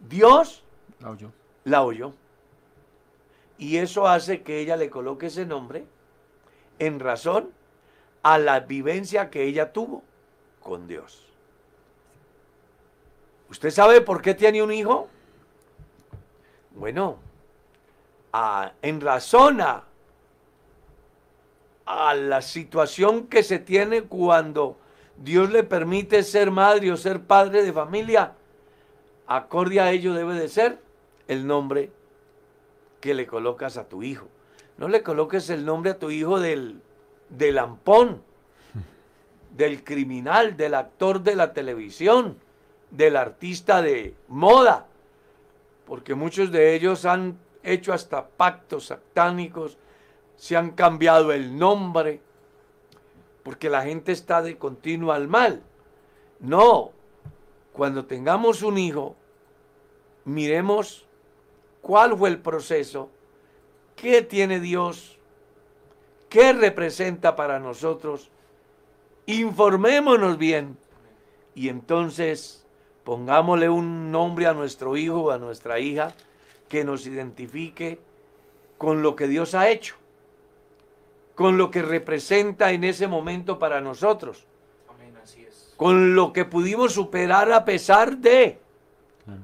Dios 0.01 0.65
La 0.99 1.11
oyó. 1.11 1.31
la 1.63 1.85
oyó. 1.85 2.13
Y 3.57 3.77
eso 3.77 4.09
hace 4.09 4.43
que 4.43 4.59
ella 4.59 4.77
le 4.77 4.91
coloque 4.91 5.27
ese 5.27 5.47
nombre 5.47 5.85
en 6.81 6.99
razón 6.99 7.53
a 8.25 8.37
la 8.37 8.59
vivencia 8.59 9.31
que 9.31 9.45
ella 9.45 9.73
tuvo 9.73 10.03
con 10.61 10.89
Dios. 10.89 11.25
¿Usted 13.49 13.71
sabe 13.71 14.01
por 14.01 14.23
qué 14.23 14.35
tiene 14.35 14.61
un 14.65 14.73
hijo? 14.73 15.07
Bueno, 16.75 17.19
a- 18.33 18.73
en 18.83 19.01
razón 19.01 19.61
a, 19.61 19.85
a 21.87 22.13
la 22.17 22.43
situación 22.43 23.29
que 23.29 23.45
se 23.45 23.61
tiene 23.61 24.03
cuando 24.03 24.80
Dios 25.21 25.51
le 25.51 25.65
permite 25.65 26.23
ser 26.23 26.51
madre 26.51 26.91
o 26.91 26.97
ser 26.97 27.21
padre 27.21 27.63
de 27.63 27.75
familia, 27.75 28.33
acorde 29.27 29.79
a 29.79 29.93
ello 29.93 30.15
debe 30.15 30.35
de 30.35 30.49
ser 30.49 30.81
el 31.29 31.47
nombre 31.47 31.93
que 33.01 33.13
le 33.13 33.27
colocas 33.27 33.77
a 33.77 33.87
tu 33.87 34.03
hijo. 34.03 34.29
No 34.79 34.89
le 34.89 35.03
coloques 35.03 35.51
el 35.51 35.67
nombre 35.67 35.91
a 35.91 35.99
tu 35.99 36.11
hijo 36.11 36.41
del, 36.41 36.81
del 37.29 37.59
ampón, 37.59 38.23
del 39.57 39.85
criminal, 39.85 40.57
del 40.57 40.73
actor 40.73 41.23
de 41.23 41.37
la 41.37 41.53
televisión, 41.53 42.39
del 42.91 43.17
artista 43.17 43.83
de 43.83 44.15
moda, 44.27 44.87
porque 45.85 46.15
muchos 46.15 46.51
de 46.51 46.75
ellos 46.75 47.05
han 47.05 47.39
hecho 47.63 47.93
hasta 47.93 48.27
pactos 48.27 48.87
satánicos, 48.87 49.77
se 50.37 50.57
han 50.57 50.71
cambiado 50.71 51.31
el 51.31 51.59
nombre, 51.59 52.23
porque 53.51 53.69
la 53.69 53.83
gente 53.83 54.13
está 54.13 54.43
de 54.43 54.57
continuo 54.57 55.11
al 55.11 55.27
mal. 55.27 55.61
No, 56.39 56.93
cuando 57.73 58.05
tengamos 58.05 58.63
un 58.63 58.79
hijo, 58.79 59.17
miremos 60.25 61.05
cuál 61.81 62.17
fue 62.17 62.29
el 62.29 62.39
proceso, 62.39 63.11
qué 63.97 64.23
tiene 64.23 64.61
Dios, 64.61 65.19
qué 66.29 66.53
representa 66.53 67.35
para 67.35 67.59
nosotros, 67.59 68.31
informémonos 69.27 70.39
bien 70.39 70.79
y 71.53 71.71
entonces 71.71 72.65
pongámosle 73.03 73.69
un 73.69 74.13
nombre 74.13 74.47
a 74.47 74.55
nuestro 74.55 74.97
hijo 74.97 75.23
o 75.23 75.31
a 75.33 75.39
nuestra 75.39 75.81
hija 75.81 76.15
que 76.69 76.85
nos 76.85 77.05
identifique 77.05 77.99
con 78.79 79.03
lo 79.03 79.17
que 79.17 79.27
Dios 79.27 79.57
ha 79.57 79.71
hecho, 79.71 79.97
con 81.41 81.57
lo 81.57 81.71
que 81.71 81.81
representa 81.81 82.71
en 82.71 82.85
ese 82.85 83.07
momento 83.07 83.59
para 83.59 83.81
nosotros, 83.81 84.45
Amén, 84.91 85.17
así 85.23 85.43
es. 85.43 85.73
con 85.75 86.15
lo 86.15 86.35
que 86.35 86.45
pudimos 86.45 86.93
superar 86.93 87.51
a 87.51 87.65
pesar 87.65 88.19
de. 88.19 88.61
Claro. 89.25 89.41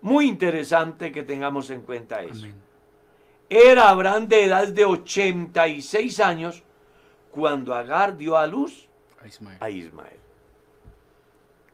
Muy 0.00 0.26
interesante 0.26 1.12
que 1.12 1.22
tengamos 1.22 1.70
en 1.70 1.82
cuenta 1.82 2.22
eso. 2.22 2.40
Amén. 2.46 2.56
Era 3.48 3.88
Abraham 3.90 4.26
de 4.26 4.44
edad 4.46 4.66
de 4.66 4.84
86 4.84 6.18
años 6.18 6.64
cuando 7.30 7.72
Agar 7.72 8.16
dio 8.16 8.36
a 8.36 8.44
luz 8.48 8.88
A 9.22 9.28
Ismael. 9.28 9.58
a 9.60 9.70
Ismael. 9.70 10.18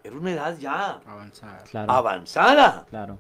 Era 0.05 0.15
una 0.15 0.33
edad 0.33 0.59
ya 0.59 1.01
Avanzada. 1.07 1.65
Claro. 1.71 1.91
avanzada. 1.91 2.87
Claro. 2.91 3.19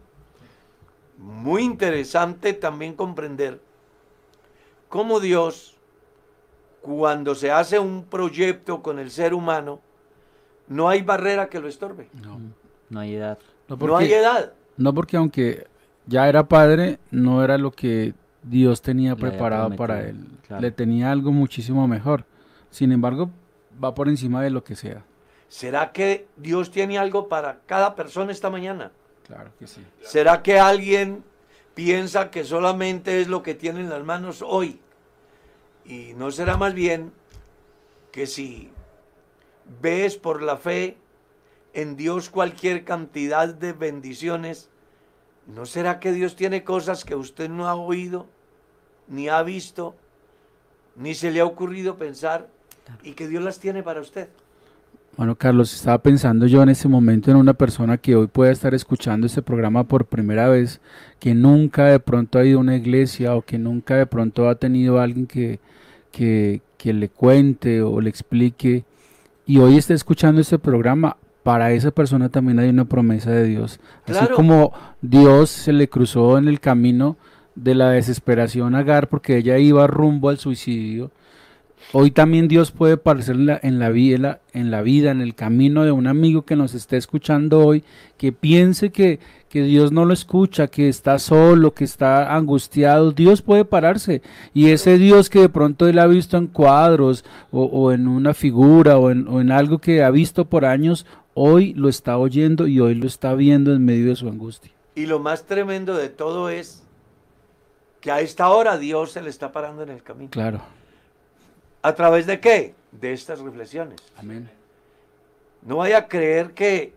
Muy 1.16 1.62
interesante 1.62 2.52
también 2.52 2.94
comprender 2.96 3.62
cómo 4.90 5.18
Dios, 5.20 5.71
cuando 6.82 7.34
se 7.34 7.50
hace 7.50 7.78
un 7.78 8.04
proyecto 8.04 8.82
con 8.82 8.98
el 8.98 9.10
ser 9.10 9.32
humano, 9.32 9.80
no 10.68 10.88
hay 10.88 11.02
barrera 11.02 11.48
que 11.48 11.60
lo 11.60 11.68
estorbe. 11.68 12.08
No. 12.22 12.40
No 12.90 13.00
hay 13.00 13.14
edad. 13.14 13.38
No, 13.68 13.76
No 13.76 13.96
hay 13.96 14.12
edad. 14.12 14.52
No 14.76 14.92
porque 14.92 15.16
aunque 15.16 15.66
ya 16.06 16.28
era 16.28 16.46
padre, 16.46 16.98
no 17.10 17.42
era 17.42 17.56
lo 17.56 17.70
que 17.70 18.14
Dios 18.42 18.82
tenía 18.82 19.16
preparado 19.16 19.70
para 19.76 20.02
él. 20.02 20.16
claro. 20.46 20.60
Le 20.60 20.70
tenía 20.72 21.10
algo 21.10 21.30
muchísimo 21.32 21.86
mejor. 21.86 22.24
Sin 22.70 22.90
embargo, 22.92 23.30
va 23.82 23.94
por 23.94 24.08
encima 24.08 24.42
de 24.42 24.50
lo 24.50 24.64
que 24.64 24.74
sea. 24.76 25.04
¿Será 25.48 25.92
que 25.92 26.26
Dios 26.36 26.70
tiene 26.70 26.98
algo 26.98 27.28
para 27.28 27.60
cada 27.66 27.94
persona 27.94 28.32
esta 28.32 28.50
mañana? 28.50 28.90
Claro 29.26 29.50
que 29.58 29.66
sí. 29.66 29.82
¿Será 30.02 30.42
que 30.42 30.58
alguien 30.58 31.22
piensa 31.74 32.30
que 32.30 32.44
solamente 32.44 33.20
es 33.20 33.28
lo 33.28 33.42
que 33.42 33.54
tiene 33.54 33.80
en 33.80 33.90
las 33.90 34.02
manos 34.02 34.42
hoy? 34.46 34.80
Y 35.84 36.14
no 36.16 36.30
será 36.30 36.56
más 36.56 36.74
bien 36.74 37.12
que 38.12 38.26
si 38.26 38.70
ves 39.80 40.16
por 40.16 40.42
la 40.42 40.56
fe 40.56 40.96
en 41.74 41.96
Dios 41.96 42.30
cualquier 42.30 42.84
cantidad 42.84 43.48
de 43.48 43.72
bendiciones, 43.72 44.68
¿no 45.46 45.66
será 45.66 45.98
que 45.98 46.12
Dios 46.12 46.36
tiene 46.36 46.64
cosas 46.64 47.04
que 47.04 47.14
usted 47.14 47.48
no 47.48 47.68
ha 47.68 47.74
oído, 47.74 48.26
ni 49.08 49.28
ha 49.28 49.42
visto, 49.42 49.94
ni 50.96 51.14
se 51.14 51.30
le 51.30 51.40
ha 51.40 51.44
ocurrido 51.44 51.96
pensar 51.96 52.48
y 53.02 53.12
que 53.12 53.28
Dios 53.28 53.42
las 53.42 53.58
tiene 53.58 53.82
para 53.82 54.00
usted? 54.00 54.28
Bueno, 55.16 55.36
Carlos, 55.36 55.74
estaba 55.74 55.98
pensando 55.98 56.46
yo 56.46 56.62
en 56.62 56.70
ese 56.70 56.88
momento 56.88 57.30
en 57.30 57.36
una 57.36 57.52
persona 57.52 57.98
que 57.98 58.16
hoy 58.16 58.28
puede 58.28 58.50
estar 58.50 58.72
escuchando 58.74 59.26
este 59.26 59.42
programa 59.42 59.84
por 59.84 60.06
primera 60.06 60.48
vez, 60.48 60.80
que 61.18 61.34
nunca 61.34 61.84
de 61.86 62.00
pronto 62.00 62.38
ha 62.38 62.44
ido 62.44 62.58
a 62.58 62.62
una 62.62 62.76
iglesia 62.76 63.34
o 63.34 63.42
que 63.42 63.58
nunca 63.58 63.96
de 63.96 64.06
pronto 64.06 64.48
ha 64.48 64.54
tenido 64.54 65.00
alguien 65.00 65.26
que, 65.26 65.60
que, 66.12 66.62
que 66.76 66.92
le 66.92 67.08
cuente 67.08 67.82
o 67.82 68.00
le 68.00 68.08
explique 68.10 68.84
y 69.46 69.58
hoy 69.58 69.76
está 69.76 69.94
escuchando 69.94 70.40
este 70.40 70.58
programa. 70.58 71.16
Para 71.42 71.72
esa 71.72 71.90
persona 71.90 72.28
también 72.28 72.60
hay 72.60 72.68
una 72.68 72.84
promesa 72.84 73.32
de 73.32 73.44
Dios. 73.44 73.80
Así 74.06 74.28
como 74.28 74.72
Dios 75.00 75.50
se 75.50 75.72
le 75.72 75.88
cruzó 75.88 76.38
en 76.38 76.46
el 76.46 76.60
camino 76.60 77.16
de 77.56 77.74
la 77.74 77.90
desesperación 77.90 78.76
a 78.76 78.78
Agar 78.78 79.08
porque 79.08 79.38
ella 79.38 79.58
iba 79.58 79.88
rumbo 79.88 80.28
al 80.28 80.38
suicidio, 80.38 81.10
Hoy 81.92 82.10
también 82.10 82.48
Dios 82.48 82.70
puede 82.70 82.94
aparecer 82.94 83.34
en 83.34 83.46
la, 83.46 83.60
en, 83.62 83.78
la 83.78 83.90
vida, 83.90 84.40
en 84.52 84.70
la 84.70 84.82
vida, 84.82 85.10
en 85.10 85.20
el 85.20 85.34
camino 85.34 85.84
de 85.84 85.92
un 85.92 86.06
amigo 86.06 86.42
que 86.42 86.56
nos 86.56 86.74
esté 86.74 86.96
escuchando 86.96 87.66
hoy, 87.66 87.84
que 88.16 88.32
piense 88.32 88.90
que, 88.90 89.18
que 89.48 89.62
Dios 89.62 89.92
no 89.92 90.04
lo 90.04 90.14
escucha, 90.14 90.68
que 90.68 90.88
está 90.88 91.18
solo, 91.18 91.74
que 91.74 91.84
está 91.84 92.34
angustiado. 92.34 93.12
Dios 93.12 93.42
puede 93.42 93.64
pararse. 93.64 94.22
Y 94.54 94.70
ese 94.70 94.96
Dios 94.96 95.28
que 95.28 95.40
de 95.40 95.48
pronto 95.48 95.86
él 95.86 95.98
ha 95.98 96.06
visto 96.06 96.36
en 96.38 96.46
cuadros 96.46 97.24
o, 97.50 97.64
o 97.64 97.92
en 97.92 98.08
una 98.08 98.32
figura 98.32 98.96
o 98.98 99.10
en, 99.10 99.28
o 99.28 99.40
en 99.40 99.52
algo 99.52 99.78
que 99.78 100.02
ha 100.02 100.10
visto 100.10 100.46
por 100.46 100.64
años, 100.64 101.04
hoy 101.34 101.74
lo 101.74 101.88
está 101.88 102.16
oyendo 102.16 102.66
y 102.66 102.80
hoy 102.80 102.94
lo 102.94 103.06
está 103.06 103.34
viendo 103.34 103.74
en 103.74 103.84
medio 103.84 104.08
de 104.08 104.16
su 104.16 104.28
angustia. 104.28 104.72
Y 104.94 105.06
lo 105.06 105.18
más 105.18 105.44
tremendo 105.44 105.94
de 105.94 106.08
todo 106.08 106.48
es 106.48 106.82
que 108.00 108.10
a 108.10 108.20
esta 108.20 108.48
hora 108.50 108.78
Dios 108.78 109.12
se 109.12 109.22
le 109.22 109.30
está 109.30 109.52
parando 109.52 109.82
en 109.82 109.90
el 109.90 110.02
camino. 110.02 110.30
Claro. 110.30 110.60
¿A 111.82 111.94
través 111.94 112.26
de 112.26 112.38
qué? 112.40 112.74
De 112.92 113.12
estas 113.12 113.40
reflexiones. 113.40 114.00
Amén. 114.16 114.48
No 115.62 115.78
vaya 115.78 115.98
a 115.98 116.08
creer 116.08 116.52
que 116.52 116.94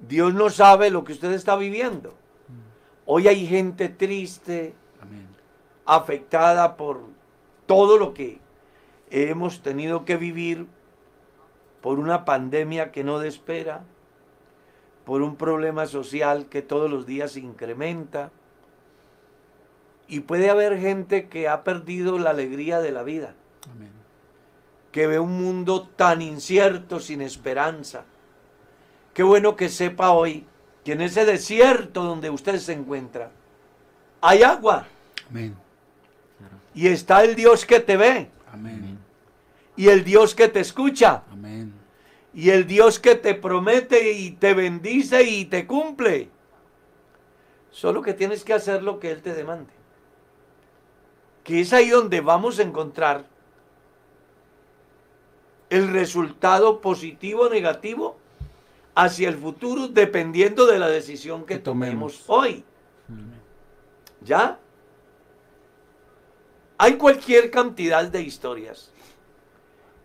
Dios 0.00 0.34
no 0.34 0.50
sabe 0.50 0.90
lo 0.90 1.04
que 1.04 1.12
usted 1.12 1.32
está 1.32 1.56
viviendo. 1.56 2.14
Hoy 3.06 3.28
hay 3.28 3.46
gente 3.46 3.88
triste, 3.88 4.74
Amén. 5.00 5.26
afectada 5.84 6.76
por 6.76 7.00
todo 7.66 7.98
lo 7.98 8.14
que 8.14 8.38
hemos 9.10 9.62
tenido 9.62 10.04
que 10.04 10.16
vivir, 10.16 10.66
por 11.80 11.98
una 11.98 12.24
pandemia 12.24 12.92
que 12.92 13.04
no 13.04 13.18
despera, 13.18 13.82
por 15.04 15.22
un 15.22 15.36
problema 15.36 15.86
social 15.86 16.46
que 16.46 16.62
todos 16.62 16.90
los 16.90 17.06
días 17.06 17.32
se 17.32 17.40
incrementa. 17.40 18.30
Y 20.08 20.20
puede 20.20 20.50
haber 20.50 20.78
gente 20.78 21.28
que 21.28 21.48
ha 21.48 21.62
perdido 21.62 22.18
la 22.18 22.30
alegría 22.30 22.80
de 22.80 22.90
la 22.92 23.02
vida. 23.02 23.34
Que 24.92 25.06
ve 25.06 25.18
un 25.18 25.40
mundo 25.40 25.88
tan 25.96 26.20
incierto, 26.22 27.00
sin 27.00 27.20
esperanza. 27.22 28.04
Qué 29.14 29.22
bueno 29.22 29.56
que 29.56 29.68
sepa 29.68 30.10
hoy 30.10 30.46
que 30.84 30.92
en 30.92 31.00
ese 31.02 31.24
desierto 31.24 32.02
donde 32.02 32.30
usted 32.30 32.58
se 32.58 32.72
encuentra, 32.72 33.30
hay 34.20 34.42
agua 34.42 34.86
Amén. 35.28 35.54
y 36.74 36.88
está 36.88 37.22
el 37.24 37.34
Dios 37.34 37.64
que 37.66 37.80
te 37.80 37.96
ve 37.96 38.30
Amén. 38.52 38.98
y 39.76 39.88
el 39.88 40.04
Dios 40.04 40.34
que 40.34 40.48
te 40.48 40.60
escucha 40.60 41.22
Amén. 41.30 41.72
y 42.32 42.50
el 42.50 42.66
Dios 42.66 42.98
que 42.98 43.14
te 43.14 43.34
promete 43.34 44.12
y 44.12 44.32
te 44.32 44.54
bendice 44.54 45.22
y 45.22 45.44
te 45.44 45.66
cumple. 45.66 46.30
Solo 47.70 48.02
que 48.02 48.14
tienes 48.14 48.42
que 48.42 48.52
hacer 48.52 48.82
lo 48.82 48.98
que 48.98 49.12
Él 49.12 49.22
te 49.22 49.32
demande. 49.32 49.72
Que 51.44 51.60
es 51.60 51.72
ahí 51.72 51.88
donde 51.90 52.20
vamos 52.20 52.58
a 52.58 52.62
encontrar 52.62 53.26
el 55.70 55.88
resultado 55.92 56.80
positivo 56.80 57.42
o 57.44 57.48
negativo 57.48 58.16
hacia 58.94 59.28
el 59.28 59.36
futuro 59.36 59.88
dependiendo 59.88 60.66
de 60.66 60.78
la 60.78 60.88
decisión 60.88 61.42
que 61.46 61.54
Que 61.54 61.60
tomemos. 61.60 62.24
tomemos 62.24 62.24
hoy. 62.28 62.64
¿Ya? 64.22 64.58
Hay 66.76 66.94
cualquier 66.96 67.50
cantidad 67.50 68.04
de 68.06 68.22
historias 68.22 68.90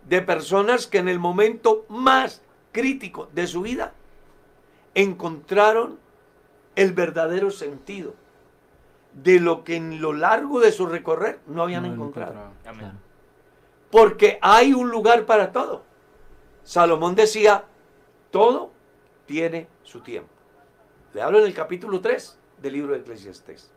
de 0.08 0.22
personas 0.22 0.88
que 0.88 1.00
en 1.00 1.08
el 1.10 1.20
momento 1.20 1.86
más 1.90 2.42
crítico 2.72 3.28
de 3.34 3.48
su 3.48 3.62
vida 3.64 3.94
encontraron 4.94 5.98
el 6.76 6.92
verdadero 6.94 7.50
sentido 7.52 8.14
de 9.14 9.40
lo 9.40 9.64
que 9.64 9.78
en 9.78 10.02
lo 10.02 10.14
largo 10.14 10.60
de 10.60 10.72
su 10.72 10.86
recorrer 10.86 11.40
no 11.48 11.64
habían 11.64 11.84
No 11.84 11.94
encontrado. 11.94 12.34
encontraba. 12.34 12.52
Amén. 12.66 13.00
Porque 13.96 14.38
hay 14.42 14.74
un 14.74 14.90
lugar 14.90 15.26
para 15.26 15.54
todo. 15.54 15.82
Salomón 16.66 17.16
decía, 17.16 17.64
todo 18.30 18.74
tiene 19.26 19.70
su 19.84 20.02
tiempo. 20.02 20.34
Le 21.14 21.22
hablo 21.22 21.40
en 21.40 21.46
el 21.46 21.54
capítulo 21.54 22.02
3 22.02 22.38
del 22.62 22.74
libro 22.74 22.92
de 22.92 23.00
Eclesiastés. 23.00 23.72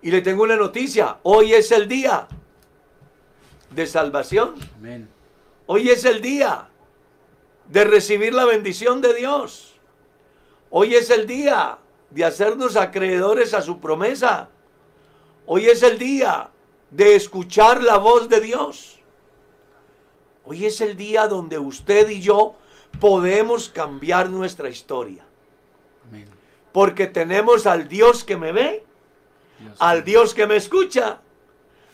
Y 0.00 0.10
le 0.10 0.22
tengo 0.22 0.44
una 0.44 0.56
noticia, 0.56 1.18
hoy 1.24 1.52
es 1.52 1.72
el 1.72 1.86
día 1.86 2.26
de 3.68 3.86
salvación. 3.86 4.54
Amén. 4.78 5.10
Hoy 5.66 5.90
es 5.90 6.06
el 6.06 6.22
día 6.22 6.70
de 7.68 7.84
recibir 7.84 8.32
la 8.32 8.46
bendición 8.46 9.02
de 9.02 9.12
Dios. 9.12 9.78
Hoy 10.70 10.94
es 10.94 11.10
el 11.10 11.26
día 11.26 11.76
de 12.08 12.24
hacernos 12.24 12.76
acreedores 12.76 13.52
a 13.52 13.60
su 13.60 13.78
promesa. 13.78 14.48
Hoy 15.44 15.66
es 15.66 15.82
el 15.82 15.98
día 15.98 16.51
de 16.92 17.16
escuchar 17.16 17.82
la 17.82 17.96
voz 17.96 18.28
de 18.28 18.40
Dios. 18.40 19.00
Hoy 20.44 20.66
es 20.66 20.80
el 20.80 20.96
día 20.96 21.26
donde 21.26 21.58
usted 21.58 22.08
y 22.10 22.20
yo 22.20 22.54
podemos 23.00 23.68
cambiar 23.70 24.28
nuestra 24.28 24.68
historia. 24.68 25.24
Amén. 26.08 26.26
Porque 26.70 27.06
tenemos 27.06 27.66
al 27.66 27.88
Dios 27.88 28.24
que 28.24 28.36
me 28.36 28.52
ve, 28.52 28.84
Dios. 29.58 29.76
al 29.78 30.04
Dios 30.04 30.34
que 30.34 30.46
me 30.46 30.56
escucha, 30.56 31.20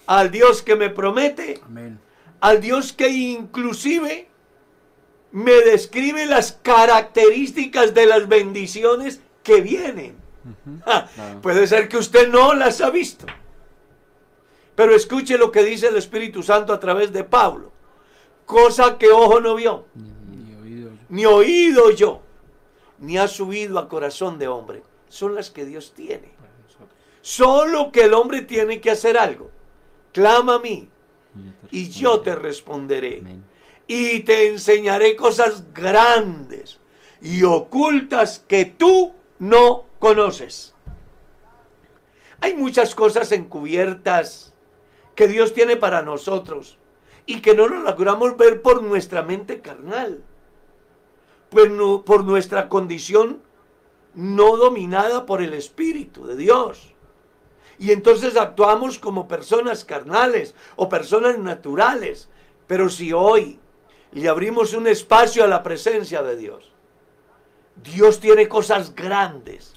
al 0.06 0.30
Dios 0.30 0.62
que 0.62 0.74
me 0.74 0.90
promete, 0.90 1.60
Amén. 1.64 2.00
al 2.40 2.60
Dios 2.60 2.92
que 2.92 3.08
inclusive 3.08 4.28
me 5.30 5.52
describe 5.60 6.26
las 6.26 6.52
características 6.52 7.94
de 7.94 8.06
las 8.06 8.26
bendiciones 8.26 9.20
que 9.44 9.60
vienen. 9.60 10.16
Ja, 10.84 11.08
claro. 11.14 11.40
Puede 11.42 11.66
ser 11.66 11.88
que 11.88 11.98
usted 11.98 12.28
no 12.28 12.54
las 12.54 12.80
ha 12.80 12.90
visto. 12.90 13.26
Pero 14.78 14.94
escuche 14.94 15.36
lo 15.36 15.50
que 15.50 15.64
dice 15.64 15.88
el 15.88 15.96
Espíritu 15.96 16.40
Santo 16.40 16.72
a 16.72 16.78
través 16.78 17.12
de 17.12 17.24
Pablo. 17.24 17.72
Cosa 18.46 18.96
que 18.96 19.08
ojo 19.08 19.40
no 19.40 19.56
vio, 19.56 19.86
Ni 19.96 20.54
oído 20.54 20.90
yo. 20.90 20.96
ni 21.08 21.26
oído 21.26 21.90
yo, 21.90 22.22
ni 23.00 23.18
ha 23.18 23.26
subido 23.26 23.80
a 23.80 23.88
corazón 23.88 24.38
de 24.38 24.46
hombre. 24.46 24.84
Son 25.08 25.34
las 25.34 25.50
que 25.50 25.64
Dios 25.64 25.94
tiene. 25.96 26.30
Solo 27.22 27.90
que 27.90 28.04
el 28.04 28.14
hombre 28.14 28.42
tiene 28.42 28.80
que 28.80 28.92
hacer 28.92 29.18
algo. 29.18 29.50
Clama 30.12 30.54
a 30.54 30.58
mí 30.60 30.88
y 31.72 31.88
yo 31.88 32.20
te 32.20 32.36
responderé. 32.36 33.24
Y 33.88 34.20
te 34.20 34.46
enseñaré 34.46 35.16
cosas 35.16 35.74
grandes 35.74 36.78
y 37.20 37.42
ocultas 37.42 38.44
que 38.46 38.64
tú 38.64 39.12
no 39.40 39.86
conoces. 39.98 40.72
Hay 42.40 42.54
muchas 42.54 42.94
cosas 42.94 43.32
encubiertas 43.32 44.47
que 45.18 45.26
Dios 45.26 45.52
tiene 45.52 45.74
para 45.76 46.02
nosotros 46.02 46.78
y 47.26 47.40
que 47.40 47.52
no 47.52 47.68
nos 47.68 47.82
logramos 47.82 48.36
ver 48.36 48.62
por 48.62 48.84
nuestra 48.84 49.20
mente 49.24 49.60
carnal, 49.60 50.22
pues 51.50 51.68
no- 51.72 52.04
por 52.04 52.22
nuestra 52.22 52.68
condición 52.68 53.42
no 54.14 54.56
dominada 54.56 55.26
por 55.26 55.42
el 55.42 55.54
Espíritu 55.54 56.24
de 56.24 56.36
Dios. 56.36 56.94
Y 57.80 57.90
entonces 57.90 58.36
actuamos 58.36 59.00
como 59.00 59.26
personas 59.26 59.84
carnales 59.84 60.54
o 60.76 60.88
personas 60.88 61.36
naturales. 61.36 62.28
Pero 62.68 62.88
si 62.88 63.12
hoy 63.12 63.58
le 64.12 64.28
abrimos 64.28 64.72
un 64.72 64.86
espacio 64.86 65.42
a 65.42 65.48
la 65.48 65.64
presencia 65.64 66.22
de 66.22 66.36
Dios, 66.36 66.70
Dios 67.82 68.20
tiene 68.20 68.46
cosas 68.46 68.94
grandes. 68.94 69.74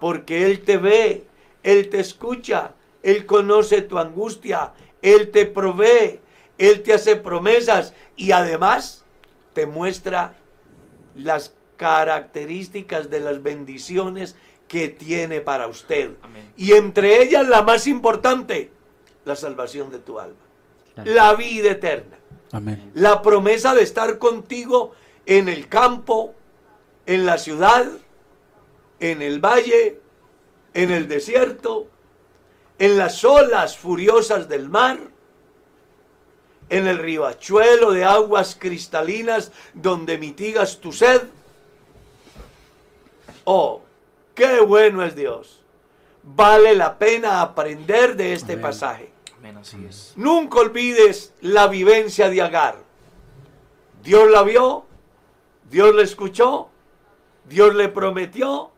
Porque 0.00 0.46
Él 0.46 0.62
te 0.62 0.78
ve, 0.78 1.26
Él 1.62 1.90
te 1.90 2.00
escucha, 2.00 2.72
Él 3.06 3.24
conoce 3.24 3.82
tu 3.82 4.00
angustia, 4.00 4.72
Él 5.00 5.30
te 5.30 5.46
provee, 5.46 6.18
Él 6.58 6.82
te 6.82 6.92
hace 6.92 7.14
promesas 7.14 7.94
y 8.16 8.32
además 8.32 9.04
te 9.52 9.64
muestra 9.64 10.34
las 11.14 11.54
características 11.76 13.08
de 13.08 13.20
las 13.20 13.44
bendiciones 13.44 14.34
que 14.66 14.88
tiene 14.88 15.40
para 15.40 15.68
usted. 15.68 16.16
Amén. 16.20 16.52
Y 16.56 16.72
entre 16.72 17.22
ellas 17.22 17.46
la 17.46 17.62
más 17.62 17.86
importante, 17.86 18.72
la 19.24 19.36
salvación 19.36 19.88
de 19.92 20.00
tu 20.00 20.18
alma, 20.18 20.42
la 21.04 21.32
vida 21.34 21.70
eterna, 21.70 22.18
Amén. 22.50 22.90
la 22.94 23.22
promesa 23.22 23.72
de 23.72 23.82
estar 23.82 24.18
contigo 24.18 24.94
en 25.26 25.48
el 25.48 25.68
campo, 25.68 26.34
en 27.06 27.24
la 27.24 27.38
ciudad, 27.38 27.86
en 28.98 29.22
el 29.22 29.38
valle, 29.38 30.00
en 30.74 30.90
el 30.90 31.06
desierto, 31.06 31.86
en 32.78 32.98
las 32.98 33.24
olas 33.24 33.76
furiosas 33.76 34.48
del 34.48 34.68
mar, 34.68 34.98
en 36.68 36.86
el 36.86 36.98
ribachuelo 36.98 37.92
de 37.92 38.04
aguas 38.04 38.56
cristalinas 38.58 39.52
donde 39.72 40.18
mitigas 40.18 40.78
tu 40.78 40.92
sed. 40.92 41.22
Oh, 43.44 43.82
qué 44.34 44.60
bueno 44.60 45.04
es 45.04 45.14
Dios. 45.14 45.62
Vale 46.22 46.74
la 46.74 46.98
pena 46.98 47.40
aprender 47.40 48.16
de 48.16 48.32
este 48.32 48.54
Amén. 48.54 48.62
pasaje. 48.62 49.12
Amén, 49.38 49.56
así 49.58 49.76
es. 49.88 50.12
Nunca 50.16 50.58
olvides 50.58 51.32
la 51.40 51.68
vivencia 51.68 52.28
de 52.28 52.42
Agar. 52.42 52.76
Dios 54.02 54.28
la 54.30 54.42
vio, 54.42 54.86
Dios 55.70 55.94
la 55.94 56.02
escuchó, 56.02 56.68
Dios 57.44 57.74
le 57.74 57.88
prometió, 57.88 58.70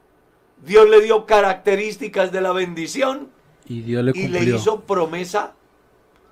Dios 0.58 0.88
le 0.88 1.00
dio 1.00 1.24
características 1.26 2.32
de 2.32 2.40
la 2.42 2.52
bendición 2.52 3.30
Y 3.68 3.82
Dios 3.82 4.02
le 4.02 4.12
y 4.14 4.28
le 4.28 4.42
hizo 4.44 4.80
promesa 4.80 5.54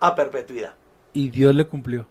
a 0.00 0.14
perpetuidad. 0.14 0.74
Y 1.12 1.30
Dios 1.30 1.54
le 1.54 1.66
cumplió. 1.66 2.06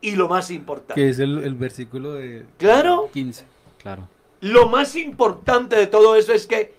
Y 0.00 0.16
lo 0.16 0.28
más 0.28 0.50
importante, 0.50 1.00
Que 1.00 1.08
es 1.08 1.18
el, 1.18 1.38
el 1.44 1.54
versículo 1.54 2.14
de 2.14 2.44
Claro. 2.58 3.08
15. 3.12 3.44
Claro. 3.78 4.08
lo 4.40 4.68
más 4.68 4.96
importante 4.96 5.76
de 5.76 5.86
todo 5.86 6.16
eso 6.16 6.32
es 6.32 6.46
que 6.46 6.74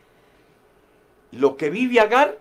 lo 1.32 1.58
que 1.58 1.70
vive 1.70 2.00
Agar 2.00 2.38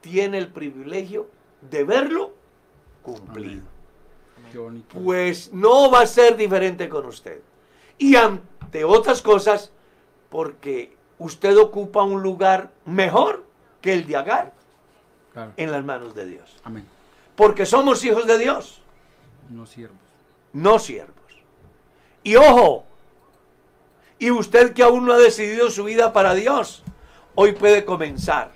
tiene 0.00 0.38
el 0.38 0.48
privilegio 0.48 1.28
de 1.70 1.84
verlo 1.84 2.32
cumplido. 3.02 3.62
Qué 4.50 4.58
bonito. 4.58 4.98
pues 5.02 5.52
no 5.52 5.90
va 5.90 6.00
a 6.02 6.06
ser 6.06 6.36
diferente 6.36 6.88
con 6.88 7.06
usted. 7.06 7.40
Y 7.98 8.16
ante 8.16 8.84
otras 8.84 9.22
cosas, 9.22 9.72
porque 10.28 10.94
usted 11.18 11.56
ocupa 11.56 12.02
un 12.02 12.22
lugar 12.22 12.70
mejor 12.84 13.44
que 13.82 13.92
el 13.92 14.06
de 14.06 14.16
Agar 14.16 14.52
Claro. 15.32 15.52
en 15.56 15.72
las 15.72 15.84
manos 15.84 16.14
de 16.14 16.26
Dios. 16.26 16.56
Amén. 16.64 16.86
Porque 17.36 17.66
somos 17.66 18.04
hijos 18.04 18.26
de 18.26 18.38
Dios, 18.38 18.80
No 19.50 19.66
siervos. 19.66 19.96
no 20.52 20.78
siervos. 20.78 21.14
Y 22.22 22.36
ojo, 22.36 22.84
y 24.18 24.30
usted 24.30 24.72
que 24.72 24.82
aún 24.82 25.04
no 25.06 25.12
ha 25.14 25.18
decidido 25.18 25.70
su 25.70 25.84
vida 25.84 26.12
para 26.12 26.34
Dios, 26.34 26.84
hoy 27.34 27.52
puede 27.52 27.84
comenzar 27.84 28.52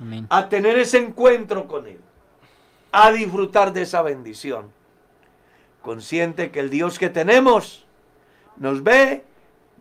Amén. 0.00 0.26
a 0.30 0.48
tener 0.48 0.78
ese 0.78 0.98
encuentro 0.98 1.66
con 1.66 1.86
Él, 1.88 1.98
a 2.92 3.10
disfrutar 3.10 3.72
de 3.72 3.82
esa 3.82 4.02
bendición. 4.02 4.70
Consciente 5.82 6.50
que 6.52 6.60
el 6.60 6.70
Dios 6.70 6.98
que 6.98 7.08
tenemos 7.08 7.84
nos 8.56 8.82
ve, 8.84 9.24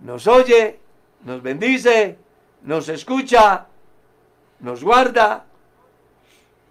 nos 0.02 0.26
oye, 0.28 0.80
nos 1.26 1.42
bendice, 1.44 2.18
nos 2.64 2.88
escucha, 2.90 3.67
nos 4.60 4.84
guarda 4.84 5.46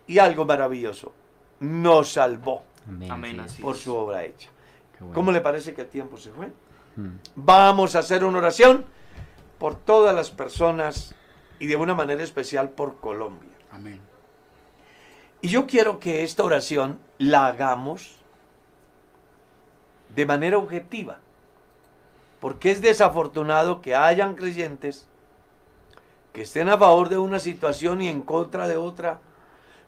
y 0.07 0.19
algo 0.19 0.45
maravilloso, 0.45 1.13
nos 1.61 2.13
salvó 2.13 2.65
Amén. 2.89 3.11
Amén, 3.11 3.41
así 3.41 3.47
es. 3.47 3.53
así 3.55 3.63
por 3.63 3.77
es. 3.77 3.83
su 3.83 3.95
obra 3.95 4.25
hecha. 4.25 4.51
Bueno. 4.99 5.15
¿Cómo 5.15 5.33
le 5.33 5.41
parece 5.41 5.75
que 5.75 5.83
el 5.83 5.89
tiempo 5.89 6.17
se 6.17 6.31
fue? 6.31 6.53
Mm. 6.97 7.19
Vamos 7.35 7.97
a 7.97 8.01
hacer 8.01 8.25
una 8.25 8.39
oración 8.39 8.85
por 9.59 9.75
todas 9.77 10.15
las 10.15 10.31
personas 10.31 11.15
y 11.59 11.67
de 11.67 11.77
una 11.77 11.95
manera 11.95 12.23
especial 12.23 12.71
por 12.71 13.01
Colombia. 13.01 13.51
Amén. 13.71 14.01
Y 15.41 15.49
yo 15.49 15.67
quiero 15.67 15.99
que 15.99 16.23
esta 16.25 16.45
oración 16.45 16.99
la 17.19 17.47
hagamos 17.47 18.17
de 20.15 20.25
manera 20.25 20.59
objetiva, 20.59 21.19
porque 22.41 22.71
es 22.71 22.81
desafortunado 22.81 23.81
que 23.81 23.95
hayan 23.95 24.35
creyentes 24.35 25.09
que 26.37 26.43
estén 26.43 26.69
a 26.69 26.77
favor 26.77 27.09
de 27.09 27.17
una 27.17 27.39
situación 27.39 28.03
y 28.03 28.09
en 28.09 28.21
contra 28.21 28.69
de 28.69 28.77
otra, 28.77 29.21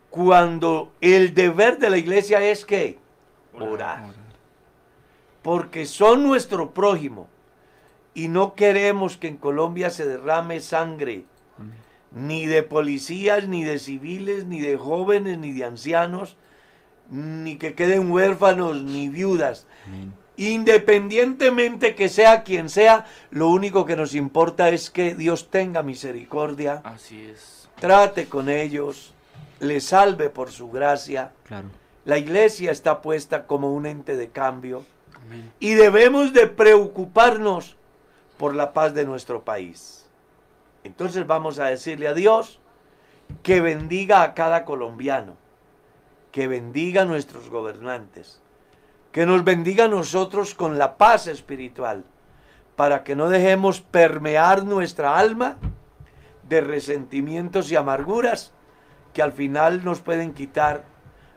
cuando 0.09 0.91
el 1.03 1.35
deber 1.35 1.79
de 1.79 1.91
la 1.91 1.99
iglesia 1.99 2.41
es 2.41 2.65
que 2.65 2.97
orar, 3.53 4.15
porque 5.43 5.85
son 5.85 6.23
nuestro 6.23 6.71
prójimo 6.71 7.29
y 8.15 8.29
no 8.29 8.55
queremos 8.55 9.19
que 9.19 9.29
en 9.29 9.37
Colombia 9.37 9.91
se 9.91 10.07
derrame 10.07 10.61
sangre 10.61 11.27
ni 12.13 12.47
de 12.47 12.63
policías, 12.63 13.47
ni 13.47 13.63
de 13.63 13.79
civiles, 13.79 14.47
ni 14.47 14.63
de 14.63 14.79
jóvenes, 14.79 15.37
ni 15.37 15.53
de 15.53 15.67
ancianos, 15.67 16.39
ni 17.11 17.59
que 17.59 17.75
queden 17.75 18.11
huérfanos, 18.11 18.83
ni 18.83 19.11
viudas. 19.11 19.67
Amén. 19.87 20.15
Independientemente 20.39 21.95
que 21.95 22.09
sea 22.09 22.43
quien 22.45 22.69
sea, 22.69 23.07
lo 23.31 23.49
único 23.49 23.85
que 23.85 23.97
nos 23.97 24.15
importa 24.15 24.69
es 24.69 24.89
que 24.89 25.15
Dios 25.15 25.51
tenga 25.51 25.83
misericordia, 25.83 26.81
Así 26.85 27.23
es. 27.27 27.69
trate 27.81 28.29
con 28.29 28.49
ellos, 28.49 29.13
les 29.61 29.85
salve 29.85 30.31
por 30.31 30.51
su 30.51 30.71
gracia. 30.71 31.33
Claro. 31.45 31.69
La 32.05 32.19
iglesia 32.19 32.71
está 32.71 33.03
puesta 33.03 33.47
como 33.47 33.75
un 33.75 33.85
ente 33.87 34.17
de 34.17 34.29
cambio 34.29 34.85
Amén. 35.27 35.53
y 35.59 35.75
debemos 35.75 36.33
de 36.33 36.47
preocuparnos 36.47 37.77
por 38.39 38.55
la 38.55 38.73
paz 38.73 38.95
de 38.95 39.05
nuestro 39.05 39.43
país. 39.43 40.07
Entonces 40.85 41.27
vamos 41.27 41.59
a 41.59 41.67
decirle 41.67 42.07
a 42.09 42.15
Dios 42.15 42.61
que 43.43 43.61
bendiga 43.61 44.23
a 44.23 44.33
cada 44.35 44.65
colombiano, 44.65 45.37
que 46.33 46.47
bendiga 46.47 47.03
a 47.03 47.05
nuestros 47.05 47.51
gobernantes, 47.51 48.41
que 49.13 49.27
nos 49.27 49.45
bendiga 49.45 49.85
a 49.85 49.89
nosotros 49.89 50.55
con 50.55 50.79
la 50.79 50.97
paz 50.97 51.27
espiritual, 51.27 52.05
para 52.77 53.05
que 53.05 53.17
no 53.17 53.29
dejemos 53.29 53.81
permear 53.81 54.65
nuestra 54.65 55.19
alma 55.19 55.57
de 56.43 56.61
resentimientos 56.61 57.71
y 57.71 57.77
amarguras 57.77 58.53
que 59.13 59.23
al 59.23 59.33
final 59.33 59.85
nos 59.85 60.01
pueden 60.01 60.35
quitar 60.35 60.85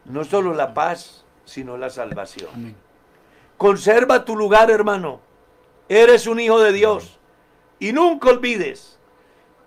no 0.06 0.24
solo 0.24 0.54
la 0.54 0.74
paz, 0.74 1.26
sino 1.46 1.78
la 1.78 1.90
salvación. 1.90 2.50
Amén. 2.54 2.76
Conserva 3.58 4.26
tu 4.26 4.36
lugar, 4.36 4.72
hermano. 4.72 5.22
Eres 5.88 6.28
un 6.28 6.40
hijo 6.40 6.60
de 6.60 6.72
Dios. 6.72 7.20
Y 7.80 7.94
nunca 7.94 8.30
olvides 8.30 9.00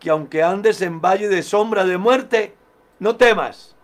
que 0.01 0.11
aunque 0.11 0.43
andes 0.43 0.83
en 0.83 1.01
valle 1.01 1.29
de 1.29 1.43
sombra 1.43 1.85
de 1.85 1.99
muerte, 1.99 2.55
no 2.99 3.17
temas. 3.17 3.77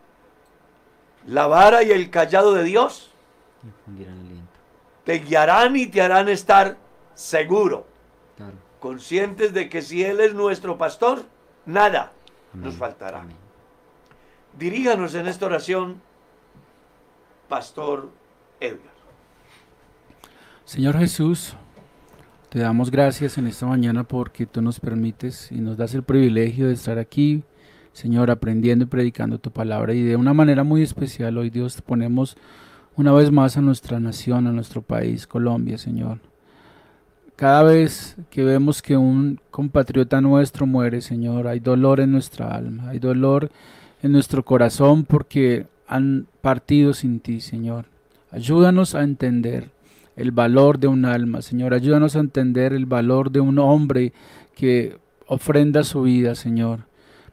La 1.27 1.47
vara 1.47 1.83
y 1.83 1.91
el 1.91 2.11
callado 2.11 2.55
de 2.55 2.65
Dios 2.65 3.10
Infundirán 3.65 4.19
aliento. 4.19 4.51
te 5.05 5.19
guiarán 5.19 5.77
y 5.77 5.87
te 5.87 6.01
harán 6.03 6.29
estar 6.29 6.77
seguro, 7.15 7.87
Claro. 8.37 8.53
conscientes 8.79 9.53
de 9.53 9.69
que 9.69 9.83
si 9.83 10.03
Él 10.05 10.21
es 10.21 10.35
nuestro 10.35 10.79
pastor, 10.79 11.25
nada 11.67 12.13
nos 12.55 12.75
faltará. 12.75 13.21
Amén. 13.21 13.37
Diríganos 14.59 15.15
en 15.15 15.27
esta 15.29 15.47
oración, 15.47 16.01
Pastor 17.49 18.11
Edgar. 18.61 18.91
Señor 20.65 20.99
Jesús, 20.99 21.55
te 22.49 22.59
damos 22.61 22.91
gracias 22.91 23.39
en 23.39 23.47
esta 23.47 23.67
mañana 23.67 24.05
porque 24.05 24.47
tú 24.47 24.63
nos 24.63 24.79
permites 24.81 25.51
y 25.51 25.57
nos 25.57 25.77
das 25.77 25.95
el 25.95 26.03
privilegio 26.03 26.69
de 26.69 26.75
estar 26.75 26.99
aquí, 26.99 27.43
Señor, 27.93 28.31
aprendiendo 28.31 28.85
y 28.85 28.89
predicando 28.89 29.39
tu 29.39 29.51
palabra. 29.51 29.95
Y 29.95 30.03
de 30.03 30.17
una 30.17 30.33
manera 30.33 30.63
muy 30.65 30.83
especial 30.83 31.39
hoy, 31.39 31.51
Dios, 31.51 31.77
te 31.77 31.83
ponemos 31.83 32.37
una 33.01 33.13
vez 33.13 33.31
más 33.31 33.57
a 33.57 33.63
nuestra 33.63 33.99
nación, 33.99 34.47
a 34.47 34.53
nuestro 34.53 34.83
país, 34.83 35.27
Colombia, 35.27 35.79
Señor. 35.79 36.19
Cada 37.35 37.63
vez 37.63 38.15
que 38.29 38.45
vemos 38.45 38.83
que 38.83 38.99
un 38.99 39.41
compatriota 39.51 40.21
nuestro 40.21 40.67
muere, 40.67 41.01
Señor, 41.01 41.47
hay 41.49 41.61
dolor 41.61 42.01
en 42.01 42.13
nuestra 42.13 42.55
alma, 42.55 42.91
hay 42.91 42.99
dolor 42.99 43.51
en 44.03 44.13
nuestro 44.13 44.45
corazón 44.45 45.05
porque 45.05 45.67
han 45.89 46.27
partido 46.43 46.93
sin 46.93 47.21
ti, 47.21 47.41
Señor. 47.41 47.87
Ayúdanos 48.33 48.95
a 48.95 49.03
entender 49.03 49.71
el 50.15 50.31
valor 50.31 50.79
de 50.79 50.89
un 50.89 51.07
alma, 51.07 51.41
Señor. 51.41 51.73
Ayúdanos 51.73 52.17
a 52.17 52.21
entender 52.21 52.75
el 52.75 52.85
valor 52.85 53.31
de 53.31 53.41
un 53.41 53.59
hombre 53.61 54.13
que 54.55 54.99
ofrenda 55.27 55.85
su 55.85 56.03
vida, 56.03 56.35
Señor. 56.35 56.81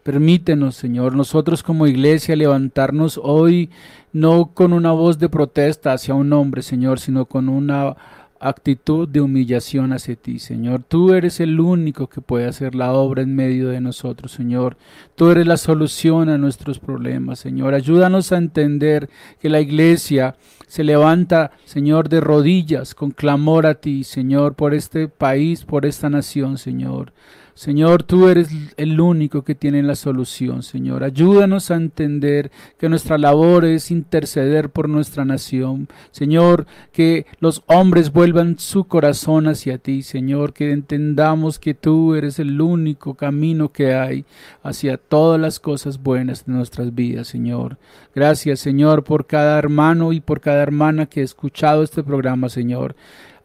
Permítenos, 0.08 0.78
Señor, 0.78 1.16
nosotros 1.16 1.64
como 1.64 1.86
iglesia 1.86 2.38
levantarnos 2.38 3.20
hoy 3.22 3.72
no 4.14 4.51
con 4.53 4.72
una 4.72 4.93
voz 4.93 5.20
de 5.20 5.28
protesta 5.28 5.91
hacia 5.91 6.14
un 6.14 6.32
hombre, 6.32 6.62
Señor, 6.62 7.01
sino 7.01 7.26
con 7.26 7.49
una 7.49 7.93
actitud 8.39 9.05
de 9.10 9.20
humillación 9.20 9.91
hacia 9.91 10.16
ti, 10.16 10.39
Señor. 10.39 10.82
Tú 10.88 11.14
eres 11.14 11.41
el 11.41 11.60
único 11.60 12.08
que 12.08 12.22
puede 12.22 12.45
hacer 12.45 12.74
la 12.74 12.93
obra 12.93 13.22
en 13.22 13.36
medio 13.36 13.68
de 13.68 13.82
nosotros, 13.82 14.32
Señor. 14.32 14.78
Tú 15.16 15.30
eres 15.30 15.45
la 15.45 15.58
solución 15.58 16.30
a 16.30 16.38
nuestros 16.38 16.80
problemas, 16.80 17.39
Señor. 17.39 17.74
Ayúdanos 17.74 18.32
a 18.32 18.38
entender 18.38 19.10
que 19.41 19.49
la 19.49 19.60
iglesia 19.60 20.38
se 20.68 20.86
levanta, 20.86 21.51
Señor, 21.66 22.08
de 22.08 22.22
rodillas 22.22 22.95
con 22.95 23.12
clamor 23.12 23.66
a 23.66 23.76
ti, 23.76 24.05
Señor, 24.05 24.55
por 24.55 24.74
este 24.74 25.10
país, 25.10 25.66
por 25.66 25.86
esta 25.86 26.10
nación, 26.10 26.58
Señor. 26.58 27.12
Señor, 27.58 28.03
tú 28.03 28.28
eres 28.28 28.49
el 28.78 29.01
único 29.01 29.41
que 29.41 29.55
tiene 29.55 29.82
la 29.82 29.95
solución, 29.95 30.62
Señor. 30.62 31.03
Ayúdanos 31.03 31.72
a 31.72 31.76
entender 31.76 32.51
que 32.78 32.88
nuestra 32.88 33.18
labor 33.18 33.66
es 33.66 33.89
interceder 33.89 34.70
por 34.70 34.88
nuestra 34.88 35.26
nación. 35.26 35.88
Señor, 36.12 36.68
que 36.91 37.26
los 37.39 37.64
hombres 37.66 38.14
vuelvan 38.14 38.60
su 38.60 38.84
corazón 38.84 39.47
hacia 39.47 39.80
ti, 39.80 40.03
Señor, 40.03 40.53
que 40.53 40.72
entendamos 40.72 41.58
que 41.58 41.74
tú 41.74 42.14
eres 42.14 42.38
el 42.38 42.62
único 42.62 43.16
camino 43.16 43.72
que 43.72 43.95
hay 43.95 44.26
hacia 44.62 44.97
todas 44.97 45.41
las 45.41 45.60
cosas 45.60 46.03
buenas 46.03 46.45
de 46.45 46.53
nuestras 46.53 46.93
vidas, 46.93 47.28
Señor. 47.28 47.80
Gracias, 48.14 48.60
Señor, 48.60 49.03
por 49.03 49.26
cada 49.26 49.58
hermano 49.58 50.14
y 50.14 50.20
por 50.20 50.41
cada 50.41 50.62
hermana 50.62 51.08
que 51.08 51.22
ha 51.22 51.24
escuchado 51.24 51.82
este 51.82 52.03
programa, 52.03 52.49
Señor. 52.49 52.95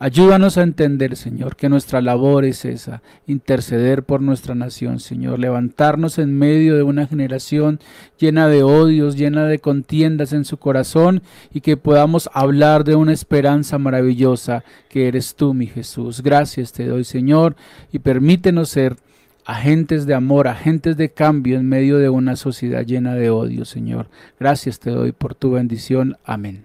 Ayúdanos 0.02 0.58
a 0.58 0.64
entender, 0.64 1.14
Señor, 1.14 1.54
que 1.54 1.68
nuestra 1.68 2.02
labor 2.02 2.44
es 2.44 2.64
esa, 2.64 3.02
interceder 3.28 4.02
por 4.02 4.20
nuestra 4.20 4.56
nación, 4.56 4.98
Señor, 4.98 5.38
levantarnos 5.38 6.18
en 6.18 6.36
medio 6.36 6.74
de 6.74 6.82
una 6.82 7.06
generación 7.06 7.78
llena 8.18 8.48
de 8.48 8.64
odios, 8.64 9.14
llena 9.14 9.46
de 9.46 9.60
contiendas 9.60 10.32
en 10.32 10.44
su 10.44 10.56
corazón 10.56 11.22
y 11.54 11.60
que 11.60 11.76
podamos 11.76 12.28
hablar 12.32 12.82
de 12.82 12.96
una 12.96 13.12
esperanza 13.12 13.78
maravillosa 13.78 14.64
que 14.88 15.06
eres 15.06 15.36
tú, 15.36 15.54
mi 15.54 15.68
Jesús. 15.68 16.20
Gracias 16.20 16.72
te 16.72 16.84
doy, 16.84 17.04
Señor, 17.04 17.54
y 17.92 18.00
permítenos 18.00 18.70
ser 18.70 18.96
agentes 19.44 20.04
de 20.04 20.14
amor, 20.14 20.48
agentes 20.48 20.96
de 20.96 21.10
cambio 21.10 21.56
en 21.60 21.68
medio 21.68 21.98
de 21.98 22.08
una 22.08 22.34
sociedad 22.34 22.84
llena 22.84 23.14
de 23.14 23.30
odio, 23.30 23.64
Señor. 23.64 24.08
Gracias 24.40 24.80
te 24.80 24.90
doy 24.90 25.12
por 25.12 25.36
tu 25.36 25.52
bendición. 25.52 26.16
Amén. 26.24 26.64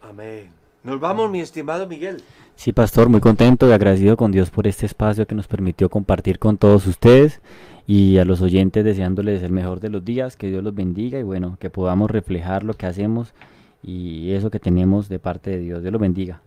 Amén. 0.00 0.57
Nos 0.88 1.00
vamos, 1.00 1.30
mi 1.30 1.40
estimado 1.42 1.86
Miguel. 1.86 2.22
Sí, 2.56 2.72
pastor, 2.72 3.10
muy 3.10 3.20
contento 3.20 3.68
y 3.68 3.72
agradecido 3.72 4.16
con 4.16 4.32
Dios 4.32 4.48
por 4.48 4.66
este 4.66 4.86
espacio 4.86 5.26
que 5.26 5.34
nos 5.34 5.46
permitió 5.46 5.90
compartir 5.90 6.38
con 6.38 6.56
todos 6.56 6.86
ustedes 6.86 7.42
y 7.86 8.16
a 8.16 8.24
los 8.24 8.40
oyentes 8.40 8.86
deseándoles 8.86 9.42
el 9.42 9.52
mejor 9.52 9.80
de 9.80 9.90
los 9.90 10.02
días, 10.02 10.38
que 10.38 10.46
Dios 10.46 10.64
los 10.64 10.74
bendiga 10.74 11.18
y 11.18 11.22
bueno, 11.22 11.58
que 11.60 11.68
podamos 11.68 12.10
reflejar 12.10 12.64
lo 12.64 12.72
que 12.72 12.86
hacemos 12.86 13.34
y 13.82 14.32
eso 14.32 14.50
que 14.50 14.60
tenemos 14.60 15.10
de 15.10 15.18
parte 15.18 15.50
de 15.50 15.58
Dios. 15.58 15.82
Dios 15.82 15.92
los 15.92 16.00
bendiga. 16.00 16.40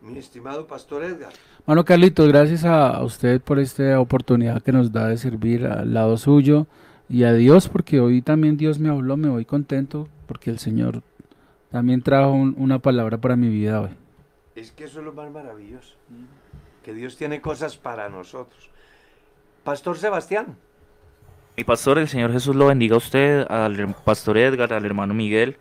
Mi 0.00 0.18
estimado 0.18 0.66
Pastor 0.66 1.04
Edgar. 1.04 1.32
Bueno, 1.64 1.84
Carlitos, 1.84 2.26
gracias 2.26 2.64
a, 2.64 2.88
a 2.88 3.04
usted 3.04 3.40
por 3.40 3.60
esta 3.60 4.00
oportunidad 4.00 4.60
que 4.60 4.72
nos 4.72 4.90
da 4.90 5.06
de 5.06 5.18
servir 5.18 5.66
al 5.66 5.94
lado 5.94 6.16
suyo 6.16 6.66
y 7.08 7.22
a 7.22 7.32
Dios, 7.32 7.68
porque 7.68 8.00
hoy 8.00 8.22
también 8.22 8.56
Dios 8.56 8.80
me 8.80 8.88
habló, 8.88 9.16
me 9.16 9.28
voy 9.28 9.44
contento, 9.44 10.08
porque 10.26 10.50
el 10.50 10.58
Señor 10.58 11.04
también 11.72 12.02
trajo 12.02 12.30
un- 12.32 12.54
una 12.58 12.78
palabra 12.78 13.18
para 13.18 13.34
mi 13.34 13.48
vida 13.48 13.80
hoy. 13.80 13.90
Es 14.54 14.70
que 14.70 14.84
eso 14.84 15.00
es 15.00 15.04
lo 15.06 15.12
más 15.12 15.30
maravilloso. 15.30 15.96
Que 16.84 16.92
Dios 16.92 17.16
tiene 17.16 17.40
cosas 17.40 17.76
para 17.76 18.08
nosotros. 18.08 18.70
Pastor 19.64 19.96
Sebastián. 19.96 20.56
Mi 21.56 21.64
pastor, 21.64 21.98
el 21.98 22.08
Señor 22.08 22.32
Jesús 22.32 22.54
lo 22.56 22.66
bendiga 22.66 22.94
a 22.94 22.98
usted, 22.98 23.46
al 23.50 23.94
pastor 24.04 24.38
Edgar, 24.38 24.72
al 24.72 24.84
hermano 24.84 25.12
Miguel, 25.14 25.56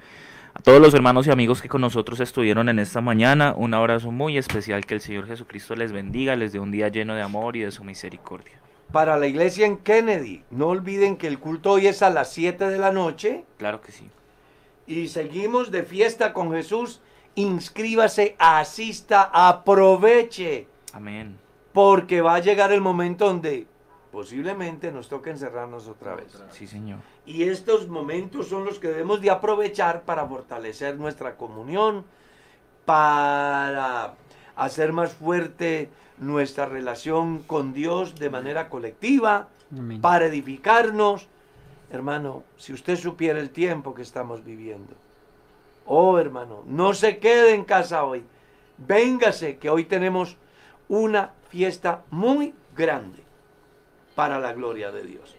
a 0.54 0.60
todos 0.62 0.82
los 0.82 0.94
hermanos 0.94 1.28
y 1.28 1.32
amigos 1.32 1.62
que 1.62 1.70
con 1.70 1.82
nosotros 1.82 2.20
estuvieron 2.20 2.70
en 2.70 2.80
esta 2.80 3.02
mañana. 3.02 3.54
Un 3.56 3.74
abrazo 3.74 4.12
muy 4.12 4.38
especial, 4.38 4.86
que 4.86 4.96
el 4.96 5.02
Señor 5.02 5.28
Jesucristo 5.28 5.76
les 5.76 5.92
bendiga, 5.92 6.36
les 6.36 6.54
dé 6.54 6.60
un 6.60 6.72
día 6.72 6.88
lleno 6.88 7.14
de 7.16 7.22
amor 7.22 7.56
y 7.56 7.62
de 7.62 7.72
su 7.72 7.84
misericordia. 7.84 8.60
Para 8.92 9.18
la 9.18 9.28
iglesia 9.28 9.66
en 9.66 9.78
Kennedy, 9.78 10.44
no 10.50 10.68
olviden 10.68 11.16
que 11.18 11.28
el 11.28 11.40
culto 11.40 11.72
hoy 11.72 11.88
es 11.88 12.02
a 12.02 12.10
las 12.10 12.32
7 12.34 12.68
de 12.70 12.78
la 12.78 12.92
noche 12.92 13.46
Claro 13.58 13.80
que 13.82 13.92
sí. 13.92 14.10
Y 14.92 15.08
seguimos 15.08 15.72
de 15.72 15.84
fiesta 15.84 16.34
con 16.34 16.52
Jesús. 16.52 17.00
Inscríbase, 17.36 18.36
asista, 18.38 19.30
aproveche, 19.34 20.68
Amén. 20.92 21.38
porque 21.72 22.20
va 22.20 22.36
a 22.36 22.40
llegar 22.40 22.74
el 22.74 22.82
momento 22.82 23.26
donde 23.28 23.68
posiblemente 24.12 24.92
nos 24.92 25.08
toque 25.08 25.30
encerrarnos 25.30 25.88
otra 25.88 26.16
vez. 26.16 26.38
Sí, 26.52 26.68
Señor. 26.68 27.00
Y 27.26 27.44
estos 27.44 27.88
momentos 27.88 28.50
son 28.50 28.66
los 28.66 28.80
que 28.80 28.90
debemos 28.90 29.22
de 29.22 29.30
aprovechar 29.30 30.02
para 30.02 30.28
fortalecer 30.28 30.98
nuestra 30.98 31.38
comunión, 31.38 32.04
para 32.84 34.16
hacer 34.58 34.92
más 34.92 35.14
fuerte 35.14 35.90
nuestra 36.18 36.66
relación 36.66 37.40
con 37.44 37.72
Dios 37.74 38.16
de 38.16 38.30
manera 38.30 38.68
colectiva, 38.68 39.48
Amén. 39.72 40.02
para 40.02 40.26
edificarnos. 40.26 41.30
Hermano, 41.92 42.44
si 42.58 42.72
usted 42.72 42.96
supiera 42.96 43.40
el 43.40 43.50
tiempo 43.50 43.94
que 43.94 44.02
estamos 44.02 44.46
viviendo. 44.46 44.94
Oh, 45.86 46.18
hermano, 46.18 46.64
no 46.66 46.94
se 46.94 47.18
quede 47.20 47.54
en 47.54 47.66
casa 47.66 48.06
hoy. 48.06 48.24
Véngase 48.78 49.58
que 49.58 49.70
hoy 49.70 49.84
tenemos 49.84 50.38
una 50.88 51.34
fiesta 51.50 52.04
muy 52.10 52.54
grande 52.76 53.24
para 54.16 54.40
la 54.40 54.54
gloria 54.54 54.92
de 54.92 55.04
Dios. 55.04 55.36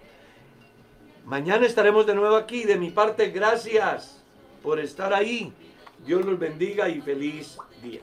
Mañana 1.25 1.67
estaremos 1.67 2.07
de 2.07 2.15
nuevo 2.15 2.37
aquí. 2.37 2.65
De 2.65 2.77
mi 2.77 2.91
parte, 2.91 3.31
gracias 3.31 4.23
por 4.63 4.79
estar 4.79 5.15
ahí. 5.15 5.53
Dios 6.05 6.25
los 6.25 6.39
bendiga 6.39 6.89
y 6.89 7.01
feliz 7.01 7.57
día. 7.83 8.03